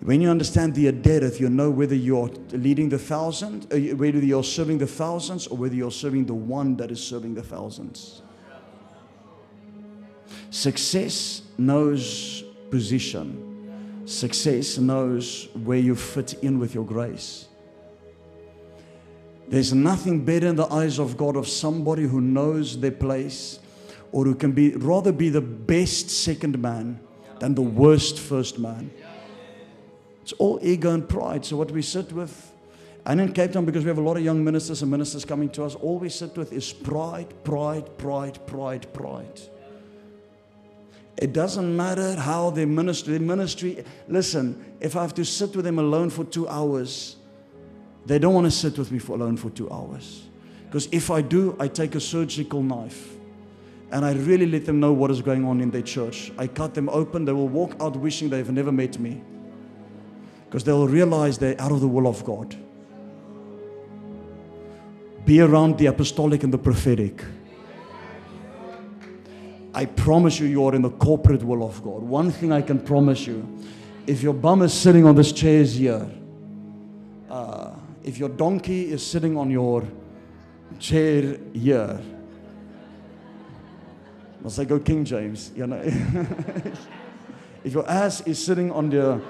When 0.00 0.20
you 0.20 0.30
understand 0.30 0.74
the 0.74 0.90
adereth, 0.90 1.38
you 1.38 1.48
know 1.48 1.70
whether 1.70 1.94
you're 1.94 2.28
leading 2.50 2.88
the 2.88 2.98
thousand, 2.98 3.72
uh, 3.72 3.78
whether 3.96 4.18
you're 4.18 4.42
serving 4.42 4.78
the 4.78 4.86
thousands, 4.86 5.46
or 5.46 5.56
whether 5.56 5.76
you're 5.76 5.92
serving 5.92 6.26
the 6.26 6.34
one 6.34 6.76
that 6.76 6.90
is 6.90 7.02
serving 7.02 7.34
the 7.34 7.42
thousands. 7.42 8.22
Success 10.50 11.42
knows 11.56 12.42
position, 12.70 13.51
success 14.04 14.78
knows 14.78 15.48
where 15.64 15.78
you 15.78 15.94
fit 15.94 16.34
in 16.42 16.58
with 16.58 16.74
your 16.74 16.84
grace. 16.84 17.46
There's 19.48 19.72
nothing 19.72 20.24
better 20.24 20.46
in 20.46 20.56
the 20.56 20.66
eyes 20.66 20.98
of 20.98 21.16
God 21.16 21.36
of 21.36 21.46
somebody 21.46 22.04
who 22.04 22.20
knows 22.20 22.80
their 22.80 22.90
place 22.90 23.60
or 24.10 24.24
who 24.24 24.34
can 24.34 24.52
be 24.52 24.74
rather 24.76 25.12
be 25.12 25.28
the 25.28 25.40
best 25.40 26.10
second 26.10 26.58
man 26.60 27.00
than 27.38 27.54
the 27.54 27.62
worst 27.62 28.18
first 28.18 28.58
man. 28.58 28.90
It's 30.22 30.32
all 30.32 30.58
ego 30.62 30.94
and 30.94 31.08
pride. 31.08 31.44
So 31.44 31.56
what 31.56 31.70
we 31.70 31.82
sit 31.82 32.12
with 32.12 32.52
and 33.04 33.20
in 33.20 33.32
Cape 33.32 33.52
Town, 33.52 33.64
because 33.64 33.84
we 33.84 33.88
have 33.88 33.98
a 33.98 34.02
lot 34.02 34.16
of 34.16 34.22
young 34.22 34.44
ministers 34.44 34.82
and 34.82 34.90
ministers 34.90 35.24
coming 35.24 35.48
to 35.50 35.64
us, 35.64 35.74
all 35.74 35.98
we 35.98 36.08
sit 36.08 36.36
with 36.36 36.52
is 36.52 36.72
pride, 36.72 37.34
pride, 37.42 37.98
pride, 37.98 38.38
pride, 38.46 38.92
pride. 38.92 39.40
It 41.22 41.32
doesn't 41.32 41.76
matter 41.76 42.16
how 42.16 42.50
they 42.50 42.64
ministry, 42.64 43.12
their 43.12 43.24
ministry. 43.24 43.84
Listen, 44.08 44.74
if 44.80 44.96
I 44.96 45.02
have 45.02 45.14
to 45.14 45.24
sit 45.24 45.54
with 45.54 45.64
them 45.64 45.78
alone 45.78 46.10
for 46.10 46.24
two 46.24 46.48
hours, 46.48 47.14
they 48.04 48.18
don't 48.18 48.34
want 48.34 48.46
to 48.46 48.50
sit 48.50 48.76
with 48.76 48.90
me 48.90 48.98
for 48.98 49.12
alone 49.12 49.36
for 49.36 49.48
two 49.48 49.70
hours. 49.70 50.24
Because 50.64 50.88
if 50.90 51.12
I 51.12 51.22
do, 51.22 51.56
I 51.60 51.68
take 51.68 51.94
a 51.94 52.00
surgical 52.00 52.60
knife 52.60 53.14
and 53.92 54.04
I 54.04 54.14
really 54.14 54.46
let 54.46 54.66
them 54.66 54.80
know 54.80 54.92
what 54.92 55.12
is 55.12 55.22
going 55.22 55.44
on 55.44 55.60
in 55.60 55.70
their 55.70 55.82
church. 55.82 56.32
I 56.38 56.48
cut 56.48 56.74
them 56.74 56.88
open. 56.88 57.24
They 57.24 57.32
will 57.32 57.46
walk 57.46 57.76
out 57.78 57.94
wishing 57.94 58.28
they've 58.28 58.50
never 58.50 58.72
met 58.72 58.98
me. 58.98 59.22
Because 60.46 60.64
they 60.64 60.72
will 60.72 60.88
realize 60.88 61.38
they're 61.38 61.60
out 61.60 61.70
of 61.70 61.80
the 61.80 61.86
will 61.86 62.08
of 62.08 62.24
God. 62.24 62.56
Be 65.24 65.40
around 65.40 65.78
the 65.78 65.86
apostolic 65.86 66.42
and 66.42 66.52
the 66.52 66.58
prophetic. 66.58 67.22
I 69.74 69.86
promise 69.86 70.38
you, 70.38 70.46
you 70.46 70.66
are 70.66 70.74
in 70.74 70.82
the 70.82 70.90
corporate 70.90 71.42
will 71.42 71.64
of 71.64 71.82
God. 71.82 72.02
One 72.02 72.30
thing 72.30 72.52
I 72.52 72.60
can 72.60 72.78
promise 72.78 73.26
you 73.26 73.46
if 74.06 74.22
your 74.22 74.34
bum 74.34 74.62
is 74.62 74.72
sitting 74.72 75.06
on 75.06 75.14
this 75.14 75.32
chair 75.32 75.62
here, 75.64 76.06
uh, 77.30 77.70
if 78.02 78.18
your 78.18 78.28
donkey 78.28 78.90
is 78.90 79.04
sitting 79.06 79.36
on 79.36 79.50
your 79.50 79.86
chair 80.78 81.38
here, 81.52 82.00
must 84.42 84.58
I 84.58 84.64
go 84.64 84.78
King 84.78 85.04
James? 85.04 85.52
You 85.54 85.68
know, 85.68 85.80
if 87.64 87.72
your 87.72 87.88
ass 87.88 88.22
is 88.22 88.44
sitting 88.44 88.72
on 88.72 88.90
the 88.90 89.20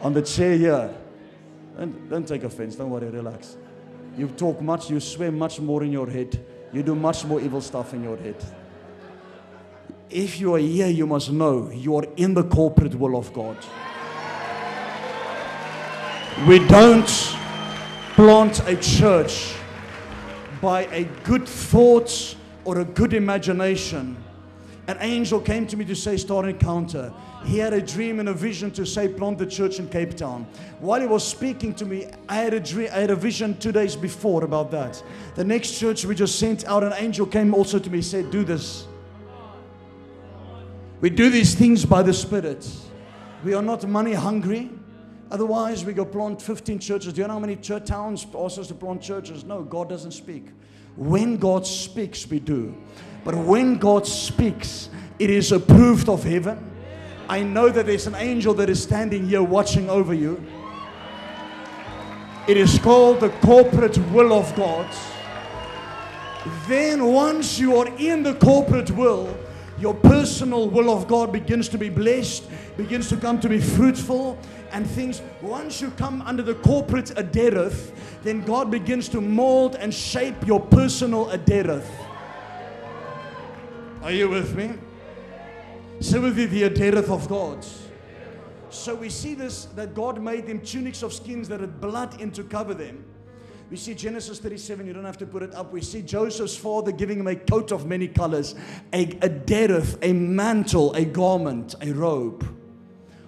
on 0.00 0.12
the 0.12 0.22
chair 0.22 0.56
here, 0.56 0.94
don't, 1.76 2.08
don't 2.08 2.26
take 2.26 2.44
offense. 2.44 2.76
Don't 2.76 2.90
worry, 2.90 3.08
relax. 3.08 3.56
You 4.16 4.28
talk 4.28 4.60
much, 4.60 4.90
you 4.90 4.98
swear 4.98 5.30
much 5.30 5.60
more 5.60 5.84
in 5.84 5.92
your 5.92 6.08
head. 6.08 6.44
You 6.72 6.82
do 6.82 6.94
much 6.94 7.24
more 7.24 7.40
evil 7.40 7.60
stuff 7.60 7.94
in 7.94 8.02
your 8.02 8.16
head. 8.16 8.36
If 10.10 10.40
you 10.40 10.54
are 10.54 10.58
here, 10.58 10.88
you 10.88 11.06
must 11.06 11.30
know 11.30 11.70
you 11.70 11.96
are 11.96 12.04
in 12.16 12.34
the 12.34 12.44
corporate 12.44 12.94
will 12.94 13.16
of 13.16 13.32
God. 13.32 13.56
We 16.46 16.60
don't 16.66 17.08
plant 18.14 18.60
a 18.66 18.76
church 18.76 19.54
by 20.60 20.82
a 20.86 21.04
good 21.24 21.48
thought 21.48 22.36
or 22.64 22.80
a 22.80 22.84
good 22.84 23.12
imagination. 23.12 24.16
An 24.86 24.96
angel 25.00 25.40
came 25.40 25.66
to 25.66 25.76
me 25.76 25.84
to 25.86 25.94
say, 25.94 26.16
Start 26.16 26.46
encounter. 26.46 27.12
He 27.44 27.58
had 27.58 27.72
a 27.72 27.80
dream 27.80 28.20
and 28.20 28.28
a 28.28 28.34
vision 28.34 28.70
to 28.72 28.84
say, 28.84 29.08
plant 29.08 29.38
the 29.38 29.46
church 29.46 29.78
in 29.78 29.88
Cape 29.88 30.16
Town. 30.16 30.46
While 30.80 31.00
he 31.00 31.06
was 31.06 31.26
speaking 31.26 31.72
to 31.74 31.86
me, 31.86 32.06
I 32.28 32.36
had 32.36 32.52
a 32.52 32.60
dream, 32.60 32.88
I 32.92 32.98
had 32.98 33.10
a 33.10 33.16
vision 33.16 33.56
two 33.58 33.72
days 33.72 33.96
before 33.96 34.44
about 34.44 34.70
that. 34.72 35.02
The 35.34 35.44
next 35.44 35.78
church 35.78 36.04
we 36.04 36.14
just 36.14 36.38
sent 36.38 36.64
out, 36.66 36.82
an 36.82 36.92
angel 36.96 37.26
came 37.26 37.54
also 37.54 37.78
to 37.78 37.90
me, 37.90 38.02
said, 38.02 38.30
Do 38.30 38.44
this. 38.44 38.86
We 41.00 41.10
do 41.10 41.30
these 41.30 41.54
things 41.54 41.84
by 41.84 42.02
the 42.02 42.12
Spirit. 42.12 42.68
We 43.44 43.54
are 43.54 43.62
not 43.62 43.86
money 43.86 44.14
hungry. 44.14 44.70
Otherwise, 45.30 45.84
we 45.84 45.92
go 45.92 46.04
plant 46.04 46.42
15 46.42 46.80
churches. 46.80 47.12
Do 47.12 47.20
you 47.20 47.28
know 47.28 47.34
how 47.34 47.40
many 47.40 47.54
church 47.54 47.86
towns 47.86 48.26
ask 48.36 48.58
us 48.58 48.66
to 48.68 48.74
plant 48.74 49.00
churches? 49.00 49.44
No, 49.44 49.62
God 49.62 49.88
doesn't 49.88 50.10
speak. 50.10 50.46
When 50.96 51.36
God 51.36 51.66
speaks, 51.66 52.28
we 52.28 52.40
do. 52.40 52.74
But 53.24 53.36
when 53.36 53.76
God 53.76 54.06
speaks, 54.06 54.88
it 55.18 55.30
is 55.30 55.52
approved 55.52 56.08
of 56.08 56.24
heaven. 56.24 56.67
I 57.28 57.42
know 57.42 57.68
that 57.68 57.84
there's 57.84 58.06
an 58.06 58.14
angel 58.14 58.54
that 58.54 58.70
is 58.70 58.82
standing 58.82 59.28
here 59.28 59.42
watching 59.42 59.90
over 59.90 60.14
you. 60.14 60.42
It 62.46 62.56
is 62.56 62.78
called 62.78 63.20
the 63.20 63.28
corporate 63.28 63.98
will 64.10 64.32
of 64.32 64.54
God. 64.56 64.88
Then, 66.66 67.04
once 67.04 67.58
you 67.58 67.76
are 67.76 67.88
in 67.98 68.22
the 68.22 68.34
corporate 68.36 68.90
will, 68.92 69.36
your 69.78 69.92
personal 69.92 70.70
will 70.70 70.90
of 70.90 71.06
God 71.06 71.30
begins 71.30 71.68
to 71.68 71.78
be 71.78 71.90
blessed, 71.90 72.44
begins 72.78 73.10
to 73.10 73.18
come 73.18 73.38
to 73.40 73.48
be 73.48 73.60
fruitful, 73.60 74.38
and 74.72 74.86
things. 74.86 75.20
Once 75.42 75.82
you 75.82 75.90
come 75.90 76.22
under 76.22 76.42
the 76.42 76.54
corporate 76.54 77.06
adereth, 77.16 77.92
then 78.22 78.42
God 78.42 78.70
begins 78.70 79.08
to 79.10 79.20
mold 79.20 79.74
and 79.76 79.92
shape 79.92 80.46
your 80.46 80.60
personal 80.60 81.26
adereth. 81.26 81.86
Are 84.02 84.12
you 84.12 84.30
with 84.30 84.56
me? 84.56 84.72
The 86.00 86.62
adereth 86.62 87.10
of 87.10 87.28
God. 87.28 87.66
So 88.70 88.94
we 88.94 89.08
see 89.08 89.34
this 89.34 89.64
that 89.76 89.94
God 89.94 90.22
made 90.22 90.46
them 90.46 90.60
tunics 90.60 91.02
of 91.02 91.12
skins 91.12 91.48
that 91.48 91.60
had 91.60 91.80
blood 91.80 92.20
in 92.20 92.30
to 92.32 92.44
cover 92.44 92.72
them. 92.72 93.04
We 93.70 93.76
see 93.76 93.94
Genesis 93.94 94.38
37, 94.38 94.86
you 94.86 94.92
don't 94.92 95.04
have 95.04 95.18
to 95.18 95.26
put 95.26 95.42
it 95.42 95.54
up. 95.54 95.72
We 95.72 95.82
see 95.82 96.00
Joseph's 96.00 96.56
father 96.56 96.92
giving 96.92 97.18
him 97.18 97.26
a 97.26 97.36
coat 97.36 97.70
of 97.70 97.86
many 97.86 98.08
colors, 98.08 98.54
a, 98.94 99.04
a 99.04 99.28
dereth, 99.28 99.98
a 100.00 100.12
mantle, 100.12 100.94
a 100.94 101.04
garment, 101.04 101.74
a 101.82 101.92
robe 101.92 102.46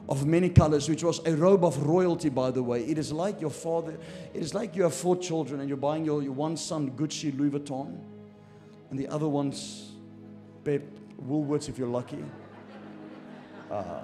of 0.08 0.24
many 0.24 0.48
colors, 0.48 0.88
which 0.88 1.04
was 1.04 1.20
a 1.26 1.34
robe 1.36 1.64
of 1.64 1.86
royalty, 1.86 2.30
by 2.30 2.50
the 2.50 2.62
way. 2.62 2.84
It 2.84 2.96
is 2.96 3.12
like 3.12 3.40
your 3.40 3.50
father, 3.50 3.98
it 4.32 4.42
is 4.42 4.54
like 4.54 4.76
you 4.76 4.84
have 4.84 4.94
four 4.94 5.16
children 5.16 5.60
and 5.60 5.68
you're 5.68 5.76
buying 5.76 6.04
your, 6.04 6.22
your 6.22 6.32
one 6.32 6.56
son 6.56 6.92
Gucci, 6.92 7.36
Louis 7.36 7.50
Vuitton, 7.50 7.98
and 8.90 8.98
the 8.98 9.08
other 9.08 9.28
one's 9.28 9.92
Pep, 10.64 10.82
Woolworths 11.22 11.68
if 11.68 11.76
you're 11.76 11.88
lucky. 11.88 12.24
Uh, 13.70 14.02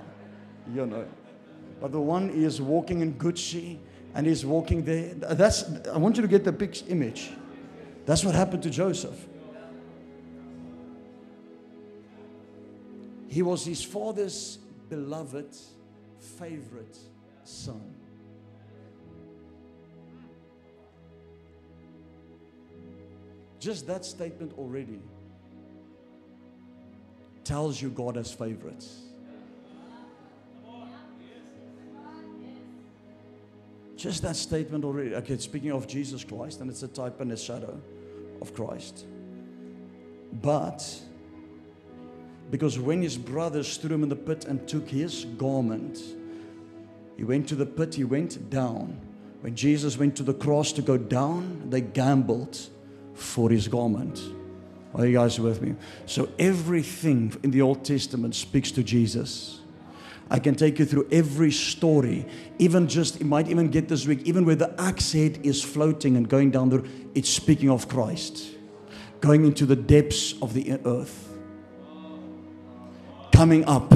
you 0.72 0.86
know. 0.86 1.06
But 1.80 1.92
the 1.92 2.00
one 2.00 2.30
is 2.30 2.60
walking 2.60 3.00
in 3.00 3.14
Gucci 3.14 3.78
and 4.14 4.26
he's 4.26 4.46
walking 4.46 4.84
there. 4.84 5.12
That's, 5.14 5.64
I 5.92 5.98
want 5.98 6.16
you 6.16 6.22
to 6.22 6.28
get 6.28 6.44
the 6.44 6.52
big 6.52 6.76
image. 6.88 7.30
That's 8.06 8.24
what 8.24 8.34
happened 8.34 8.62
to 8.62 8.70
Joseph. 8.70 9.26
He 13.28 13.42
was 13.42 13.66
his 13.66 13.82
father's 13.82 14.58
beloved, 14.88 15.54
favorite 16.38 16.96
son. 17.44 17.82
Just 23.58 23.86
that 23.88 24.04
statement 24.04 24.52
already 24.56 25.00
tells 27.42 27.82
you 27.82 27.90
God 27.90 28.16
has 28.16 28.32
favorites. 28.32 29.05
Just 33.96 34.22
that 34.22 34.36
statement 34.36 34.84
already. 34.84 35.14
Okay, 35.14 35.38
speaking 35.38 35.72
of 35.72 35.86
Jesus 35.86 36.22
Christ, 36.22 36.60
and 36.60 36.70
it's 36.70 36.82
a 36.82 36.88
type 36.88 37.20
and 37.20 37.32
a 37.32 37.36
shadow 37.36 37.80
of 38.42 38.54
Christ. 38.54 39.06
But 40.32 41.00
because 42.50 42.78
when 42.78 43.02
his 43.02 43.16
brothers 43.16 43.76
threw 43.76 43.94
him 43.94 44.02
in 44.02 44.08
the 44.08 44.16
pit 44.16 44.44
and 44.44 44.66
took 44.68 44.88
his 44.88 45.24
garment, 45.24 45.98
he 47.16 47.24
went 47.24 47.48
to 47.48 47.54
the 47.54 47.66
pit, 47.66 47.94
he 47.94 48.04
went 48.04 48.50
down. 48.50 49.00
When 49.40 49.54
Jesus 49.54 49.98
went 49.98 50.16
to 50.16 50.22
the 50.22 50.34
cross 50.34 50.72
to 50.72 50.82
go 50.82 50.96
down, 50.96 51.70
they 51.70 51.80
gambled 51.80 52.58
for 53.14 53.48
his 53.50 53.66
garment. 53.68 54.20
Are 54.94 55.06
you 55.06 55.14
guys 55.14 55.40
with 55.40 55.62
me? 55.62 55.74
So 56.06 56.28
everything 56.38 57.34
in 57.42 57.50
the 57.50 57.62
Old 57.62 57.84
Testament 57.84 58.34
speaks 58.34 58.70
to 58.72 58.82
Jesus. 58.82 59.60
I 60.28 60.40
can 60.40 60.56
take 60.56 60.78
you 60.78 60.84
through 60.84 61.08
every 61.12 61.52
story, 61.52 62.26
even 62.58 62.88
just, 62.88 63.20
you 63.20 63.26
might 63.26 63.48
even 63.48 63.68
get 63.70 63.88
this 63.88 64.06
week, 64.06 64.22
even 64.24 64.44
where 64.44 64.56
the 64.56 64.74
axe 64.80 65.12
head 65.12 65.38
is 65.44 65.62
floating 65.62 66.16
and 66.16 66.28
going 66.28 66.50
down 66.50 66.68
there, 66.68 66.82
it's 67.14 67.28
speaking 67.28 67.70
of 67.70 67.88
Christ, 67.88 68.50
going 69.20 69.44
into 69.44 69.66
the 69.66 69.76
depths 69.76 70.34
of 70.42 70.52
the 70.52 70.80
earth, 70.84 71.28
coming 73.32 73.64
up. 73.66 73.92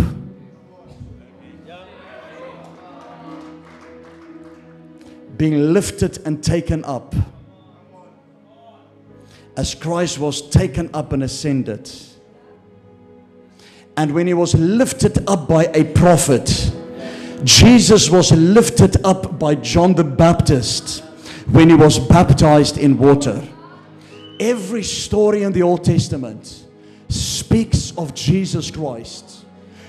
Being 5.37 5.73
lifted 5.73 6.19
and 6.27 6.45
taken 6.45 6.85
up. 6.85 7.15
As 9.57 9.75
Christ 9.75 10.19
was 10.19 10.49
taken 10.49 10.91
up 10.95 11.13
and 11.13 11.23
ascended 11.23 11.91
and 14.01 14.13
when 14.13 14.27
he 14.27 14.33
was 14.33 14.55
lifted 14.55 15.29
up 15.29 15.47
by 15.47 15.67
a 15.75 15.85
prophet, 15.85 16.73
Jesus 17.45 18.09
was 18.09 18.33
lifted 18.33 19.05
up 19.05 19.39
by 19.39 19.55
John 19.57 19.93
the 19.93 20.05
Baptist 20.05 21.01
when 21.51 21.69
he 21.69 21.75
was 21.75 21.99
baptized 21.99 22.79
in 22.79 22.97
water. 22.97 23.47
Every 24.41 24.85
story 24.85 25.43
in 25.43 25.53
the 25.53 25.61
Old 25.61 25.85
Testament 25.85 26.65
speaks 27.11 27.93
of 27.99 28.15
Jesus 28.15 28.71
Christ. 28.71 29.45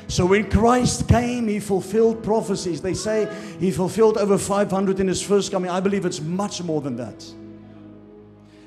So 0.09 0.25
when 0.25 0.49
Christ 0.49 1.07
came, 1.07 1.47
he 1.47 1.61
fulfilled 1.61 2.21
prophecies. 2.21 2.81
They 2.81 2.95
say 2.95 3.33
he 3.61 3.71
fulfilled 3.71 4.17
over 4.17 4.37
500 4.37 4.99
in 4.99 5.07
his 5.07 5.21
first 5.21 5.53
coming. 5.53 5.71
I 5.71 5.79
believe 5.79 6.05
it's 6.05 6.19
much 6.19 6.61
more 6.61 6.81
than 6.81 6.97
that. 6.97 7.25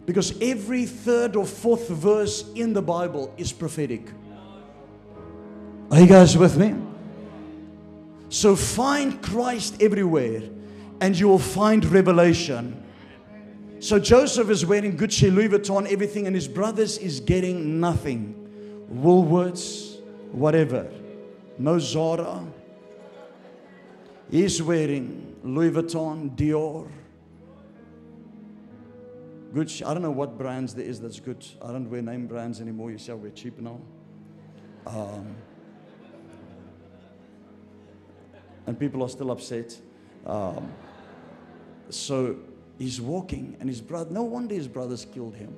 Because 0.06 0.40
every 0.40 0.86
third 0.86 1.36
or 1.36 1.44
fourth 1.44 1.90
verse 1.90 2.50
in 2.54 2.72
the 2.72 2.80
Bible 2.80 3.30
is 3.36 3.52
prophetic. 3.52 4.08
Are 5.94 6.00
you 6.00 6.08
guys 6.08 6.36
with 6.36 6.56
me? 6.56 6.74
So 8.28 8.56
find 8.56 9.22
Christ 9.22 9.80
everywhere 9.80 10.42
and 11.00 11.16
you 11.16 11.28
will 11.28 11.38
find 11.38 11.84
revelation. 11.84 12.82
So 13.78 14.00
Joseph 14.00 14.50
is 14.50 14.66
wearing 14.66 14.96
Gucci, 14.96 15.32
Louis 15.32 15.48
Vuitton, 15.50 15.86
everything, 15.86 16.26
and 16.26 16.34
his 16.34 16.48
brothers 16.48 16.98
is 16.98 17.20
getting 17.20 17.78
nothing. 17.78 18.34
Woolworths, 18.92 20.00
whatever. 20.32 20.90
No 21.58 21.78
Zara. 21.78 22.44
He's 24.32 24.60
wearing 24.60 25.36
Louis 25.44 25.70
Vuitton, 25.70 26.34
Dior. 26.34 26.90
Gucci. 29.52 29.86
I 29.86 29.94
don't 29.94 30.02
know 30.02 30.10
what 30.10 30.36
brands 30.36 30.74
there 30.74 30.86
is 30.86 31.00
that's 31.00 31.20
good. 31.20 31.46
I 31.62 31.68
don't 31.68 31.88
wear 31.88 32.02
name 32.02 32.26
brands 32.26 32.60
anymore. 32.60 32.90
You 32.90 32.98
see 32.98 33.12
I 33.12 33.14
we're 33.14 33.30
cheap 33.30 33.60
now. 33.60 33.80
Um, 34.88 35.36
and 38.66 38.78
people 38.78 39.02
are 39.02 39.08
still 39.08 39.30
upset. 39.30 39.76
Um, 40.26 40.72
so 41.90 42.36
he's 42.78 43.00
walking, 43.00 43.56
and 43.60 43.68
his 43.68 43.80
brother, 43.80 44.10
no 44.10 44.22
wonder 44.22 44.54
his 44.54 44.68
brothers 44.68 45.06
killed 45.12 45.34
him. 45.34 45.54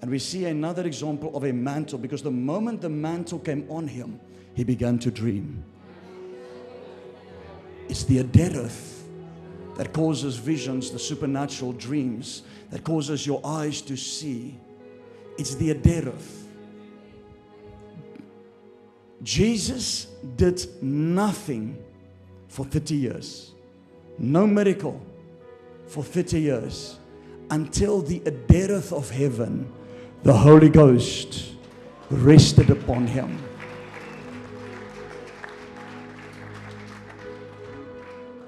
And 0.00 0.10
we 0.10 0.18
see 0.18 0.44
another 0.46 0.86
example 0.86 1.34
of 1.36 1.44
a 1.44 1.52
mantle 1.52 1.98
because 1.98 2.22
the 2.22 2.30
moment 2.30 2.80
the 2.80 2.90
mantle 2.90 3.38
came 3.38 3.66
on 3.70 3.88
him, 3.88 4.20
he 4.54 4.64
began 4.64 4.98
to 4.98 5.10
dream. 5.10 5.64
It's 7.88 8.04
the 8.04 8.22
adereth 8.22 9.02
that 9.76 9.92
causes 9.92 10.36
visions, 10.36 10.90
the 10.90 10.98
supernatural 10.98 11.72
dreams, 11.72 12.42
that 12.70 12.84
causes 12.84 13.26
your 13.26 13.40
eyes 13.44 13.80
to 13.82 13.96
see. 13.96 14.58
It's 15.38 15.54
the 15.54 15.74
adereth. 15.74 16.42
Jesus 19.22 20.06
did 20.36 20.66
nothing 20.82 21.82
for 22.54 22.64
30 22.64 22.94
years, 22.94 23.50
no 24.16 24.46
miracle 24.46 25.04
for 25.88 26.04
30 26.04 26.40
years 26.40 26.98
until 27.50 28.00
the 28.00 28.20
adereth 28.20 28.92
of 28.92 29.10
heaven, 29.10 29.68
the 30.22 30.32
Holy 30.32 30.68
Ghost, 30.68 31.50
rested 32.10 32.70
upon 32.70 33.08
him. 33.08 33.42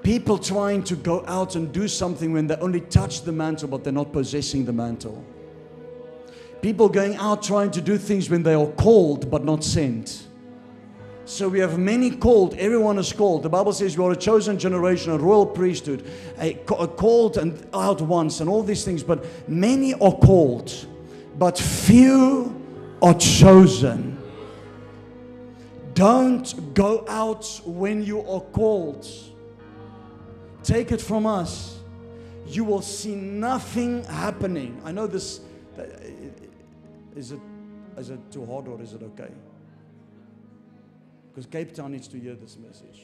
People 0.03 0.37
trying 0.37 0.83
to 0.83 0.95
go 0.95 1.25
out 1.27 1.57
and 1.57 1.73
do 1.73 1.89
something 1.89 2.31
when 2.31 2.47
they 2.47 2.55
only 2.55 2.79
touch 2.79 3.23
the 3.23 3.33
mantle, 3.33 3.67
but 3.67 3.83
they're 3.83 3.91
not 3.91 4.13
possessing 4.13 4.63
the 4.63 4.71
mantle. 4.71 5.21
People 6.61 6.87
going 6.87 7.17
out 7.17 7.43
trying 7.43 7.71
to 7.71 7.81
do 7.81 7.97
things 7.97 8.29
when 8.29 8.41
they 8.41 8.53
are 8.53 8.67
called 8.67 9.29
but 9.29 9.43
not 9.43 9.65
sent. 9.65 10.26
So 11.27 11.49
we 11.49 11.59
have 11.59 11.77
many 11.77 12.09
called. 12.09 12.53
Everyone 12.53 12.97
is 12.97 13.11
called. 13.11 13.43
The 13.43 13.49
Bible 13.49 13.73
says 13.73 13.95
you 13.95 14.05
are 14.05 14.13
a 14.13 14.15
chosen 14.15 14.57
generation, 14.57 15.11
a 15.11 15.17
royal 15.17 15.45
priesthood, 15.45 16.09
a, 16.39 16.53
a 16.79 16.87
called 16.87 17.35
and 17.35 17.67
out 17.73 17.99
once, 17.99 18.39
and 18.39 18.49
all 18.49 18.63
these 18.63 18.85
things. 18.85 19.03
But 19.03 19.25
many 19.49 19.93
are 19.95 20.13
called, 20.13 20.73
but 21.37 21.59
few 21.59 22.55
are 23.01 23.13
chosen. 23.13 24.17
Don't 25.95 26.73
go 26.73 27.03
out 27.09 27.61
when 27.65 28.05
you 28.05 28.21
are 28.21 28.39
called. 28.39 29.05
Take 30.63 30.93
it 30.93 31.01
from 31.01 31.25
us. 31.25 31.77
You 32.47 32.63
will 32.63 32.81
see 32.81 33.15
nothing 33.15 34.05
happening. 34.05 34.81
I 34.85 34.93
know 34.93 35.07
this. 35.07 35.41
Uh, 35.77 35.83
is 37.17 37.33
it, 37.33 37.41
is 37.97 38.11
it 38.11 38.31
too 38.31 38.45
hard 38.45 38.69
or 38.69 38.81
is 38.81 38.93
it 38.93 39.03
okay? 39.03 39.31
Because 41.37 41.51
Cape 41.51 41.71
Town 41.71 41.91
needs 41.91 42.07
to 42.07 42.19
hear 42.19 42.33
this 42.33 42.57
message. 42.57 43.03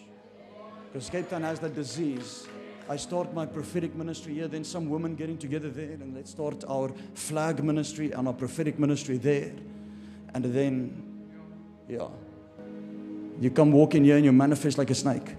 Because 0.92 1.08
Cape 1.08 1.30
Town 1.30 1.44
has 1.44 1.60
that 1.60 1.76
disease. 1.76 2.48
I 2.90 2.96
start 2.96 3.32
my 3.32 3.46
prophetic 3.46 3.94
ministry 3.94 4.34
here, 4.34 4.48
then 4.48 4.64
some 4.64 4.90
women 4.90 5.14
getting 5.14 5.38
together 5.38 5.70
there, 5.70 5.92
and 5.92 6.16
let's 6.16 6.32
start 6.32 6.64
our 6.68 6.90
flag 7.14 7.64
ministry 7.64 8.12
and 8.12 8.28
our 8.28 8.34
prophetic 8.34 8.80
ministry 8.80 9.18
there. 9.18 9.52
And 10.34 10.46
then, 10.46 11.28
yeah, 11.88 12.08
you 13.40 13.52
come 13.52 13.72
walk 13.72 13.94
in 13.94 14.04
here 14.04 14.16
and 14.16 14.26
you 14.26 14.32
manifest 14.32 14.80
like 14.80 14.90
a 14.90 14.96
snake. 14.96 15.36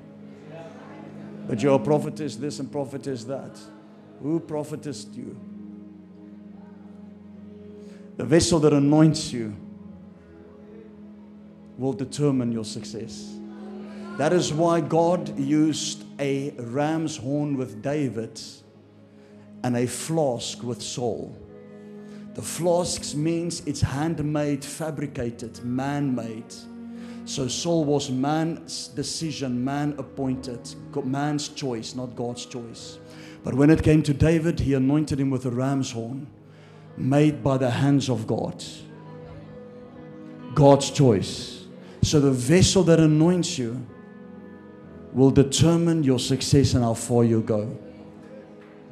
But 1.49 1.65
you're 1.65 1.75
a 1.75 1.85
prophetess 1.85 2.37
this 2.37 2.61
and 2.61 2.71
prophetess 2.71 3.25
that. 3.25 3.59
Who 4.23 4.39
prophetessed 4.39 5.13
you? 5.15 5.37
The 8.19 8.25
vessel 8.25 8.61
that 8.61 8.73
anoints 8.73 9.33
you 9.33 9.57
will 11.79 11.93
determine 11.93 12.53
your 12.53 12.65
success. 12.65 13.35
That 14.19 14.33
is 14.33 14.53
why 14.53 14.81
God 14.81 15.39
used 15.39 16.05
a 16.21 16.51
ram's 16.59 17.17
horn 17.17 17.57
with 17.57 17.83
David 17.83 18.41
and 19.65 19.77
a 19.77 19.87
flask 19.87 20.63
with 20.63 20.81
Saul. 20.81 21.37
The 22.35 22.43
flasks 22.43 23.15
means 23.15 23.61
it's 23.67 23.81
handmade, 23.81 24.65
fabricated, 24.65 25.65
man 25.65 26.15
made. 26.15 26.53
So 27.25 27.49
Saul 27.49 27.85
was 27.85 28.11
man's 28.11 28.89
decision, 28.89 29.65
man 29.65 29.95
appointed, 29.99 30.75
man's 31.05 31.49
choice, 31.49 31.95
not 31.95 32.15
God's 32.15 32.45
choice. 32.45 32.99
But 33.43 33.55
when 33.55 33.71
it 33.71 33.83
came 33.83 34.03
to 34.03 34.15
David, 34.15 34.61
he 34.61 34.75
anointed 34.75 35.19
him 35.21 35.31
with 35.31 35.47
a 35.47 35.51
ram's 35.51 35.93
horn 35.93 36.27
made 36.97 37.43
by 37.43 37.57
the 37.57 37.71
hands 37.71 38.09
of 38.09 38.27
God. 38.27 38.63
God's 40.55 40.91
choice. 40.91 41.64
So 42.05 42.21
the 42.21 42.31
vessel 42.31 42.83
that 42.85 43.01
anoints 43.01 43.57
you 43.57 43.85
will 45.15 45.31
determine 45.31 46.05
your 46.05 46.19
success 46.19 46.75
and 46.75 46.85
how 46.85 46.93
far 46.93 47.25
you 47.25 47.41
go. 47.41 47.75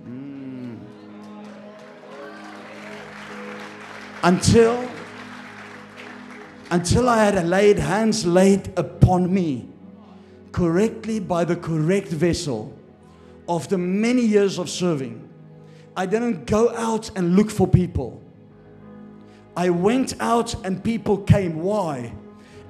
Mm. 0.06 0.78
Until 4.22 4.88
until 6.70 7.06
I 7.06 7.24
had 7.24 7.46
laid 7.46 7.78
hands 7.78 8.24
laid 8.24 8.72
upon 8.78 9.32
me 9.32 9.68
correctly 10.52 11.20
by 11.20 11.44
the 11.44 11.56
correct 11.56 12.08
vessel 12.08 12.74
after 13.46 13.76
many 13.76 14.22
years 14.22 14.58
of 14.58 14.70
serving. 14.70 15.28
I 15.94 16.06
didn't 16.06 16.46
go 16.46 16.74
out 16.74 17.10
and 17.14 17.36
look 17.36 17.50
for 17.50 17.68
people. 17.68 18.22
I 19.54 19.68
went 19.68 20.14
out 20.18 20.64
and 20.64 20.82
people 20.82 21.18
came. 21.18 21.60
Why? 21.60 22.14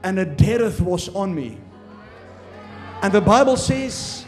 And 0.02 0.18
a 0.18 0.24
death 0.24 0.80
was 0.80 1.08
on 1.10 1.34
me. 1.34 1.58
And 3.02 3.12
the 3.12 3.20
Bible 3.20 3.56
says, 3.56 4.24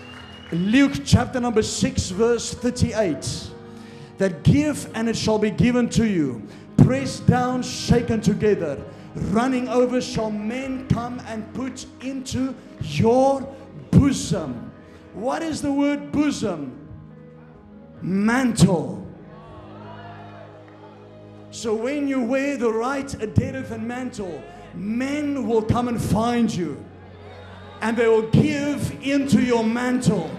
Luke 0.50 0.92
chapter 1.04 1.40
number 1.40 1.62
6, 1.62 2.10
verse 2.10 2.54
38, 2.54 3.50
that 4.18 4.42
give 4.42 4.90
and 4.94 5.08
it 5.08 5.16
shall 5.16 5.38
be 5.38 5.50
given 5.50 5.88
to 5.90 6.06
you, 6.06 6.46
pressed 6.76 7.26
down, 7.26 7.62
shaken 7.62 8.20
together, 8.20 8.82
running 9.14 9.68
over, 9.68 10.00
shall 10.00 10.30
men 10.30 10.86
come 10.88 11.20
and 11.26 11.52
put 11.54 11.86
into 12.00 12.54
your 12.82 13.42
bosom. 13.90 14.72
What 15.14 15.42
is 15.42 15.62
the 15.62 15.72
word 15.72 16.10
bosom? 16.10 16.76
Mantle. 18.02 19.06
So 21.50 21.74
when 21.74 22.08
you 22.08 22.20
wear 22.20 22.56
the 22.56 22.70
right 22.72 23.06
adereth 23.06 23.70
and 23.70 23.86
mantle, 23.86 24.42
men 24.76 25.46
will 25.46 25.62
come 25.62 25.88
and 25.88 26.00
find 26.00 26.54
you 26.54 26.82
and 27.84 27.96
they 27.96 28.08
will 28.08 28.30
give 28.30 28.96
into 29.02 29.42
your 29.42 29.62
mantle. 29.62 30.30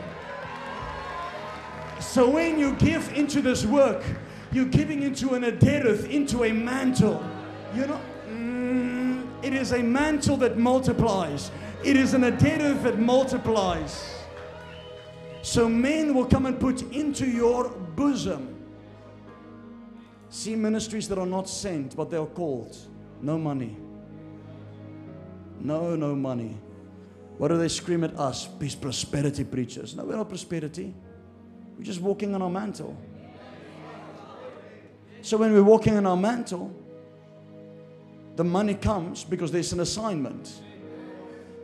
So 1.99 2.27
when 2.27 2.57
you 2.57 2.73
give 2.75 3.13
into 3.13 3.39
this 3.39 3.65
work, 3.65 4.03
you're 4.51 4.65
giving 4.65 5.03
into 5.03 5.35
an 5.35 5.43
adereth, 5.43 6.09
into 6.09 6.43
a 6.43 6.51
mantle. 6.51 7.23
You 7.75 7.87
know, 7.87 8.01
mm, 8.27 9.27
it 9.43 9.53
is 9.53 9.73
a 9.73 9.83
mantle 9.83 10.37
that 10.37 10.57
multiplies. 10.57 11.51
It 11.83 11.97
is 11.97 12.15
an 12.15 12.23
adereth 12.23 12.81
that 12.83 12.97
multiplies. 12.97 14.15
So 15.43 15.69
men 15.69 16.15
will 16.15 16.25
come 16.25 16.47
and 16.47 16.59
put 16.59 16.81
into 16.93 17.27
your 17.27 17.69
bosom. 17.69 18.55
See 20.29 20.55
ministries 20.55 21.07
that 21.09 21.19
are 21.19 21.27
not 21.27 21.47
sent, 21.47 21.95
but 21.95 22.09
they 22.09 22.17
are 22.17 22.25
called. 22.25 22.75
No 23.21 23.37
money. 23.37 23.77
No, 25.59 25.95
no 25.95 26.15
money. 26.15 26.57
What 27.37 27.49
do 27.49 27.57
they 27.57 27.67
scream 27.67 28.03
at 28.03 28.17
us? 28.17 28.47
These 28.59 28.75
prosperity 28.75 29.43
preachers. 29.43 29.95
No, 29.95 30.05
we're 30.05 30.15
not 30.15 30.29
prosperity. 30.29 30.93
We're 31.77 31.83
just 31.83 32.01
walking 32.01 32.33
on 32.35 32.41
our 32.41 32.49
mantle. 32.49 32.95
So 35.21 35.37
when 35.37 35.51
we're 35.53 35.63
walking 35.63 35.97
on 35.97 36.05
our 36.05 36.15
mantle, 36.15 36.73
The 38.35 38.43
money 38.43 38.73
comes 38.75 39.23
because 39.23 39.51
there's 39.51 39.71
an 39.73 39.79
assignment. 39.79 40.61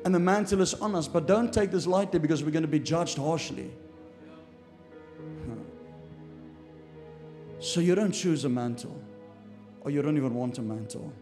And 0.06 0.16
the 0.16 0.20
mantle 0.20 0.62
is 0.62 0.74
on 0.76 0.96
us. 0.96 1.08
But 1.08 1.28
don't 1.28 1.54
take 1.54 1.70
this 1.72 1.86
lightly 1.86 2.20
because 2.20 2.44
we're 2.44 2.52
going 2.52 2.64
to 2.64 2.68
be 2.68 2.80
judged 2.80 3.18
harshly. 3.18 3.72
So 7.60 7.80
you 7.80 7.94
don't 7.94 8.12
choose 8.12 8.44
a 8.46 8.50
mantle, 8.50 9.00
or 9.82 9.92
you 9.92 10.02
don't 10.02 10.18
even 10.18 10.34
want 10.34 10.58
a 10.58 10.64
mantle. 10.64 11.14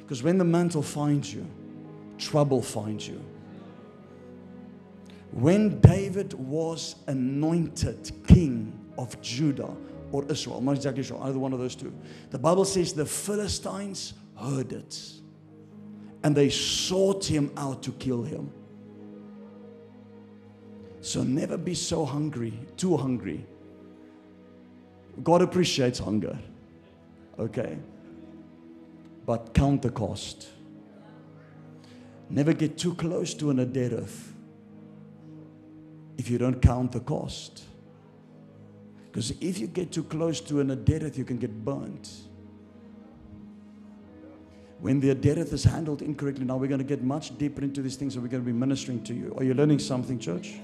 Because 0.00 0.20
when 0.20 0.36
the 0.36 0.44
mantle 0.44 0.82
finds 0.82 1.32
you, 1.32 1.46
trouble 2.18 2.62
finds 2.62 3.06
you. 3.06 3.22
When 5.32 5.80
David 5.80 6.34
was 6.34 6.96
anointed 7.06 8.12
king 8.26 8.78
of 8.98 9.20
Judah 9.22 9.74
or 10.10 10.24
Israel, 10.30 10.60
not 10.60 10.76
exactly 10.76 11.02
sure, 11.02 11.22
either 11.24 11.38
one 11.38 11.52
of 11.52 11.58
those 11.58 11.74
two, 11.74 11.92
the 12.30 12.38
Bible 12.38 12.64
says 12.64 12.92
the 12.92 13.06
Philistines 13.06 14.14
heard 14.36 14.72
it 14.72 15.00
and 16.22 16.36
they 16.36 16.50
sought 16.50 17.24
him 17.24 17.50
out 17.56 17.82
to 17.82 17.92
kill 17.92 18.22
him. 18.22 18.52
So 21.00 21.22
never 21.22 21.56
be 21.56 21.74
so 21.74 22.04
hungry, 22.04 22.52
too 22.76 22.96
hungry, 22.96 23.44
God 25.22 25.42
appreciates 25.42 25.98
hunger. 25.98 26.38
Okay? 27.38 27.78
But 29.26 29.54
count 29.54 29.82
the 29.82 29.90
cost. 29.90 30.48
Never 32.32 32.54
get 32.54 32.78
too 32.78 32.94
close 32.94 33.34
to 33.34 33.50
an 33.50 33.58
Adereth 33.58 34.30
if 36.16 36.30
you 36.30 36.38
don't 36.38 36.62
count 36.62 36.92
the 36.92 37.00
cost. 37.00 37.64
Because 39.10 39.32
if 39.42 39.58
you 39.58 39.66
get 39.66 39.92
too 39.92 40.02
close 40.02 40.40
to 40.40 40.60
an 40.60 40.74
Adereth, 40.74 41.18
you 41.18 41.26
can 41.26 41.36
get 41.36 41.62
burnt. 41.62 42.10
When 44.80 44.98
the 44.98 45.14
Adereth 45.14 45.52
is 45.52 45.64
handled 45.64 46.00
incorrectly, 46.00 46.46
now 46.46 46.56
we're 46.56 46.68
going 46.68 46.78
to 46.78 46.84
get 46.84 47.02
much 47.04 47.36
deeper 47.36 47.60
into 47.60 47.82
these 47.82 47.96
things 47.96 48.14
and 48.14 48.24
we're 48.24 48.30
going 48.30 48.42
to 48.42 48.50
be 48.50 48.58
ministering 48.58 49.04
to 49.04 49.12
you. 49.14 49.34
Are 49.36 49.44
you 49.44 49.52
learning 49.52 49.80
something, 49.80 50.18
church? 50.18 50.54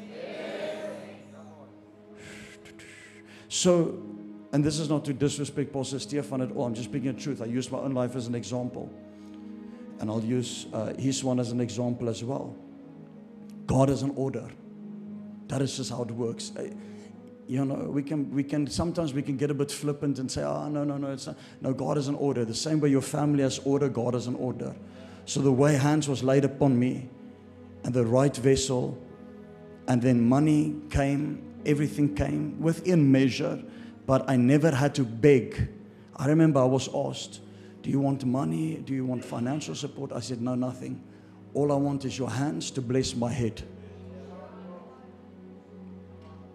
So, 3.50 4.02
and 4.52 4.64
this 4.64 4.78
is 4.78 4.88
not 4.88 5.04
to 5.04 5.12
disrespect 5.12 5.70
Pastor 5.70 5.98
Stefan 5.98 6.40
at 6.40 6.50
all. 6.52 6.64
I'm 6.64 6.74
just 6.74 6.88
speaking 6.88 7.12
the 7.14 7.20
truth. 7.20 7.42
I 7.42 7.44
use 7.44 7.70
my 7.70 7.78
own 7.78 7.92
life 7.92 8.16
as 8.16 8.26
an 8.26 8.34
example. 8.34 8.90
And 10.00 10.10
I'll 10.10 10.22
use 10.22 10.66
uh, 10.72 10.94
his 10.94 11.24
one 11.24 11.40
as 11.40 11.50
an 11.50 11.60
example 11.60 12.08
as 12.08 12.22
well. 12.22 12.54
God 13.66 13.88
has 13.88 14.02
an 14.02 14.12
order. 14.16 14.48
That 15.48 15.62
is 15.62 15.76
just 15.76 15.90
how 15.90 16.02
it 16.02 16.10
works. 16.10 16.52
I, 16.58 16.70
you 17.46 17.64
know, 17.64 17.74
we 17.74 18.02
can, 18.02 18.30
we 18.32 18.44
can, 18.44 18.66
sometimes 18.66 19.14
we 19.14 19.22
can 19.22 19.36
get 19.36 19.50
a 19.50 19.54
bit 19.54 19.72
flippant 19.72 20.18
and 20.18 20.30
say, 20.30 20.42
oh, 20.42 20.68
no, 20.68 20.84
no, 20.84 20.98
no, 20.98 21.12
it's 21.12 21.26
not. 21.26 21.36
No, 21.60 21.72
God 21.72 21.96
has 21.96 22.08
an 22.08 22.14
order. 22.14 22.44
The 22.44 22.54
same 22.54 22.80
way 22.80 22.90
your 22.90 23.02
family 23.02 23.42
has 23.42 23.58
order, 23.60 23.88
God 23.88 24.14
has 24.14 24.26
an 24.26 24.34
order. 24.36 24.74
So 25.24 25.40
the 25.40 25.52
way 25.52 25.74
hands 25.74 26.08
was 26.08 26.22
laid 26.22 26.44
upon 26.44 26.78
me 26.78 27.08
and 27.84 27.94
the 27.94 28.04
right 28.04 28.34
vessel, 28.36 28.98
and 29.86 30.02
then 30.02 30.20
money 30.20 30.76
came, 30.90 31.42
everything 31.64 32.14
came 32.14 32.60
within 32.60 33.10
measure 33.10 33.62
but 34.08 34.24
I 34.26 34.36
never 34.36 34.70
had 34.70 34.94
to 34.94 35.04
beg. 35.04 35.68
I 36.16 36.28
remember 36.28 36.60
I 36.60 36.64
was 36.64 36.88
asked, 36.94 37.40
Do 37.82 37.90
you 37.90 38.00
want 38.00 38.24
money? 38.24 38.76
Do 38.76 38.94
you 38.94 39.04
want 39.04 39.24
financial 39.24 39.74
support? 39.74 40.12
I 40.12 40.20
said, 40.20 40.40
No, 40.40 40.54
nothing. 40.54 41.02
All 41.54 41.72
I 41.72 41.76
want 41.76 42.04
is 42.04 42.18
your 42.18 42.30
hands 42.30 42.70
to 42.72 42.82
bless 42.82 43.14
my 43.14 43.32
head. 43.32 43.62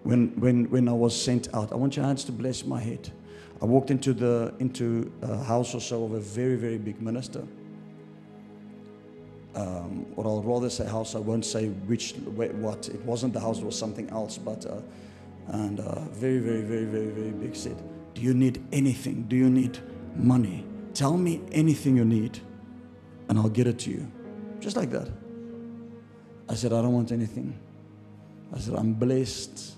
When, 0.04 0.28
when, 0.40 0.70
when 0.70 0.88
I 0.90 0.94
was 0.94 1.20
sent 1.20 1.54
out, 1.54 1.72
I 1.72 1.76
want 1.76 1.96
your 1.96 2.06
hands 2.06 2.26
to 2.26 2.32
bless 2.32 2.66
my 2.66 2.80
head. 2.80 3.12
I 3.62 3.66
walked 3.66 3.90
into, 3.90 4.14
the, 4.14 4.54
into 4.60 5.12
a 5.22 5.42
house 5.42 5.74
or 5.74 5.80
so 5.80 6.04
of 6.04 6.12
a 6.12 6.20
very, 6.20 6.56
very 6.56 6.78
big 6.78 7.02
minister. 7.02 7.44
Um, 9.56 10.06
or 10.18 10.26
I'll 10.26 10.42
rather 10.42 10.70
say 10.70 10.86
house, 10.86 11.16
I 11.16 11.20
won't 11.20 11.46
say 11.46 11.70
which, 11.70 12.14
what. 12.16 12.90
It 12.90 13.02
wasn't 13.06 13.34
the 13.34 13.40
house, 13.40 13.60
it 13.60 13.66
was 13.66 13.78
something 13.78 14.10
else. 14.10 14.38
But 14.38 14.66
uh, 14.66 14.82
and 15.48 15.80
uh, 15.80 16.00
very, 16.10 16.40
very, 16.40 16.62
very, 16.62 16.86
very, 16.86 17.10
very 17.10 17.32
big 17.32 17.56
said, 17.56 17.78
Do 18.14 18.22
you 18.22 18.34
need 18.34 18.64
anything? 18.72 19.24
Do 19.24 19.36
you 19.36 19.50
need 19.50 19.80
money? 20.16 20.66
Tell 20.94 21.18
me 21.18 21.42
anything 21.52 21.98
you 21.98 22.06
need, 22.06 22.40
and 23.28 23.38
I'll 23.38 23.50
get 23.50 23.68
it 23.68 23.80
to 23.80 23.90
you. 23.90 24.12
Just 24.60 24.76
like 24.76 24.92
that. 24.92 25.10
I 26.48 26.56
said, 26.56 26.72
I 26.74 26.82
don't 26.82 26.94
want 26.94 27.12
anything. 27.12 27.58
I 28.54 28.60
said, 28.60 28.76
I'm 28.76 28.94
blessed. 28.94 29.76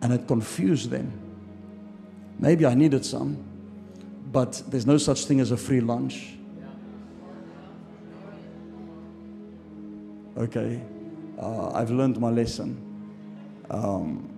And 0.00 0.12
it 0.12 0.28
confused 0.28 0.90
them. 0.90 1.12
Maybe 2.38 2.64
I 2.64 2.74
needed 2.74 3.04
some, 3.04 3.36
but 4.30 4.62
there's 4.68 4.86
no 4.86 4.96
such 4.96 5.24
thing 5.24 5.40
as 5.40 5.50
a 5.50 5.56
free 5.56 5.80
lunch. 5.80 6.34
Okay, 10.36 10.80
uh, 11.36 11.72
I've 11.72 11.90
learned 11.90 12.20
my 12.20 12.30
lesson. 12.30 12.80
Um, 13.70 14.28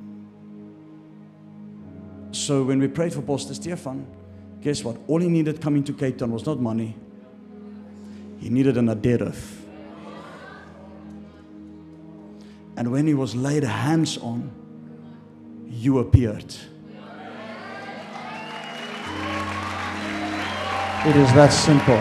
so 2.33 2.65
when 2.65 2.79
we 2.79 2.89
prayed 2.89 3.13
for 3.13 3.21
Pastor 3.21 3.53
Stefan, 3.53 4.07
guess 4.63 4.85
what? 4.85 4.97
All 5.07 5.21
he 5.21 5.29
needed 5.29 5.61
coming 5.61 5.85
to 5.85 5.93
Cape 5.93 6.19
Town 6.19 6.33
was 6.33 6.45
not 6.47 6.61
money. 6.61 6.97
He 8.39 8.49
needed 8.49 8.77
an 8.77 8.89
adereth. 8.89 9.57
And 12.77 12.91
when 12.91 13.07
he 13.07 13.15
was 13.15 13.37
laid 13.37 13.63
hands 13.63 14.17
on, 14.19 14.51
you 15.69 15.99
appeared. 15.99 16.55
It 21.03 21.17
is 21.17 21.33
that 21.33 21.51
simple. 21.51 21.99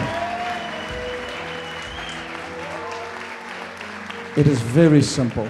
It 4.36 4.48
is 4.48 4.62
very 4.62 5.02
simple. 5.02 5.48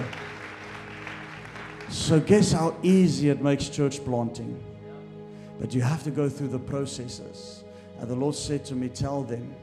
So, 1.88 2.18
guess 2.18 2.52
how 2.52 2.76
easy 2.82 3.28
it 3.28 3.40
makes 3.40 3.68
church 3.68 4.04
planting? 4.04 4.69
But 5.60 5.74
you 5.74 5.82
have 5.82 6.02
to 6.04 6.10
go 6.10 6.28
through 6.28 6.48
the 6.48 6.58
processes. 6.58 7.64
And 7.98 8.08
the 8.08 8.14
Lord 8.14 8.34
said 8.34 8.64
to 8.66 8.74
me, 8.74 8.88
Tell 8.88 9.22
them 9.22 9.54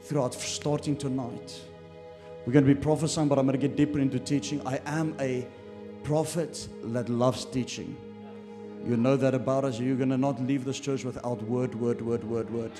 throughout 0.00 0.32
starting 0.34 0.96
tonight. 0.96 1.60
We're 2.46 2.54
going 2.54 2.64
to 2.64 2.74
be 2.74 2.80
prophesying, 2.80 3.28
but 3.28 3.38
I'm 3.38 3.46
going 3.46 3.60
to 3.60 3.68
get 3.68 3.76
deeper 3.76 3.98
into 3.98 4.18
teaching. 4.18 4.66
I 4.66 4.80
am 4.86 5.14
a 5.20 5.46
prophet 6.04 6.66
that 6.84 7.10
loves 7.10 7.44
teaching. 7.44 7.96
You 8.86 8.96
know 8.96 9.14
that 9.16 9.34
about 9.34 9.64
us. 9.66 9.78
You're 9.78 9.96
going 9.96 10.08
to 10.08 10.16
not 10.16 10.42
leave 10.42 10.64
this 10.64 10.80
church 10.80 11.04
without 11.04 11.42
word, 11.42 11.74
word, 11.74 12.00
word, 12.00 12.24
word, 12.24 12.50
word. 12.50 12.72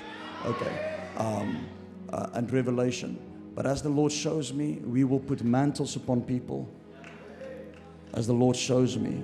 Okay. 0.47 0.97
Um, 1.19 1.67
uh, 2.11 2.31
and 2.33 2.51
revelation. 2.51 3.21
But 3.55 3.67
as 3.67 3.83
the 3.83 3.91
Lord 3.91 4.13
shows 4.13 4.55
me, 4.55 4.81
we 4.83 5.05
will 5.05 5.21
put 5.21 5.45
mantles 5.45 5.95
upon 5.95 6.23
people 6.23 6.67
as 8.15 8.27
the 8.27 8.33
Lord 8.33 8.57
shows 8.57 8.97
me. 8.97 9.23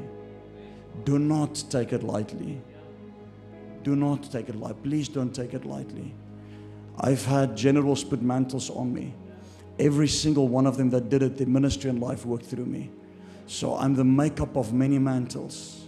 Do 1.04 1.18
not 1.18 1.64
take 1.70 1.94
it 1.94 2.02
lightly. 2.02 2.60
Do 3.86 3.94
not 3.94 4.32
take 4.32 4.48
it 4.48 4.56
lightly. 4.56 4.82
Please 4.82 5.08
don't 5.08 5.32
take 5.32 5.54
it 5.54 5.64
lightly. 5.64 6.12
I've 6.98 7.24
had 7.24 7.56
generals 7.56 8.02
put 8.02 8.20
mantles 8.20 8.68
on 8.68 8.92
me. 8.92 9.14
Every 9.78 10.08
single 10.08 10.48
one 10.48 10.66
of 10.66 10.76
them 10.76 10.90
that 10.90 11.08
did 11.08 11.22
it, 11.22 11.36
the 11.36 11.46
ministry 11.46 11.90
and 11.90 12.00
life 12.00 12.26
worked 12.26 12.46
through 12.46 12.66
me. 12.66 12.90
So 13.46 13.76
I'm 13.76 13.94
the 13.94 14.02
makeup 14.02 14.56
of 14.56 14.72
many 14.72 14.98
mantles. 14.98 15.84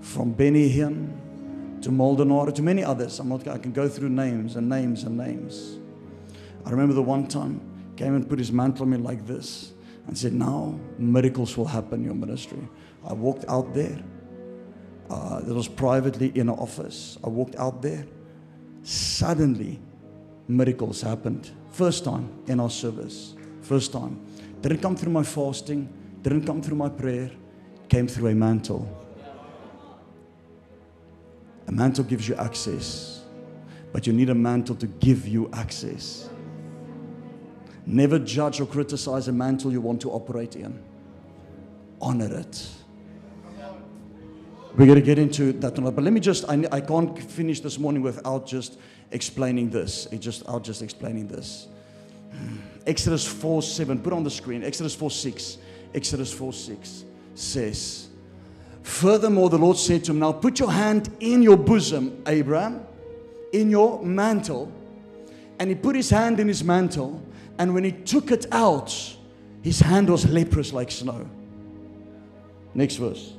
From 0.00 0.32
Benny 0.32 0.68
Hinn 0.68 1.80
to 1.82 1.90
Moldenor 1.90 2.52
to 2.52 2.60
many 2.60 2.82
others. 2.82 3.20
I'm 3.20 3.28
not, 3.28 3.46
I 3.46 3.58
can 3.58 3.70
go 3.70 3.88
through 3.88 4.08
names 4.08 4.56
and 4.56 4.68
names 4.68 5.04
and 5.04 5.16
names. 5.16 5.78
I 6.66 6.70
remember 6.70 6.92
the 6.92 7.02
one 7.04 7.28
time 7.28 7.60
came 7.94 8.16
and 8.16 8.28
put 8.28 8.40
his 8.40 8.50
mantle 8.50 8.82
on 8.82 8.90
me 8.90 8.96
like 8.96 9.24
this 9.28 9.74
and 10.08 10.18
said, 10.18 10.32
Now 10.32 10.76
miracles 10.98 11.56
will 11.56 11.66
happen 11.66 12.00
in 12.00 12.06
your 12.06 12.16
ministry. 12.16 12.66
I 13.08 13.12
walked 13.12 13.44
out 13.46 13.74
there. 13.74 14.02
Uh, 15.10 15.40
it 15.46 15.52
was 15.52 15.68
privately 15.68 16.32
in 16.34 16.48
an 16.48 16.58
office. 16.58 17.18
I 17.24 17.28
walked 17.28 17.56
out 17.56 17.80
there. 17.80 18.06
Suddenly, 18.82 19.80
miracles 20.46 21.00
happened. 21.00 21.50
First 21.70 22.04
time 22.04 22.30
in 22.46 22.60
our 22.60 22.70
service. 22.70 23.34
First 23.62 23.92
time. 23.92 24.20
Didn't 24.60 24.78
come 24.78 24.96
through 24.96 25.12
my 25.12 25.22
fasting, 25.22 25.88
didn't 26.22 26.44
come 26.44 26.60
through 26.60 26.76
my 26.76 26.88
prayer, 26.88 27.30
came 27.88 28.08
through 28.08 28.28
a 28.28 28.34
mantle. 28.34 28.88
A 31.68 31.72
mantle 31.72 32.04
gives 32.04 32.28
you 32.28 32.34
access, 32.36 33.22
but 33.92 34.06
you 34.06 34.12
need 34.12 34.30
a 34.30 34.34
mantle 34.34 34.74
to 34.76 34.86
give 34.86 35.28
you 35.28 35.50
access. 35.52 36.28
Never 37.86 38.18
judge 38.18 38.60
or 38.60 38.66
criticize 38.66 39.28
a 39.28 39.32
mantle 39.32 39.70
you 39.70 39.80
want 39.80 40.00
to 40.02 40.10
operate 40.10 40.56
in. 40.56 40.82
Honor 42.00 42.38
it. 42.38 42.68
We're 44.78 44.86
going 44.86 45.00
to 45.00 45.04
get 45.04 45.18
into 45.18 45.52
that 45.54 45.74
tonight. 45.74 45.96
But 45.96 46.04
let 46.04 46.12
me 46.12 46.20
just, 46.20 46.48
I, 46.48 46.64
I 46.70 46.80
can't 46.80 47.20
finish 47.20 47.58
this 47.58 47.80
morning 47.80 48.00
without 48.00 48.46
just 48.46 48.78
explaining 49.10 49.70
this. 49.70 50.06
It 50.12 50.18
just, 50.18 50.48
I'll 50.48 50.60
just 50.60 50.82
explaining 50.82 51.26
this. 51.26 51.66
Hmm. 52.30 52.58
Exodus 52.86 53.26
4 53.26 53.60
7, 53.60 53.98
put 54.00 54.12
on 54.12 54.22
the 54.22 54.30
screen. 54.30 54.62
Exodus 54.62 54.94
4 54.94 55.10
6. 55.10 55.58
Exodus 55.94 56.32
4 56.32 56.52
6 56.52 57.04
says, 57.34 58.06
Furthermore, 58.84 59.50
the 59.50 59.58
Lord 59.58 59.76
said 59.76 60.04
to 60.04 60.12
him, 60.12 60.20
Now 60.20 60.30
put 60.30 60.60
your 60.60 60.70
hand 60.70 61.10
in 61.18 61.42
your 61.42 61.56
bosom, 61.56 62.22
Abraham, 62.28 62.86
in 63.52 63.70
your 63.70 64.00
mantle, 64.04 64.72
And 65.58 65.70
he 65.70 65.74
put 65.74 65.96
his 65.96 66.08
hand 66.08 66.38
in 66.38 66.46
his 66.46 66.62
mantle, 66.62 67.20
and 67.58 67.74
when 67.74 67.82
he 67.82 67.90
took 67.90 68.30
it 68.30 68.46
out, 68.52 68.94
his 69.60 69.80
hand 69.80 70.08
was 70.08 70.24
leprous 70.28 70.72
like 70.72 70.92
snow. 70.92 71.28
Next 72.74 72.94
verse. 72.94 73.32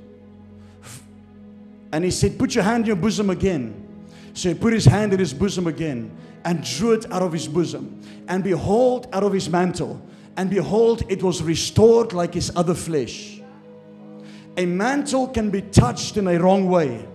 And 1.91 2.03
he 2.03 2.11
said, 2.11 2.37
Put 2.37 2.55
your 2.55 2.63
hand 2.63 2.83
in 2.83 2.87
your 2.87 2.95
bosom 2.95 3.29
again. 3.29 3.85
So 4.33 4.49
he 4.49 4.55
put 4.55 4.73
his 4.73 4.85
hand 4.85 5.13
in 5.13 5.19
his 5.19 5.33
bosom 5.33 5.67
again 5.67 6.15
and 6.45 6.63
drew 6.63 6.93
it 6.93 7.11
out 7.11 7.21
of 7.21 7.33
his 7.33 7.47
bosom. 7.47 8.01
And 8.27 8.43
behold, 8.43 9.07
out 9.11 9.23
of 9.23 9.33
his 9.33 9.49
mantle. 9.49 10.01
And 10.37 10.49
behold, 10.49 11.03
it 11.09 11.21
was 11.21 11.41
restored 11.41 12.13
like 12.13 12.33
his 12.33 12.51
other 12.55 12.73
flesh. 12.73 13.41
A 14.55 14.65
mantle 14.65 15.27
can 15.27 15.49
be 15.49 15.61
touched 15.61 16.17
in 16.17 16.27
a 16.27 16.37
wrong 16.37 16.69
way. 16.69 17.05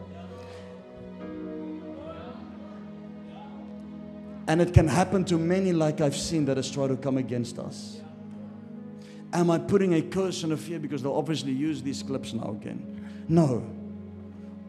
And 4.46 4.60
it 4.60 4.74
can 4.74 4.86
happen 4.86 5.24
to 5.26 5.38
many, 5.38 5.72
like 5.72 6.00
I've 6.00 6.16
seen, 6.16 6.44
that 6.46 6.58
has 6.58 6.70
tried 6.70 6.88
to 6.88 6.96
come 6.96 7.16
against 7.16 7.58
us. 7.58 8.00
Am 9.32 9.50
I 9.50 9.58
putting 9.58 9.94
a 9.94 10.02
curse 10.02 10.44
and 10.44 10.52
a 10.52 10.56
fear 10.56 10.78
because 10.78 11.02
they'll 11.02 11.16
obviously 11.16 11.52
use 11.52 11.82
these 11.82 12.02
clips 12.02 12.34
now 12.34 12.50
again? 12.50 13.24
No. 13.26 13.64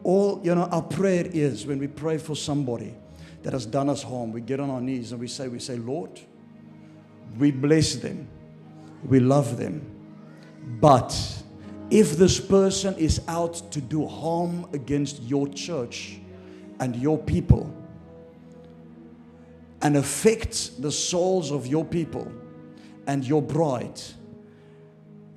All, 0.06 0.40
you 0.44 0.54
know, 0.54 0.68
our 0.70 0.82
prayer 0.82 1.26
is 1.26 1.66
when 1.66 1.80
we 1.80 1.88
pray 1.88 2.16
for 2.18 2.36
somebody 2.36 2.94
that 3.42 3.52
has 3.52 3.66
done 3.66 3.90
us 3.90 4.04
harm, 4.04 4.30
we 4.30 4.40
get 4.40 4.60
on 4.60 4.70
our 4.70 4.80
knees 4.80 5.10
and 5.10 5.20
we 5.20 5.26
say, 5.26 5.48
we 5.48 5.58
say, 5.58 5.78
Lord, 5.78 6.20
we 7.36 7.50
bless 7.50 7.96
them, 7.96 8.28
we 9.04 9.18
love 9.18 9.56
them. 9.56 9.84
But 10.80 11.12
if 11.90 12.16
this 12.16 12.38
person 12.38 12.94
is 12.94 13.20
out 13.26 13.54
to 13.72 13.80
do 13.80 14.06
harm 14.06 14.68
against 14.72 15.22
your 15.22 15.48
church 15.48 16.20
and 16.78 16.94
your 16.94 17.18
people, 17.18 17.68
and 19.82 19.96
affect 19.96 20.80
the 20.80 20.92
souls 20.92 21.50
of 21.50 21.66
your 21.66 21.84
people 21.84 22.30
and 23.08 23.24
your 23.24 23.42
bride, 23.42 24.00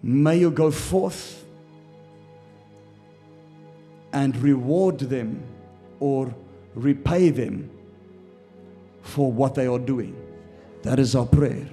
may 0.03 0.37
you 0.37 0.51
go 0.51 0.69
forth 0.69 1.43
and 4.13 4.35
reward 4.37 4.99
them 4.99 5.43
or 5.99 6.33
repay 6.75 7.29
them 7.29 7.69
for 9.01 9.31
what 9.31 9.55
they 9.55 9.67
are 9.67 9.79
doing. 9.79 10.15
That 10.83 10.99
is 10.99 11.15
our 11.15 11.25
prayer. 11.25 11.67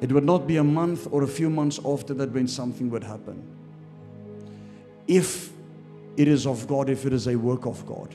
It 0.00 0.12
would 0.12 0.24
not 0.24 0.46
be 0.46 0.56
a 0.56 0.64
month 0.64 1.08
or 1.10 1.24
a 1.24 1.26
few 1.26 1.50
months 1.50 1.80
after 1.84 2.14
that 2.14 2.30
when 2.30 2.46
something 2.46 2.88
would 2.90 3.02
happen. 3.02 3.42
If 5.06 5.50
it 6.16 6.28
is 6.28 6.46
of 6.46 6.66
God, 6.68 6.88
if 6.88 7.04
it 7.06 7.12
is 7.12 7.26
a 7.26 7.36
work 7.36 7.66
of 7.66 7.84
God, 7.86 8.14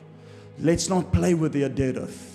let's 0.60 0.90
not 0.90 1.12
play 1.12 1.34
with 1.34 1.52
the 1.54 1.64
Adereth. 1.64 2.30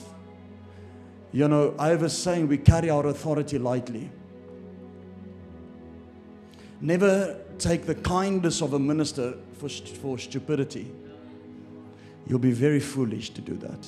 You 1.33 1.49
know, 1.49 1.75
I 1.79 1.89
have 1.89 2.03
a 2.03 2.11
saying 2.11 2.49
we 2.49 2.59
carry 2.59 2.91
our 2.91 3.07
authority 3.07 3.59
lightly. 3.59 4.11
Never 6.81 7.39
take 7.59 7.87
the 7.87 7.95
kindness 7.95 8.63
of 8.63 8.73
a 8.73 8.79
minister 8.79 9.35
for, 9.59 9.69
for 9.69 10.19
stupidity. 10.19 10.91
You'll 12.27 12.39
be 12.39 12.53
very 12.53 12.81
foolish 12.81 13.31
to 13.31 13.41
do 13.41 13.55
that. 13.57 13.87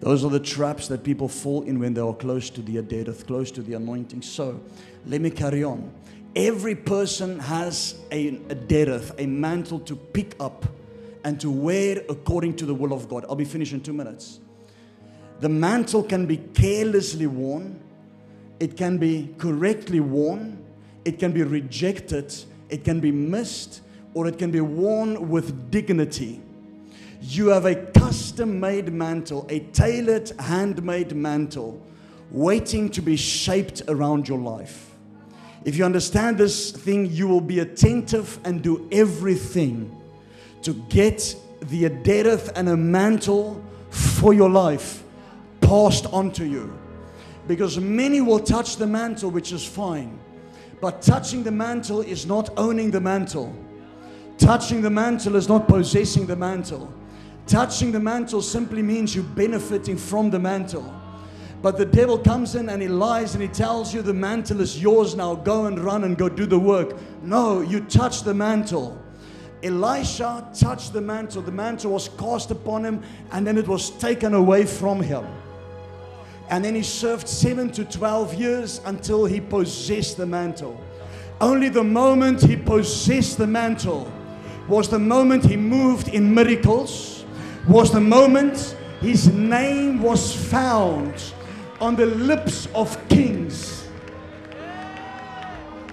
Those 0.00 0.24
are 0.24 0.30
the 0.30 0.40
traps 0.40 0.88
that 0.88 1.04
people 1.04 1.28
fall 1.28 1.62
in 1.62 1.78
when 1.78 1.92
they 1.92 2.00
are 2.00 2.14
close 2.14 2.48
to 2.50 2.62
the 2.62 2.80
death, 2.80 3.26
close 3.26 3.50
to 3.52 3.62
the 3.62 3.74
anointing. 3.74 4.22
So, 4.22 4.60
let 5.06 5.20
me 5.20 5.30
carry 5.30 5.62
on. 5.62 5.92
Every 6.34 6.74
person 6.74 7.38
has 7.40 7.96
a, 8.10 8.40
a 8.48 9.12
a 9.18 9.26
mantle 9.26 9.80
to 9.80 9.96
pick 9.96 10.36
up 10.40 10.64
and 11.24 11.38
to 11.40 11.50
wear 11.50 12.02
according 12.08 12.56
to 12.56 12.66
the 12.66 12.74
will 12.74 12.92
of 12.92 13.08
God. 13.08 13.26
I'll 13.28 13.34
be 13.34 13.44
finished 13.44 13.72
in 13.72 13.80
two 13.80 13.92
minutes. 13.92 14.40
The 15.40 15.48
mantle 15.48 16.02
can 16.02 16.26
be 16.26 16.36
carelessly 16.36 17.26
worn, 17.26 17.80
it 18.58 18.76
can 18.76 18.98
be 18.98 19.34
correctly 19.38 20.00
worn, 20.00 20.62
it 21.04 21.18
can 21.18 21.32
be 21.32 21.42
rejected, 21.42 22.34
it 22.70 22.84
can 22.84 23.00
be 23.00 23.10
missed, 23.10 23.82
or 24.14 24.26
it 24.26 24.38
can 24.38 24.50
be 24.50 24.60
worn 24.60 25.28
with 25.28 25.70
dignity. 25.70 26.40
You 27.20 27.48
have 27.48 27.66
a 27.66 27.74
custom 27.74 28.60
made 28.60 28.92
mantle, 28.92 29.46
a 29.50 29.60
tailored, 29.60 30.30
handmade 30.38 31.14
mantle, 31.14 31.80
waiting 32.30 32.88
to 32.90 33.02
be 33.02 33.16
shaped 33.16 33.82
around 33.88 34.28
your 34.28 34.38
life. 34.38 34.94
If 35.64 35.76
you 35.76 35.84
understand 35.84 36.38
this 36.38 36.70
thing, 36.70 37.10
you 37.10 37.28
will 37.28 37.40
be 37.40 37.58
attentive 37.58 38.38
and 38.44 38.62
do 38.62 38.88
everything 38.90 39.94
to 40.62 40.72
get 40.88 41.36
the 41.60 41.84
adereth 41.84 42.52
and 42.56 42.68
a 42.68 42.76
mantle 42.76 43.62
for 43.90 44.32
your 44.32 44.48
life 44.48 45.02
passed 45.60 46.06
on 46.06 46.30
to 46.32 46.46
you. 46.46 46.72
Because 47.48 47.78
many 47.78 48.20
will 48.20 48.38
touch 48.38 48.76
the 48.76 48.86
mantle, 48.86 49.30
which 49.30 49.52
is 49.52 49.66
fine. 49.66 50.19
But 50.80 51.02
touching 51.02 51.42
the 51.42 51.50
mantle 51.50 52.00
is 52.00 52.26
not 52.26 52.50
owning 52.56 52.90
the 52.90 53.00
mantle. 53.00 53.54
Touching 54.38 54.80
the 54.80 54.90
mantle 54.90 55.36
is 55.36 55.48
not 55.48 55.68
possessing 55.68 56.26
the 56.26 56.36
mantle. 56.36 56.92
Touching 57.46 57.92
the 57.92 58.00
mantle 58.00 58.40
simply 58.40 58.80
means 58.80 59.14
you 59.14 59.22
benefiting 59.22 59.98
from 59.98 60.30
the 60.30 60.38
mantle. 60.38 60.94
But 61.62 61.76
the 61.76 61.84
devil 61.84 62.18
comes 62.18 62.54
in 62.54 62.70
and 62.70 62.80
he 62.80 62.88
lies 62.88 63.34
and 63.34 63.42
he 63.42 63.48
tells 63.48 63.92
you 63.92 64.00
the 64.00 64.14
mantle 64.14 64.62
is 64.62 64.80
yours 64.80 65.14
now. 65.14 65.34
Go 65.34 65.66
and 65.66 65.78
run 65.78 66.04
and 66.04 66.16
go 66.16 66.30
do 66.30 66.46
the 66.46 66.58
work. 66.58 66.96
No, 67.22 67.60
you 67.60 67.80
touch 67.80 68.22
the 68.22 68.32
mantle. 68.32 68.98
Elisha 69.62 70.48
touched 70.54 70.94
the 70.94 71.02
mantle. 71.02 71.42
The 71.42 71.52
mantle 71.52 71.92
was 71.92 72.08
cast 72.08 72.50
upon 72.50 72.84
him 72.84 73.02
and 73.32 73.46
then 73.46 73.58
it 73.58 73.68
was 73.68 73.90
taken 73.90 74.32
away 74.32 74.64
from 74.64 75.02
him. 75.02 75.26
And 76.50 76.64
then 76.64 76.74
he 76.74 76.82
served 76.82 77.28
seven 77.28 77.70
to 77.72 77.84
12 77.84 78.34
years 78.34 78.80
until 78.84 79.24
he 79.24 79.40
possessed 79.40 80.16
the 80.16 80.26
mantle. 80.26 80.80
Only 81.40 81.68
the 81.68 81.84
moment 81.84 82.42
he 82.42 82.56
possessed 82.56 83.38
the 83.38 83.46
mantle 83.46 84.12
was 84.68 84.88
the 84.88 84.98
moment 84.98 85.44
he 85.44 85.56
moved 85.56 86.08
in 86.08 86.34
miracles, 86.34 87.24
was 87.68 87.92
the 87.92 88.00
moment 88.00 88.76
his 89.00 89.32
name 89.32 90.02
was 90.02 90.34
found 90.34 91.14
on 91.80 91.96
the 91.96 92.06
lips 92.06 92.68
of 92.74 92.96
kings. 93.08 93.88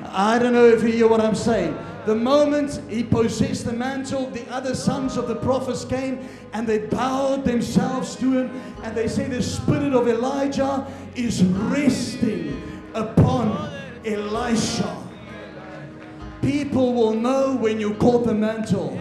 I 0.04 0.40
don't 0.40 0.54
know 0.54 0.68
if 0.68 0.82
you 0.82 0.90
hear 0.90 1.08
what 1.08 1.22
I'm 1.22 1.36
saying. 1.36 1.78
The 2.08 2.16
moment 2.16 2.82
he 2.90 3.04
possessed 3.04 3.66
the 3.66 3.74
mantle, 3.74 4.30
the 4.30 4.50
other 4.50 4.76
sons 4.76 5.18
of 5.18 5.28
the 5.28 5.36
prophets 5.36 5.84
came 5.84 6.26
and 6.54 6.66
they 6.66 6.78
bowed 6.78 7.44
themselves 7.44 8.16
to 8.16 8.32
him 8.32 8.62
and 8.82 8.96
they 8.96 9.10
say, 9.10 9.28
The 9.28 9.44
spirit 9.44 9.92
of 9.94 10.08
Elijah 10.08 10.90
is 11.16 11.44
resting 11.44 12.82
upon 12.94 13.74
Elisha. 14.06 15.04
People 16.42 16.94
will 16.94 17.14
know 17.14 17.58
when 17.58 17.78
you 17.78 17.94
caught 17.96 18.26
the 18.26 18.34
mantle. 18.34 18.98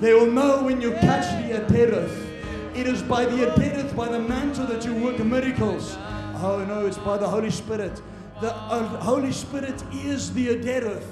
They 0.00 0.14
will 0.14 0.30
know 0.30 0.62
when 0.62 0.80
you 0.80 0.92
catch 0.92 1.26
the 1.46 1.60
adereth. 1.60 2.74
It 2.74 2.86
is 2.86 3.02
by 3.02 3.26
the 3.26 3.50
adereth, 3.50 3.94
by 3.94 4.08
the 4.08 4.18
mantle 4.18 4.64
that 4.64 4.82
you 4.86 4.94
work 4.94 5.18
miracles. 5.18 5.94
Oh 6.36 6.64
no, 6.66 6.86
it's 6.86 6.96
by 6.96 7.18
the 7.18 7.28
Holy 7.28 7.50
Spirit 7.50 8.00
the 8.42 8.52
uh, 8.52 8.82
Holy 9.00 9.30
Spirit 9.30 9.80
is 10.04 10.34
the 10.34 10.48
adereth. 10.48 11.06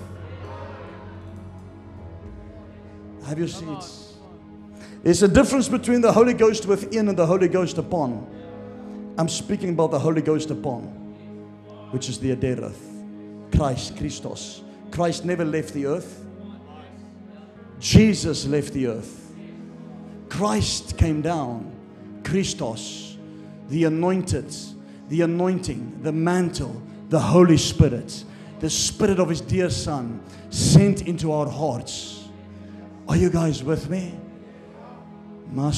Have 3.25 3.39
your 3.39 3.47
seats. 3.47 4.15
There's 5.05 5.23
a 5.23 5.29
difference 5.29 5.69
between 5.69 6.01
the 6.01 6.13
Holy 6.13 6.35
Ghost 6.35 6.67
within 6.67 7.09
and 7.09 7.17
the 7.17 7.25
Holy 7.25 7.47
Ghost 7.47 7.79
upon. 7.79 8.27
I'm 9.17 9.29
speaking 9.29 9.71
about 9.71 9.93
the 9.93 9.99
Holy 9.99 10.23
Ghost 10.23 10.51
upon, 10.51 10.83
which 11.93 12.09
is 12.09 12.19
the 12.19 12.35
adereth. 12.35 13.55
Christ, 13.55 13.97
Christos. 13.97 14.63
Christ 14.91 15.25
never 15.25 15.45
left 15.45 15.73
the 15.73 15.87
earth. 15.87 16.25
Jesus 17.79 18.45
left 18.45 18.73
the 18.73 18.89
earth. 18.89 19.33
Christ 20.29 20.99
came 20.99 21.23
down. 21.23 21.73
Christos, 22.25 23.17
the 23.69 23.85
anointed, 23.85 24.53
the 25.09 25.23
anointing, 25.23 26.01
the 26.03 26.13
mantle, 26.13 26.83
the 27.11 27.19
Holy 27.19 27.59
Spirit, 27.59 28.25
the 28.61 28.71
Spirit 28.71 29.19
of 29.19 29.29
His 29.29 29.41
dear 29.41 29.69
Son, 29.69 30.23
sent 30.49 31.03
into 31.03 31.33
our 31.33 31.49
hearts. 31.49 32.29
Are 33.09 33.17
you 33.17 33.29
guys 33.29 33.65
with 33.65 33.91
me? 33.91 34.15
I 35.57 35.73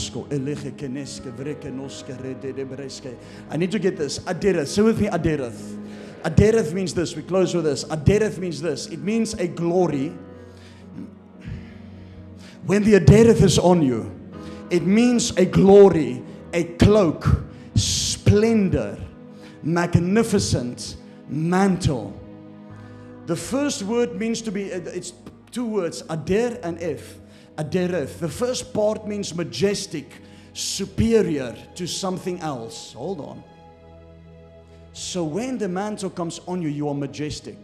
need 3.57 3.71
to 3.71 3.79
get 3.79 3.97
this. 3.97 4.19
Adereth. 4.19 4.67
Say 4.67 4.83
with 4.83 5.01
me, 5.01 5.09
Adereth. 5.09 5.79
Adereth 6.23 6.75
means 6.75 6.93
this. 6.93 7.17
We 7.17 7.23
close 7.23 7.55
with 7.55 7.65
this. 7.65 7.85
Adereth 7.85 8.37
means 8.37 8.61
this. 8.61 8.89
It 8.89 8.99
means 8.99 9.33
a 9.35 9.49
glory. 9.49 10.13
When 12.67 12.85
the 12.85 13.01
Adereth 13.01 13.43
is 13.43 13.59
on 13.59 13.81
you, 13.81 14.15
it 14.69 14.83
means 14.83 15.35
a 15.39 15.47
glory, 15.47 16.23
a 16.53 16.65
cloak, 16.65 17.27
splendor, 17.75 18.99
magnificent, 19.63 20.97
mantle. 21.33 22.19
The 23.27 23.37
first 23.37 23.83
word 23.83 24.19
means 24.19 24.43
to 24.43 24.53
be, 24.53 24.73
uh, 24.73 24.79
it's 24.79 25.13
two 25.51 25.67
words, 25.67 26.03
ader 26.11 26.59
and 26.63 26.81
if. 26.81 27.19
Adereth. 27.57 28.19
The 28.19 28.29
first 28.29 28.73
part 28.73 29.07
means 29.07 29.35
majestic, 29.35 30.11
superior 30.55 31.55
to 31.75 31.87
something 31.87 32.41
else. 32.41 32.93
Hold 32.95 33.21
on. 33.21 33.45
So 34.93 35.25
when 35.25 35.59
the 35.59 35.69
mantle 35.69 36.11
comes 36.11 36.41
on 36.47 36.63
you, 36.63 36.69
you 36.69 36.89
are 36.89 36.95
majestic. 36.95 37.59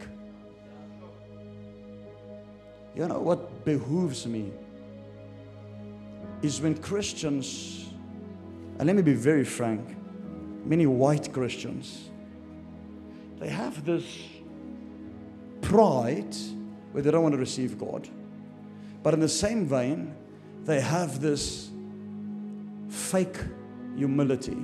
You 2.95 3.07
know 3.07 3.21
what 3.21 3.65
behooves 3.65 4.27
me 4.27 4.51
is 6.43 6.61
when 6.61 6.77
Christians, 6.77 7.87
and 8.79 8.87
let 8.87 8.97
me 8.97 9.03
be 9.03 9.15
very 9.15 9.45
frank, 9.45 9.97
many 10.65 10.87
white 10.87 11.33
Christians, 11.33 12.08
they 13.39 13.49
have 13.49 13.85
this 13.85 14.05
pride 15.61 16.35
where 16.93 17.03
they 17.03 17.11
don't 17.11 17.23
want 17.23 17.35
to 17.35 17.39
receive 17.39 17.79
God. 17.79 18.09
But 19.03 19.15
in 19.15 19.21
the 19.21 19.29
same 19.29 19.67
vein, 19.67 20.15
they 20.65 20.81
have 20.81 21.21
this 21.21 21.71
fake 22.89 23.39
humility. 23.97 24.57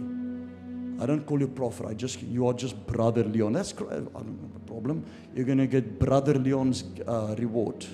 I 1.01 1.07
don't 1.07 1.25
call 1.27 1.41
you 1.41 1.49
prophet. 1.49 1.87
I 1.87 1.95
just 1.95 2.22
you 2.22 2.47
are 2.47 2.55
just 2.55 2.87
brother 2.87 3.25
Leon. 3.25 3.53
That's 3.53 3.72
I 3.72 3.77
don't 3.77 4.14
have 4.14 4.57
a 4.57 4.66
problem. 4.66 5.05
You're 5.35 5.47
gonna 5.47 5.66
get 5.66 5.99
brother 5.99 6.35
Leon's 6.35 6.85
uh, 7.07 7.35
reward. 7.39 7.85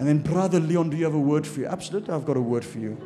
And 0.00 0.08
then, 0.08 0.20
brother 0.20 0.58
Leon, 0.60 0.88
do 0.88 0.96
you 0.96 1.04
have 1.04 1.14
a 1.14 1.18
word 1.18 1.46
for 1.46 1.60
you? 1.60 1.66
Absolutely, 1.66 2.14
I've 2.14 2.24
got 2.24 2.38
a 2.38 2.40
word 2.40 2.64
for 2.64 2.78
you. 2.78 2.96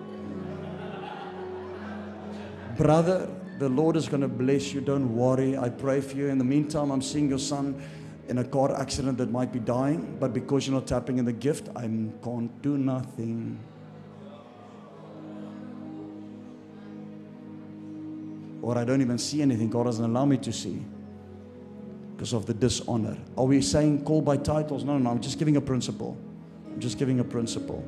Brother, 2.76 3.30
the 3.58 3.68
Lord 3.68 3.96
is 3.96 4.08
going 4.08 4.22
to 4.22 4.28
bless 4.28 4.72
you. 4.72 4.80
Don't 4.80 5.14
worry. 5.14 5.56
I 5.56 5.68
pray 5.68 6.00
for 6.00 6.16
you. 6.16 6.28
In 6.28 6.38
the 6.38 6.44
meantime, 6.44 6.90
I'm 6.90 7.02
seeing 7.02 7.28
your 7.28 7.38
son 7.38 7.80
in 8.28 8.38
a 8.38 8.44
car 8.44 8.74
accident 8.74 9.18
that 9.18 9.30
might 9.30 9.52
be 9.52 9.58
dying, 9.58 10.16
but 10.18 10.32
because 10.32 10.66
you're 10.66 10.74
not 10.74 10.86
tapping 10.86 11.18
in 11.18 11.24
the 11.24 11.32
gift, 11.32 11.68
I 11.76 11.82
can't 11.82 12.62
do 12.62 12.78
nothing. 12.78 13.60
Or 18.62 18.78
I 18.78 18.84
don't 18.84 19.02
even 19.02 19.18
see 19.18 19.42
anything. 19.42 19.68
God 19.68 19.84
doesn't 19.84 20.04
allow 20.04 20.24
me 20.24 20.38
to 20.38 20.52
see 20.52 20.82
because 22.16 22.32
of 22.32 22.46
the 22.46 22.54
dishonor. 22.54 23.18
Are 23.36 23.44
we 23.44 23.60
saying 23.60 24.04
call 24.04 24.22
by 24.22 24.38
titles? 24.38 24.84
No, 24.84 24.94
no, 24.94 24.98
no. 24.98 25.10
I'm 25.10 25.20
just 25.20 25.38
giving 25.38 25.56
a 25.56 25.60
principle. 25.60 26.16
I'm 26.66 26.80
just 26.80 26.98
giving 26.98 27.20
a 27.20 27.24
principle. 27.24 27.84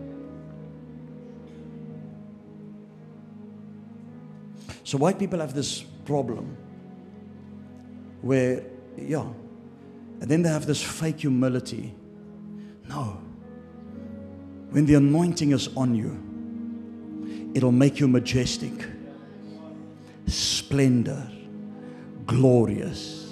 So, 4.87 4.97
white 4.99 5.18
people 5.18 5.41
have 5.41 5.53
this 5.53 5.82
problem 6.05 6.57
where, 8.20 8.62
yeah, 8.97 9.26
and 10.20 10.30
then 10.30 10.43
they 10.43 10.49
have 10.49 10.64
this 10.64 10.80
fake 10.80 11.22
humility. 11.22 11.93
No. 12.89 13.20
When 14.70 14.87
the 14.87 14.95
anointing 14.95 15.51
is 15.51 15.68
on 15.76 15.97
you, 15.97 17.51
it'll 17.53 17.72
make 17.72 17.99
you 17.99 18.07
majestic, 18.07 18.87
splendor, 20.28 21.32
glorious 22.24 23.26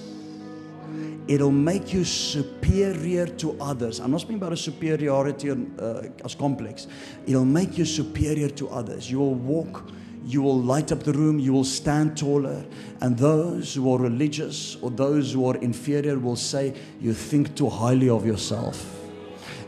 it'll 1.26 1.50
make 1.50 1.92
you 1.92 2.04
superior 2.04 3.26
to 3.26 3.58
others. 3.60 3.98
I'm 3.98 4.10
not 4.10 4.20
speaking 4.20 4.36
about 4.36 4.52
a 4.52 4.56
superiority 4.56 5.50
uh, 5.50 6.02
as 6.24 6.34
complex. 6.34 6.86
It'll 7.26 7.44
make 7.44 7.78
you 7.78 7.84
superior 7.84 8.50
to 8.50 8.68
others. 8.68 9.10
You 9.10 9.20
will 9.20 9.34
walk, 9.34 9.90
you 10.24 10.42
will 10.42 10.60
light 10.60 10.90
up 10.90 11.02
the 11.02 11.12
room, 11.12 11.38
you 11.38 11.52
will 11.52 11.64
stand 11.64 12.16
taller. 12.16 12.64
And 13.00 13.18
those 13.18 13.74
who 13.74 13.92
are 13.92 13.98
religious 13.98 14.76
or 14.76 14.90
those 14.90 15.32
who 15.32 15.46
are 15.48 15.56
inferior 15.56 16.18
will 16.18 16.36
say, 16.36 16.74
You 17.00 17.12
think 17.12 17.54
too 17.54 17.68
highly 17.68 18.08
of 18.08 18.24
yourself. 18.24 19.00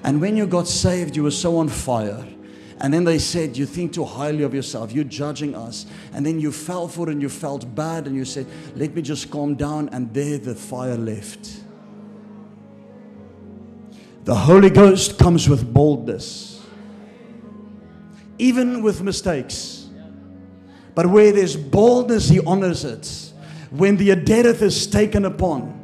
And 0.02 0.20
when 0.20 0.36
you 0.36 0.46
got 0.46 0.66
saved, 0.66 1.16
you 1.16 1.24
were 1.24 1.30
so 1.30 1.58
on 1.58 1.68
fire. 1.68 2.24
And 2.78 2.92
then 2.92 3.04
they 3.04 3.18
said, 3.18 3.56
You 3.56 3.66
think 3.66 3.92
too 3.92 4.04
highly 4.04 4.42
of 4.42 4.54
yourself. 4.54 4.92
You're 4.92 5.04
judging 5.04 5.54
us. 5.54 5.86
And 6.12 6.24
then 6.24 6.40
you 6.40 6.52
fell 6.52 6.88
for 6.88 7.08
it 7.08 7.12
and 7.12 7.20
you 7.20 7.28
felt 7.28 7.74
bad 7.74 8.06
and 8.06 8.16
you 8.16 8.24
said, 8.24 8.46
Let 8.74 8.94
me 8.94 9.02
just 9.02 9.30
calm 9.30 9.54
down. 9.54 9.88
And 9.90 10.12
there 10.14 10.38
the 10.38 10.54
fire 10.54 10.96
left. 10.96 11.60
The 14.24 14.34
Holy 14.34 14.70
Ghost 14.70 15.18
comes 15.18 15.48
with 15.48 15.72
boldness, 15.72 16.60
even 18.38 18.82
with 18.82 19.00
mistakes. 19.00 19.75
But 20.96 21.06
where 21.06 21.30
there's 21.30 21.56
boldness, 21.56 22.30
He 22.30 22.40
honors 22.40 22.84
it. 22.84 23.32
When 23.70 23.96
the 23.96 24.08
adereth 24.08 24.62
is 24.62 24.86
taken 24.86 25.26
upon, 25.26 25.74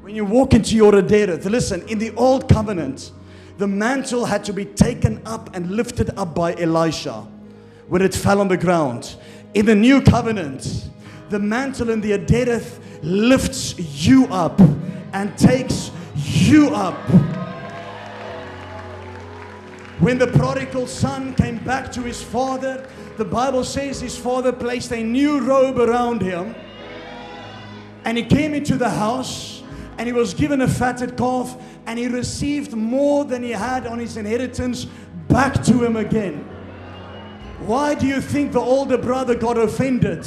when 0.00 0.16
you 0.16 0.24
walk 0.24 0.54
into 0.54 0.74
your 0.74 0.92
adereth, 0.92 1.44
listen, 1.44 1.86
in 1.86 1.98
the 1.98 2.12
old 2.16 2.48
covenant, 2.48 3.12
the 3.58 3.68
mantle 3.68 4.24
had 4.24 4.42
to 4.44 4.52
be 4.52 4.64
taken 4.64 5.20
up 5.26 5.54
and 5.54 5.70
lifted 5.70 6.16
up 6.18 6.34
by 6.34 6.54
Elisha 6.56 7.26
when 7.88 8.00
it 8.00 8.14
fell 8.14 8.40
on 8.40 8.48
the 8.48 8.56
ground. 8.56 9.16
In 9.52 9.66
the 9.66 9.74
new 9.74 10.00
covenant, 10.00 10.88
the 11.28 11.38
mantle 11.38 11.90
in 11.90 12.00
the 12.00 12.12
Adereth 12.12 12.78
lifts 13.02 13.78
you 13.78 14.26
up 14.26 14.58
and 15.12 15.36
takes 15.36 15.90
you 16.16 16.70
up. 16.70 16.98
When 20.00 20.18
the 20.18 20.26
prodigal 20.26 20.88
son 20.88 21.34
came 21.34 21.58
back 21.58 21.92
to 21.92 22.02
his 22.02 22.20
father, 22.20 22.88
the 23.16 23.24
Bible 23.24 23.62
says 23.62 24.00
his 24.00 24.16
father 24.16 24.52
placed 24.52 24.92
a 24.92 25.02
new 25.02 25.40
robe 25.40 25.78
around 25.78 26.20
him. 26.20 26.54
And 28.04 28.18
he 28.18 28.24
came 28.24 28.54
into 28.54 28.76
the 28.76 28.90
house 28.90 29.62
and 29.96 30.06
he 30.08 30.12
was 30.12 30.34
given 30.34 30.60
a 30.62 30.68
fatted 30.68 31.16
calf 31.16 31.56
and 31.86 31.98
he 31.98 32.08
received 32.08 32.72
more 32.72 33.24
than 33.24 33.42
he 33.42 33.50
had 33.50 33.86
on 33.86 34.00
his 34.00 34.16
inheritance 34.16 34.86
back 35.28 35.62
to 35.64 35.84
him 35.84 35.96
again. 35.96 36.44
Why 37.60 37.94
do 37.94 38.06
you 38.06 38.20
think 38.20 38.52
the 38.52 38.60
older 38.60 38.98
brother 38.98 39.36
got 39.36 39.56
offended? 39.56 40.26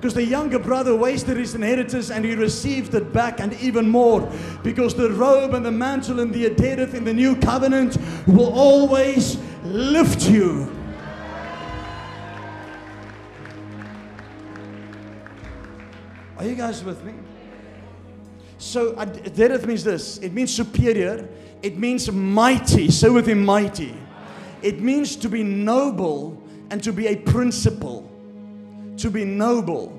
Because 0.00 0.14
the 0.14 0.24
younger 0.24 0.60
brother 0.60 0.94
wasted 0.94 1.36
his 1.36 1.56
inheritance 1.56 2.10
and 2.10 2.24
he 2.24 2.34
received 2.36 2.94
it 2.94 3.12
back 3.12 3.40
and 3.40 3.52
even 3.54 3.88
more. 3.88 4.30
Because 4.62 4.94
the 4.94 5.10
robe 5.10 5.54
and 5.54 5.66
the 5.66 5.72
mantle 5.72 6.20
and 6.20 6.32
the 6.32 6.48
adereth 6.48 6.94
in 6.94 7.04
the 7.04 7.12
new 7.12 7.34
covenant 7.34 7.98
will 8.28 8.52
always 8.52 9.38
lift 9.64 10.28
you. 10.30 10.72
Are 16.38 16.44
you 16.44 16.54
guys 16.54 16.84
with 16.84 17.02
me? 17.02 17.14
So 18.58 18.92
Adereth 18.92 19.66
means 19.66 19.82
this. 19.82 20.18
It 20.18 20.32
means 20.32 20.54
superior. 20.54 21.28
It 21.62 21.76
means 21.76 22.10
mighty. 22.12 22.90
So 22.92 23.12
with 23.12 23.26
him, 23.26 23.44
mighty. 23.44 23.94
It 24.62 24.80
means 24.80 25.16
to 25.16 25.28
be 25.28 25.42
noble 25.42 26.40
and 26.70 26.82
to 26.84 26.92
be 26.92 27.08
a 27.08 27.16
principal. 27.16 28.07
To 28.98 29.10
be 29.10 29.24
noble. 29.24 29.98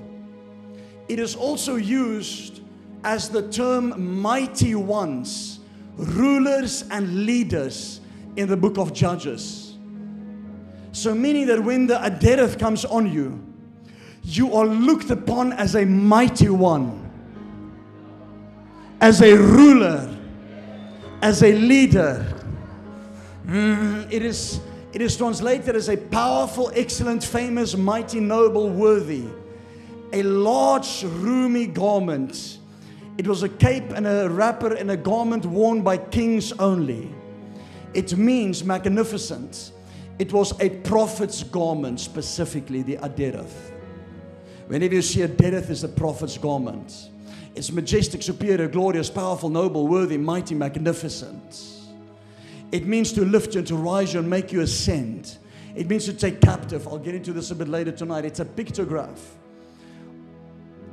It 1.08 1.18
is 1.18 1.34
also 1.34 1.76
used 1.76 2.60
as 3.02 3.28
the 3.28 3.50
term 3.50 4.20
mighty 4.20 4.74
ones, 4.74 5.60
rulers 5.96 6.84
and 6.90 7.26
leaders 7.26 8.00
in 8.36 8.48
the 8.48 8.56
book 8.56 8.78
of 8.78 8.92
Judges. 8.92 9.74
So 10.92 11.14
meaning 11.14 11.46
that 11.46 11.62
when 11.62 11.86
the 11.86 11.94
Adereth 11.94 12.58
comes 12.58 12.84
on 12.84 13.10
you, 13.12 13.42
you 14.22 14.54
are 14.54 14.66
looked 14.66 15.10
upon 15.10 15.52
as 15.54 15.74
a 15.74 15.84
mighty 15.84 16.48
one 16.48 17.10
as 19.00 19.22
a 19.22 19.34
ruler, 19.36 20.14
as 21.22 21.42
a 21.42 21.52
leader. 21.52 22.26
Mm, 23.46 24.12
it, 24.12 24.22
is, 24.22 24.60
it 24.92 25.00
is 25.00 25.16
translated 25.16 25.76
as 25.76 25.88
a 25.88 25.96
powerful, 25.96 26.72
excellent, 26.74 27.22
famous, 27.22 27.76
mighty, 27.76 28.18
noble, 28.18 28.68
worthy. 28.68 29.24
A 30.12 30.22
large, 30.22 31.04
roomy 31.04 31.66
garment. 31.66 32.58
It 33.16 33.26
was 33.26 33.44
a 33.44 33.48
cape 33.48 33.90
and 33.90 34.06
a 34.06 34.28
wrapper 34.28 34.74
and 34.74 34.90
a 34.90 34.96
garment 34.96 35.46
worn 35.46 35.82
by 35.82 35.96
kings 35.96 36.52
only. 36.52 37.14
It 37.94 38.16
means 38.16 38.64
magnificent. 38.64 39.72
It 40.18 40.32
was 40.32 40.58
a 40.60 40.70
prophet's 40.70 41.42
garment, 41.44 42.00
specifically 42.00 42.82
the 42.82 42.96
Adereth. 42.96 43.72
Whenever 44.66 44.94
you 44.94 45.02
see 45.02 45.20
Adereth, 45.20 45.70
is 45.70 45.84
a 45.84 45.88
prophet's 45.88 46.36
garment. 46.36 47.10
It's 47.54 47.72
majestic, 47.72 48.22
superior, 48.22 48.68
glorious, 48.68 49.10
powerful, 49.10 49.48
noble, 49.48 49.86
worthy, 49.86 50.16
mighty, 50.16 50.54
magnificent. 50.54 51.79
It 52.72 52.86
means 52.86 53.12
to 53.12 53.24
lift 53.24 53.54
you 53.54 53.60
and 53.60 53.68
to 53.68 53.76
rise 53.76 54.14
you 54.14 54.20
and 54.20 54.30
make 54.30 54.52
you 54.52 54.60
ascend. 54.60 55.38
It 55.74 55.88
means 55.88 56.04
to 56.06 56.12
take 56.12 56.40
captive. 56.40 56.86
I'll 56.86 56.98
get 56.98 57.14
into 57.14 57.32
this 57.32 57.50
a 57.50 57.54
bit 57.54 57.68
later 57.68 57.92
tonight. 57.92 58.24
It's 58.24 58.40
a 58.40 58.44
pictograph 58.44 59.18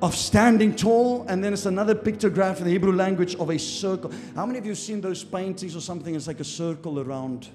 of 0.02 0.16
standing 0.16 0.76
tall, 0.76 1.26
and 1.28 1.44
then 1.44 1.54
it's 1.54 1.66
another 1.66 1.96
pictograph 1.96 2.60
in 2.60 2.66
the 2.66 2.70
Hebrew 2.70 2.94
language 2.94 3.36
of 3.36 3.50
a 3.50 3.58
circle. 3.58 4.12
How 4.36 4.46
many 4.46 4.60
of 4.60 4.66
you 4.66 4.72
have 4.72 4.78
seen 4.78 5.02
those 5.02 5.24
paintings 5.24 5.76
or 5.76 5.82
something? 5.82 6.14
It's 6.14 6.28
like 6.28 6.40
a 6.40 6.44
circle 6.44 7.00
around 7.00 7.50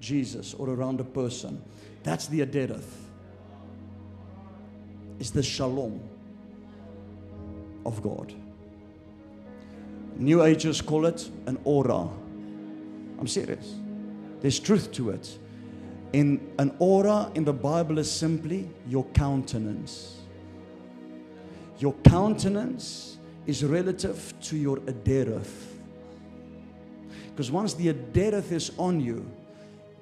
Jesus 0.00 0.52
or 0.54 0.68
around 0.68 1.00
a 1.00 1.04
person. 1.04 1.62
That's 2.02 2.26
the 2.26 2.40
Adereth. 2.40 2.84
It's 5.18 5.30
the 5.30 5.42
shalom 5.42 6.00
of 7.86 8.02
God. 8.02 8.34
New 10.16 10.42
Agers 10.44 10.82
call 10.82 11.06
it 11.06 11.28
an 11.46 11.58
aura. 11.64 12.08
I'm 13.18 13.26
serious. 13.26 13.74
There's 14.40 14.60
truth 14.60 14.92
to 14.92 15.10
it. 15.10 15.38
In 16.12 16.52
an 16.58 16.74
aura 16.78 17.30
in 17.34 17.44
the 17.44 17.52
Bible 17.52 17.98
is 17.98 18.10
simply 18.10 18.68
your 18.88 19.04
countenance. 19.06 20.20
Your 21.78 21.94
countenance 22.04 23.18
is 23.46 23.64
relative 23.64 24.34
to 24.42 24.56
your 24.56 24.78
adereth. 24.78 25.74
Because 27.30 27.50
once 27.50 27.74
the 27.74 27.92
adereth 27.92 28.50
is 28.52 28.70
on 28.78 29.00
you, 29.00 29.30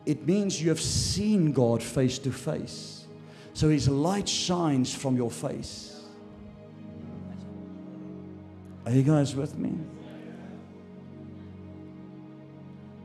it 0.07 0.27
means 0.27 0.61
you 0.63 0.69
have 0.69 0.81
seen 0.81 1.53
God 1.53 1.83
face 1.83 2.19
to 2.21 2.31
face. 2.31 3.07
So 3.55 3.69
his 3.69 3.89
light 3.89 4.29
shines 4.29 4.95
from 4.95 5.17
your 5.17 5.31
face. 5.31 6.03
Are 8.85 8.93
you 8.93 9.03
guys 9.03 9.35
with 9.35 9.57
me? 9.57 9.73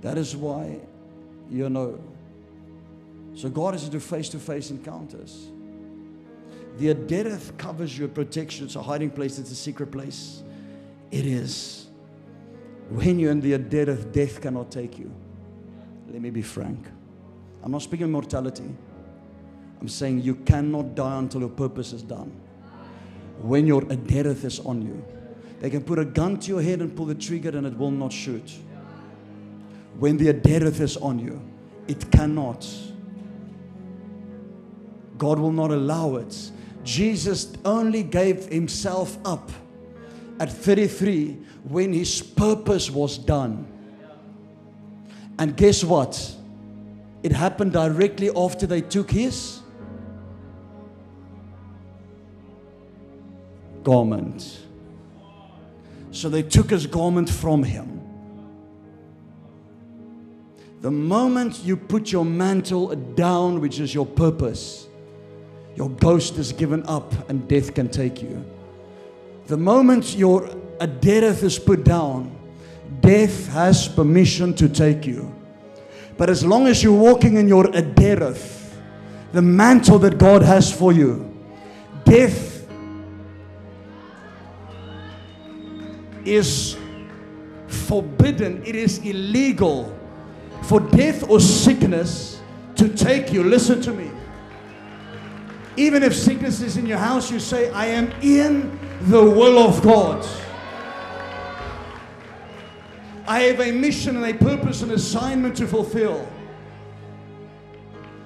That 0.02 0.18
is 0.18 0.36
why, 0.36 0.80
you 1.50 1.70
know, 1.70 2.00
so 3.36 3.50
God 3.50 3.76
is 3.76 3.84
into 3.86 4.00
face 4.00 4.30
to 4.30 4.40
face 4.40 4.70
encounters. 4.70 5.48
The 6.78 6.94
Adereth 6.94 7.58
covers 7.58 7.98
your 7.98 8.08
protection. 8.08 8.66
It's 8.66 8.76
a 8.76 8.82
hiding 8.82 9.12
place, 9.12 9.38
it's 9.40 9.52
a 9.52 9.56
secret 9.56 9.92
place. 9.92 10.44
It 11.12 11.26
is. 11.26 11.88
When 12.90 13.20
you're 13.20 13.32
in 13.32 13.42
the 13.42 13.54
Adereth, 13.54 14.12
death 14.12 14.42
cannot 14.42 14.72
take 14.72 14.98
you. 14.98 15.12
Let 16.12 16.22
me 16.22 16.30
be 16.30 16.42
frank. 16.42 16.86
I'm 17.64 17.72
not 17.72 17.82
speaking 17.82 18.12
mortality. 18.12 18.70
I'm 19.80 19.88
saying 19.88 20.22
you 20.22 20.36
cannot 20.36 20.96
die 20.96 21.20
until 21.20 21.42
your 21.42 21.50
purpose 21.50 21.94
is 21.94 22.02
done. 22.02 22.32
When 23.42 23.68
your 23.68 23.82
Adereth 23.84 24.44
is 24.44 24.60
on 24.60 24.82
you, 24.82 25.04
they 25.60 25.70
can 25.70 25.84
put 25.84 26.00
a 26.00 26.06
gun 26.06 26.40
to 26.40 26.48
your 26.48 26.62
head 26.62 26.82
and 26.82 26.96
pull 26.96 27.06
the 27.06 27.16
trigger 27.16 27.50
and 27.58 27.68
it 27.68 27.78
will 27.78 27.92
not 27.92 28.12
shoot. 28.12 28.52
When 30.00 30.16
the 30.16 30.34
Adereth 30.34 30.80
is 30.80 30.96
on 30.98 31.20
you, 31.20 31.42
it 31.88 32.10
cannot. 32.10 32.66
God 35.18 35.40
will 35.40 35.52
not 35.52 35.72
allow 35.72 36.16
it. 36.16 36.52
Jesus 36.86 37.52
only 37.66 38.04
gave 38.04 38.46
himself 38.46 39.18
up 39.26 39.52
at 40.40 40.50
33 40.50 41.38
when 41.66 41.92
his 41.92 42.22
purpose 42.22 42.90
was 42.90 43.18
done. 43.18 43.68
And 45.38 45.58
guess 45.58 45.84
what? 45.84 46.36
It 47.22 47.34
happened 47.34 47.74
directly 47.74 48.30
after 48.34 48.66
they 48.66 48.80
took 48.80 49.12
his 49.12 49.60
garment. 53.84 54.60
So 56.12 56.30
they 56.30 56.44
took 56.44 56.70
his 56.70 56.88
garment 56.88 57.30
from 57.30 57.64
him. 57.64 57.99
The 60.82 60.92
moment 60.92 61.62
you 61.66 61.76
put 61.76 62.10
your 62.10 62.24
mantle 62.24 62.96
down, 62.96 63.60
which 63.60 63.82
is 63.82 63.94
your 63.94 64.06
purpose, 64.06 64.88
your 65.76 65.90
ghost 65.90 66.38
is 66.38 66.54
given 66.54 66.86
up 66.86 67.30
and 67.30 67.46
death 67.50 67.74
can 67.74 67.90
take 67.90 68.22
you. 68.22 68.46
The 69.48 69.58
moment 69.58 70.16
your 70.16 70.48
adereth 70.80 71.44
is 71.44 71.60
put 71.60 71.84
down, 71.84 72.34
death 73.02 73.50
has 73.50 73.90
permission 73.90 74.54
to 74.54 74.70
take 74.70 75.06
you. 75.06 75.36
But 76.18 76.30
as 76.30 76.46
long 76.46 76.66
as 76.66 76.82
you're 76.82 76.98
walking 76.98 77.36
in 77.36 77.50
your 77.50 77.66
adereth, 77.66 78.72
the 79.34 79.42
mantle 79.42 80.00
that 80.00 80.18
God 80.18 80.42
has 80.44 80.72
for 80.72 80.94
you, 80.94 81.30
death 82.06 82.66
is 86.24 86.78
forbidden, 87.68 88.64
it 88.66 88.76
is 88.76 89.00
illegal 89.00 89.99
for 90.64 90.80
death 90.80 91.30
or 91.30 91.40
sickness 91.40 92.42
to 92.76 92.90
take 92.90 93.32
you. 93.34 93.44
Listen 93.44 93.82
to 93.82 93.92
me. 93.92 94.12
Even 95.78 96.04
if 96.04 96.16
sickness 96.16 96.62
is 96.62 96.78
in 96.78 96.86
your 96.86 96.98
house, 96.98 97.32
you 97.32 97.40
say, 97.40 97.72
I 97.72 97.86
am 97.86 98.12
in 98.22 98.78
the 99.04 99.24
will 99.24 99.60
of 99.60 99.82
God. 99.82 100.28
I 103.28 103.42
have 103.42 103.60
a 103.60 103.72
mission 103.72 104.16
and 104.18 104.26
a 104.26 104.34
purpose 104.34 104.82
and 104.82 104.92
assignment 104.92 105.56
to 105.58 105.68
fulfill. 105.68 106.28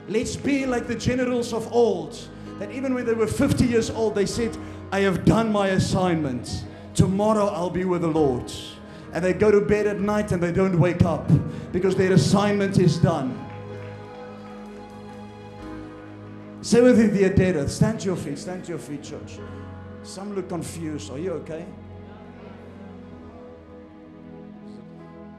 Let's 0.08 0.36
be 0.36 0.66
like 0.66 0.88
the 0.88 0.96
generals 0.96 1.54
of 1.54 1.72
old, 1.72 2.18
that 2.60 2.72
even 2.72 2.94
when 2.94 3.06
they 3.06 3.14
were 3.14 3.28
50 3.28 3.66
years 3.66 3.90
old, 3.90 4.16
they 4.16 4.26
said, 4.26 4.58
I 4.92 5.02
have 5.02 5.26
done 5.26 5.52
my 5.52 5.70
assignment. 5.70 6.66
Tomorrow 6.94 7.48
I'll 7.48 7.70
be 7.70 7.86
with 7.86 8.02
the 8.02 8.08
Lord. 8.08 8.52
And 9.14 9.24
they 9.24 9.34
go 9.34 9.52
to 9.52 9.62
bed 9.62 9.86
at 9.86 10.00
night 10.00 10.32
and 10.32 10.42
they 10.42 10.52
don't 10.52 10.80
wake 10.80 11.04
up 11.04 11.30
because 11.72 11.96
their 11.96 12.14
assignment 12.14 12.80
is 12.80 12.98
done. 12.98 13.40
Say 16.62 16.82
with 16.82 16.98
me, 16.98 17.08
the 17.08 17.30
Adereth. 17.30 17.70
Stand 17.70 18.00
to 18.00 18.06
your 18.08 18.16
feet. 18.16 18.40
Stand 18.40 18.64
to 18.66 18.70
your 18.70 18.80
feet, 18.80 19.04
church. 19.04 19.38
Some 20.02 20.34
look 20.34 20.50
confused. 20.50 21.12
Are 21.12 21.20
you 21.20 21.34
okay? 21.34 21.66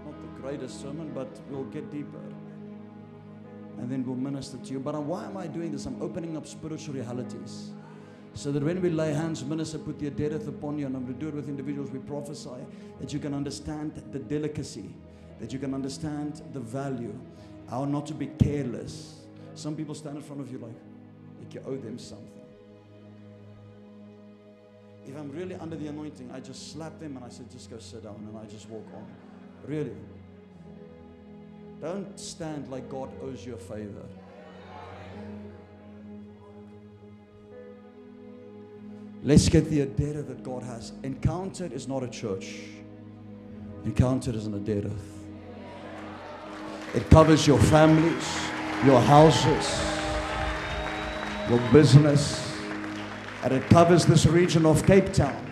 Not 0.04 0.14
the 0.20 0.40
greatest 0.40 0.80
sermon, 0.80 1.10
but 1.14 1.28
we'll 1.50 1.64
get 1.64 1.90
deeper. 1.90 2.20
And 3.78 3.90
then 3.90 4.04
we'll 4.06 4.16
minister 4.16 4.56
to 4.58 4.72
you. 4.72 4.78
But 4.78 5.02
why 5.02 5.24
am 5.24 5.36
I 5.36 5.48
doing 5.48 5.72
this? 5.72 5.86
I'm 5.86 6.00
opening 6.00 6.36
up 6.36 6.46
spiritual 6.46 6.94
realities. 6.94 7.72
So 8.34 8.50
that 8.50 8.62
when 8.62 8.82
we 8.82 8.90
lay 8.90 9.14
hands, 9.14 9.44
minister, 9.44 9.78
put 9.78 9.98
the 9.98 10.10
adereth 10.10 10.48
upon 10.48 10.76
you, 10.78 10.86
and 10.86 10.96
I'm 10.96 11.04
going 11.04 11.14
to 11.14 11.20
do 11.20 11.28
it 11.28 11.34
with 11.34 11.48
individuals, 11.48 11.90
we 11.90 12.00
prophesy 12.00 12.50
that 13.00 13.12
you 13.12 13.20
can 13.20 13.32
understand 13.32 14.02
the 14.10 14.18
delicacy, 14.18 14.90
that 15.38 15.52
you 15.52 15.58
can 15.60 15.72
understand 15.72 16.42
the 16.52 16.60
value, 16.60 17.18
how 17.70 17.84
not 17.84 18.06
to 18.06 18.14
be 18.14 18.26
careless. 18.26 19.20
Some 19.54 19.76
people 19.76 19.94
stand 19.94 20.16
in 20.16 20.22
front 20.22 20.40
of 20.40 20.50
you 20.50 20.58
like, 20.58 20.74
like 21.40 21.54
you 21.54 21.62
owe 21.64 21.76
them 21.76 21.96
something. 21.96 22.28
If 25.06 25.16
I'm 25.16 25.30
really 25.30 25.54
under 25.54 25.76
the 25.76 25.86
anointing, 25.86 26.30
I 26.32 26.40
just 26.40 26.72
slap 26.72 26.98
them 26.98 27.16
and 27.16 27.24
I 27.24 27.28
say, 27.28 27.44
just 27.52 27.70
go 27.70 27.78
sit 27.78 28.02
down, 28.02 28.26
and 28.28 28.36
I 28.36 28.50
just 28.50 28.68
walk 28.68 28.86
on. 28.94 29.06
Really. 29.66 29.94
Don't 31.80 32.18
stand 32.18 32.68
like 32.68 32.88
God 32.88 33.10
owes 33.22 33.46
you 33.46 33.54
a 33.54 33.58
favor. 33.58 34.02
Let's 39.26 39.48
get 39.48 39.70
the 39.70 39.86
Adereth 39.86 40.28
that 40.28 40.42
God 40.42 40.62
has. 40.64 40.92
Encountered 41.02 41.72
is 41.72 41.88
not 41.88 42.02
a 42.02 42.08
church. 42.08 42.58
Encountered 43.86 44.34
is 44.34 44.46
an 44.46 44.62
Adereth. 44.62 44.92
It 46.94 47.08
covers 47.08 47.46
your 47.46 47.58
families, 47.58 48.38
your 48.84 49.00
houses, 49.00 49.80
your 51.48 51.58
business, 51.72 52.54
and 53.42 53.54
it 53.54 53.66
covers 53.70 54.04
this 54.04 54.26
region 54.26 54.66
of 54.66 54.84
Cape 54.86 55.10
Town. 55.14 55.42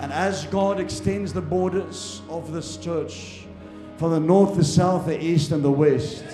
And 0.00 0.12
as 0.12 0.46
God 0.46 0.80
extends 0.80 1.32
the 1.32 1.40
borders 1.40 2.22
of 2.28 2.52
this 2.52 2.76
church 2.76 3.44
from 3.98 4.10
the 4.10 4.20
north, 4.20 4.56
the 4.56 4.64
south, 4.64 5.06
the 5.06 5.22
east, 5.22 5.52
and 5.52 5.62
the 5.62 5.70
west, 5.70 6.24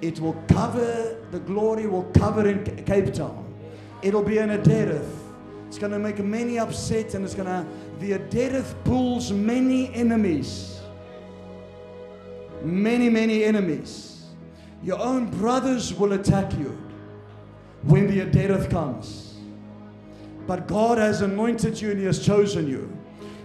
it 0.00 0.20
will 0.20 0.40
cover, 0.46 1.16
the 1.32 1.40
glory 1.40 1.88
will 1.88 2.04
cover 2.14 2.48
in 2.48 2.84
Cape 2.84 3.12
Town. 3.12 3.52
It'll 4.00 4.22
be 4.22 4.38
an 4.38 4.50
Adereth. 4.50 5.17
It's 5.68 5.78
going 5.78 5.92
to 5.92 5.98
make 5.98 6.18
many 6.18 6.58
upset 6.58 7.14
and 7.14 7.24
it's 7.24 7.34
going 7.34 7.46
to, 7.46 7.66
the 8.00 8.18
Adereth 8.18 8.74
pulls 8.84 9.30
many 9.30 9.94
enemies. 9.94 10.80
Many, 12.62 13.08
many 13.08 13.44
enemies. 13.44 14.24
Your 14.82 14.98
own 14.98 15.30
brothers 15.30 15.94
will 15.94 16.14
attack 16.14 16.52
you 16.58 16.76
when 17.82 18.08
the 18.08 18.20
Adereth 18.20 18.70
comes. 18.70 19.36
But 20.46 20.66
God 20.66 20.98
has 20.98 21.20
anointed 21.20 21.80
you 21.80 21.90
and 21.90 22.00
He 22.00 22.06
has 22.06 22.24
chosen 22.24 22.66
you. 22.66 22.92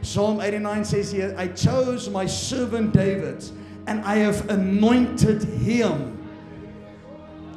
Psalm 0.01 0.41
89 0.41 0.85
says 0.85 1.11
here, 1.11 1.35
I 1.37 1.47
chose 1.47 2.09
my 2.09 2.25
servant 2.25 2.93
David 2.93 3.43
and 3.87 4.01
I 4.03 4.15
have 4.15 4.49
anointed 4.49 5.43
him. 5.43 6.19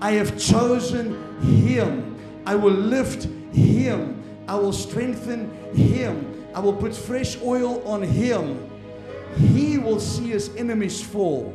I 0.00 0.12
have 0.12 0.38
chosen 0.38 1.40
him. 1.40 2.16
I 2.44 2.54
will 2.54 2.72
lift 2.72 3.24
him. 3.52 4.15
I 4.48 4.54
will 4.56 4.72
strengthen 4.72 5.50
him. 5.74 6.46
I 6.54 6.60
will 6.60 6.72
put 6.72 6.94
fresh 6.94 7.36
oil 7.42 7.86
on 7.86 8.02
him. 8.02 8.70
He 9.36 9.78
will 9.78 10.00
see 10.00 10.28
his 10.28 10.54
enemies 10.56 11.02
fall 11.02 11.54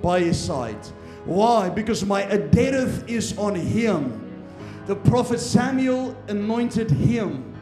by 0.00 0.20
his 0.20 0.38
side. 0.38 0.86
Why? 1.24 1.68
Because 1.68 2.04
my 2.04 2.22
adereth 2.24 3.08
is 3.08 3.36
on 3.38 3.54
him. 3.54 4.44
The 4.86 4.96
prophet 4.96 5.38
Samuel 5.38 6.16
anointed 6.28 6.90
him. 6.90 7.54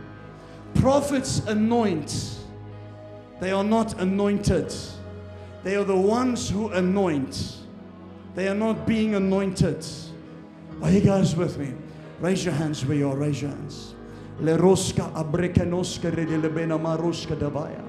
Prophets 0.75 1.41
anoint, 1.41 2.39
they 3.41 3.51
are 3.51 3.65
not 3.65 4.01
anointed. 4.01 4.73
They 5.63 5.77
are 5.77 5.85
the 5.85 5.97
ones 5.97 6.49
who 6.49 6.69
anoint. 6.69 7.57
They 8.35 8.49
are 8.49 8.55
not 8.55 8.87
being 8.87 9.15
anointed. 9.15 9.85
Are 10.83 10.91
you 10.91 11.01
guys 11.01 11.37
with 11.37 11.59
me? 11.59 11.75
Raise 12.21 12.45
your 12.45 12.55
hands 12.55 12.87
where 12.87 12.97
you 12.97 13.11
are. 13.11 13.17
Raise 13.17 13.43
your 13.43 13.51
hands. 13.51 13.95
Leroska 14.43 15.13
abrekanoska 15.15 16.11
redelebena 16.11 16.79
maroska 16.81 17.37
davaya. 17.37 17.85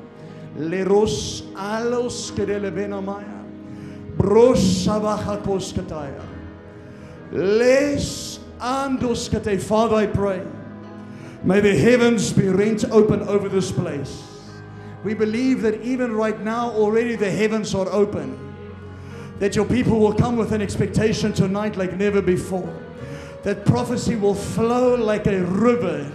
Leros 0.57 1.44
alos 1.56 2.32
kedelebena 2.32 3.02
maya. 3.03 3.44
Brosavahakoskataya. 4.18 6.22
Les 7.32 8.40
andoskate. 8.60 9.61
Father, 9.61 9.95
I 9.95 10.07
pray. 10.07 10.41
May 11.44 11.61
the 11.61 11.76
heavens 11.76 12.32
be 12.34 12.49
rent 12.49 12.86
open 12.91 13.23
over 13.23 13.49
this 13.49 13.72
place. 13.72 14.22
We 15.03 15.15
believe 15.15 15.64
that 15.64 15.82
even 15.82 16.14
right 16.14 16.40
now, 16.40 16.69
already 16.72 17.15
the 17.15 17.32
heavens 17.32 17.73
are 17.73 17.90
open. 17.90 18.38
That 19.40 19.56
your 19.56 19.65
people 19.65 19.99
will 19.99 20.14
come 20.14 20.38
with 20.38 20.52
an 20.52 20.61
expectation 20.61 21.34
tonight 21.34 21.78
like 21.78 21.98
never 21.98 22.22
before. 22.22 22.72
That 23.41 23.65
prophecy 23.65 24.15
will 24.15 24.36
flow 24.36 24.94
like 24.94 25.26
a 25.26 25.44
river. 25.45 26.11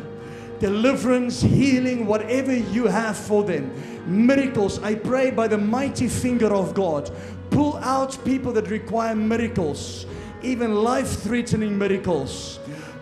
Deliverance, 0.59 1.43
healing, 1.43 2.07
whatever 2.07 2.55
you 2.55 2.87
have 2.87 3.17
for 3.17 3.45
them. 3.45 3.71
Miracles, 4.07 4.83
I 4.83 4.95
pray 4.95 5.31
by 5.31 5.49
the 5.49 5.59
mighty 5.59 6.09
finger 6.09 6.53
of 6.53 6.75
God. 6.75 7.11
Pull 7.51 7.77
out 7.79 8.23
people 8.25 8.53
that 8.53 8.69
require 8.69 9.15
miracles, 9.15 10.07
even 10.43 10.75
life 10.75 11.23
threatening 11.23 11.77
miracles 11.77 12.59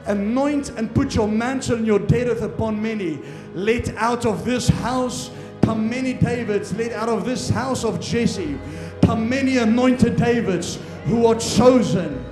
anoint 0.06 0.70
and 0.70 0.94
put 0.94 1.14
your 1.14 1.28
mantle 1.28 1.76
and 1.76 1.86
your 1.86 2.01
adereth 2.01 2.43
upon 2.43 2.81
many. 2.81 3.20
Let 3.55 3.89
out 3.97 4.26
of 4.26 4.44
this 4.44 4.68
house 4.68 5.31
come 5.62 5.89
many 5.89 6.14
Davids. 6.14 6.72
Let 6.74 6.93
out 6.93 7.09
of 7.09 7.24
this 7.24 7.48
house 7.48 7.85
of 7.85 8.01
Jesse 8.01 8.59
come 9.02 9.28
many 9.28 9.59
anointed 9.59 10.16
Davids 10.16 10.78
who 11.06 11.26
are 11.26 11.35
chosen, 11.35 12.24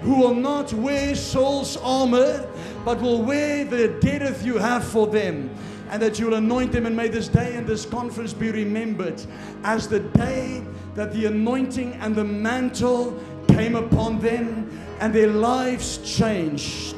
who 0.00 0.20
will 0.20 0.34
not 0.34 0.72
wear 0.72 1.14
Saul's 1.14 1.76
armor, 1.78 2.46
but 2.84 3.00
will 3.00 3.22
wear 3.22 3.64
the 3.64 3.88
adereth 3.88 4.44
you 4.44 4.58
have 4.58 4.84
for 4.84 5.06
them. 5.06 5.50
And 5.90 6.02
that 6.02 6.18
you 6.18 6.26
will 6.26 6.34
anoint 6.34 6.72
them, 6.72 6.84
and 6.84 6.94
may 6.94 7.08
this 7.08 7.28
day 7.28 7.56
and 7.56 7.66
this 7.66 7.86
conference 7.86 8.34
be 8.34 8.50
remembered 8.50 9.22
as 9.64 9.88
the 9.88 10.00
day 10.00 10.62
that 10.94 11.14
the 11.14 11.24
anointing 11.26 11.94
and 11.94 12.14
the 12.14 12.24
mantle 12.24 13.18
came 13.48 13.74
upon 13.74 14.20
them 14.20 14.70
and 15.00 15.14
their 15.14 15.28
lives 15.28 15.98
changed. 15.98 16.96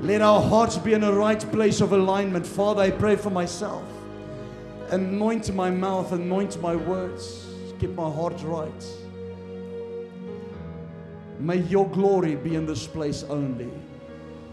Let 0.00 0.22
our 0.22 0.40
hearts 0.40 0.78
be 0.78 0.94
in 0.94 1.04
a 1.04 1.12
right 1.12 1.40
place 1.52 1.80
of 1.80 1.92
alignment. 1.92 2.46
Father, 2.46 2.82
I 2.82 2.90
pray 2.90 3.16
for 3.16 3.30
myself. 3.30 3.84
Anoint 4.90 5.54
my 5.54 5.70
mouth, 5.70 6.12
anoint 6.12 6.60
my 6.60 6.74
words. 6.74 7.46
Keep 7.78 7.94
my 7.94 8.10
heart 8.10 8.40
right. 8.44 8.86
May 11.38 11.58
your 11.58 11.88
glory 11.88 12.36
be 12.36 12.54
in 12.54 12.66
this 12.66 12.86
place 12.86 13.24
only. 13.24 13.70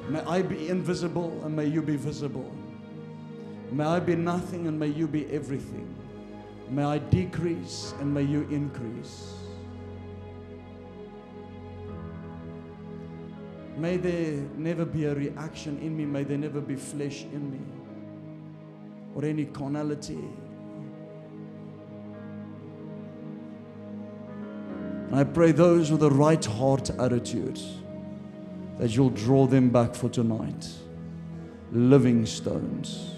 May 0.10 0.22
I 0.22 0.42
be 0.42 0.70
invisible 0.70 1.40
and 1.46 1.56
may 1.56 1.68
you 1.68 1.84
be 1.84 1.96
visible. 1.96 2.52
May 3.72 3.84
I 3.84 4.00
be 4.00 4.16
nothing 4.16 4.66
and 4.66 4.80
may 4.80 4.88
you 4.88 5.08
be 5.08 5.32
everything. 5.32 5.88
May 6.68 6.84
I 6.84 6.98
decrease 6.98 7.94
and 8.00 8.12
may 8.12 8.24
you 8.24 8.42
increase. 8.50 9.36
May 13.78 13.98
there 13.98 14.44
never 14.58 14.84
be 14.84 15.06
a 15.06 15.14
reaction 15.14 15.78
in 15.78 15.96
me. 15.96 16.06
May 16.06 16.24
there 16.24 16.40
never 16.40 16.60
be 16.60 16.76
flesh 16.76 17.24
in 17.24 17.52
me 17.52 17.60
or 19.14 19.24
any 19.26 19.46
carnality. 19.46 20.24
I 25.12 25.24
pray 25.24 25.52
those 25.52 25.92
with 25.92 26.02
the 26.02 26.12
right 26.12 26.44
heart 26.44 26.90
attitude 27.00 27.60
that 28.80 28.96
you'll 28.96 29.10
draw 29.12 29.46
them 29.46 29.70
back 29.70 29.94
for 29.94 30.10
tonight. 30.10 30.68
Living 31.72 32.26
stones. 32.26 33.12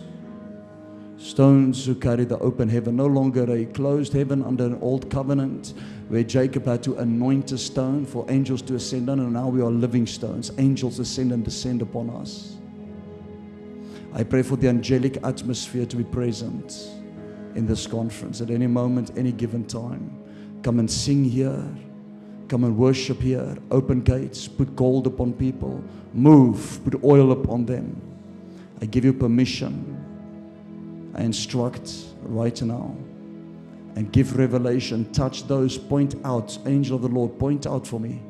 Stones 1.17 1.85
who 1.85 1.93
carry 1.93 2.25
the 2.25 2.39
open 2.39 2.67
heaven, 2.67 2.95
no 2.95 3.05
longer 3.05 3.49
a 3.53 3.65
closed 3.65 4.11
heaven 4.11 4.43
under 4.43 4.65
an 4.65 4.79
old 4.81 5.09
covenant 5.11 5.75
where 6.09 6.23
Jacob 6.23 6.65
had 6.65 6.81
to 6.83 6.95
anoint 6.97 7.51
a 7.51 7.57
stone 7.57 8.05
for 8.05 8.25
angels 8.27 8.63
to 8.63 8.75
ascend 8.75 9.07
on, 9.09 9.19
and 9.19 9.31
now 9.31 9.47
we 9.47 9.61
are 9.61 9.69
living 9.69 10.07
stones. 10.07 10.51
Angels 10.57 10.97
ascend 10.97 11.31
and 11.31 11.45
descend 11.45 11.83
upon 11.83 12.09
us. 12.09 12.57
I 14.13 14.23
pray 14.23 14.41
for 14.41 14.57
the 14.57 14.67
angelic 14.67 15.23
atmosphere 15.23 15.85
to 15.85 15.95
be 15.95 16.03
present 16.03 16.89
in 17.55 17.67
this 17.67 17.85
conference 17.85 18.41
at 18.41 18.49
any 18.49 18.67
moment, 18.67 19.11
any 19.15 19.31
given 19.31 19.63
time. 19.65 20.17
Come 20.63 20.79
and 20.79 20.89
sing 20.89 21.23
here. 21.23 21.63
Come 22.51 22.65
and 22.65 22.77
worship 22.77 23.21
here. 23.21 23.55
Open 23.71 24.01
gates. 24.01 24.45
Put 24.45 24.75
gold 24.75 25.07
upon 25.07 25.31
people. 25.31 25.81
Move. 26.13 26.81
Put 26.83 27.01
oil 27.01 27.31
upon 27.31 27.65
them. 27.65 27.95
I 28.81 28.87
give 28.87 29.05
you 29.05 29.13
permission. 29.13 31.13
I 31.15 31.21
instruct 31.21 31.93
right 32.23 32.61
now 32.61 32.93
and 33.95 34.11
give 34.11 34.37
revelation. 34.37 35.09
Touch 35.13 35.47
those. 35.47 35.77
Point 35.77 36.15
out. 36.25 36.57
Angel 36.65 36.97
of 36.97 37.03
the 37.03 37.07
Lord, 37.07 37.39
point 37.39 37.65
out 37.65 37.87
for 37.87 38.01
me 38.01 38.21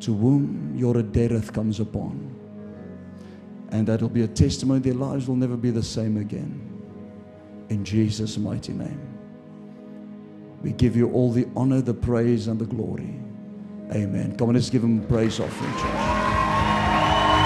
to 0.00 0.14
whom 0.14 0.74
your 0.76 0.96
adereth 0.96 1.54
comes 1.54 1.80
upon. 1.80 2.30
And 3.70 3.88
that'll 3.88 4.10
be 4.10 4.24
a 4.24 4.28
testimony. 4.28 4.80
Their 4.80 4.92
lives 4.92 5.28
will 5.28 5.36
never 5.36 5.56
be 5.56 5.70
the 5.70 5.82
same 5.82 6.18
again. 6.18 6.60
In 7.70 7.86
Jesus' 7.86 8.36
mighty 8.36 8.74
name. 8.74 9.15
We 10.62 10.72
give 10.72 10.96
you 10.96 11.10
all 11.12 11.30
the 11.30 11.46
honor, 11.54 11.80
the 11.80 11.94
praise, 11.94 12.48
and 12.48 12.58
the 12.58 12.66
glory. 12.66 13.14
Amen. 13.92 14.36
Come 14.36 14.48
on, 14.48 14.54
let's 14.54 14.70
give 14.70 14.82
him 14.82 15.06
praise 15.06 15.38
offering, 15.38 15.72
church. 15.72 16.25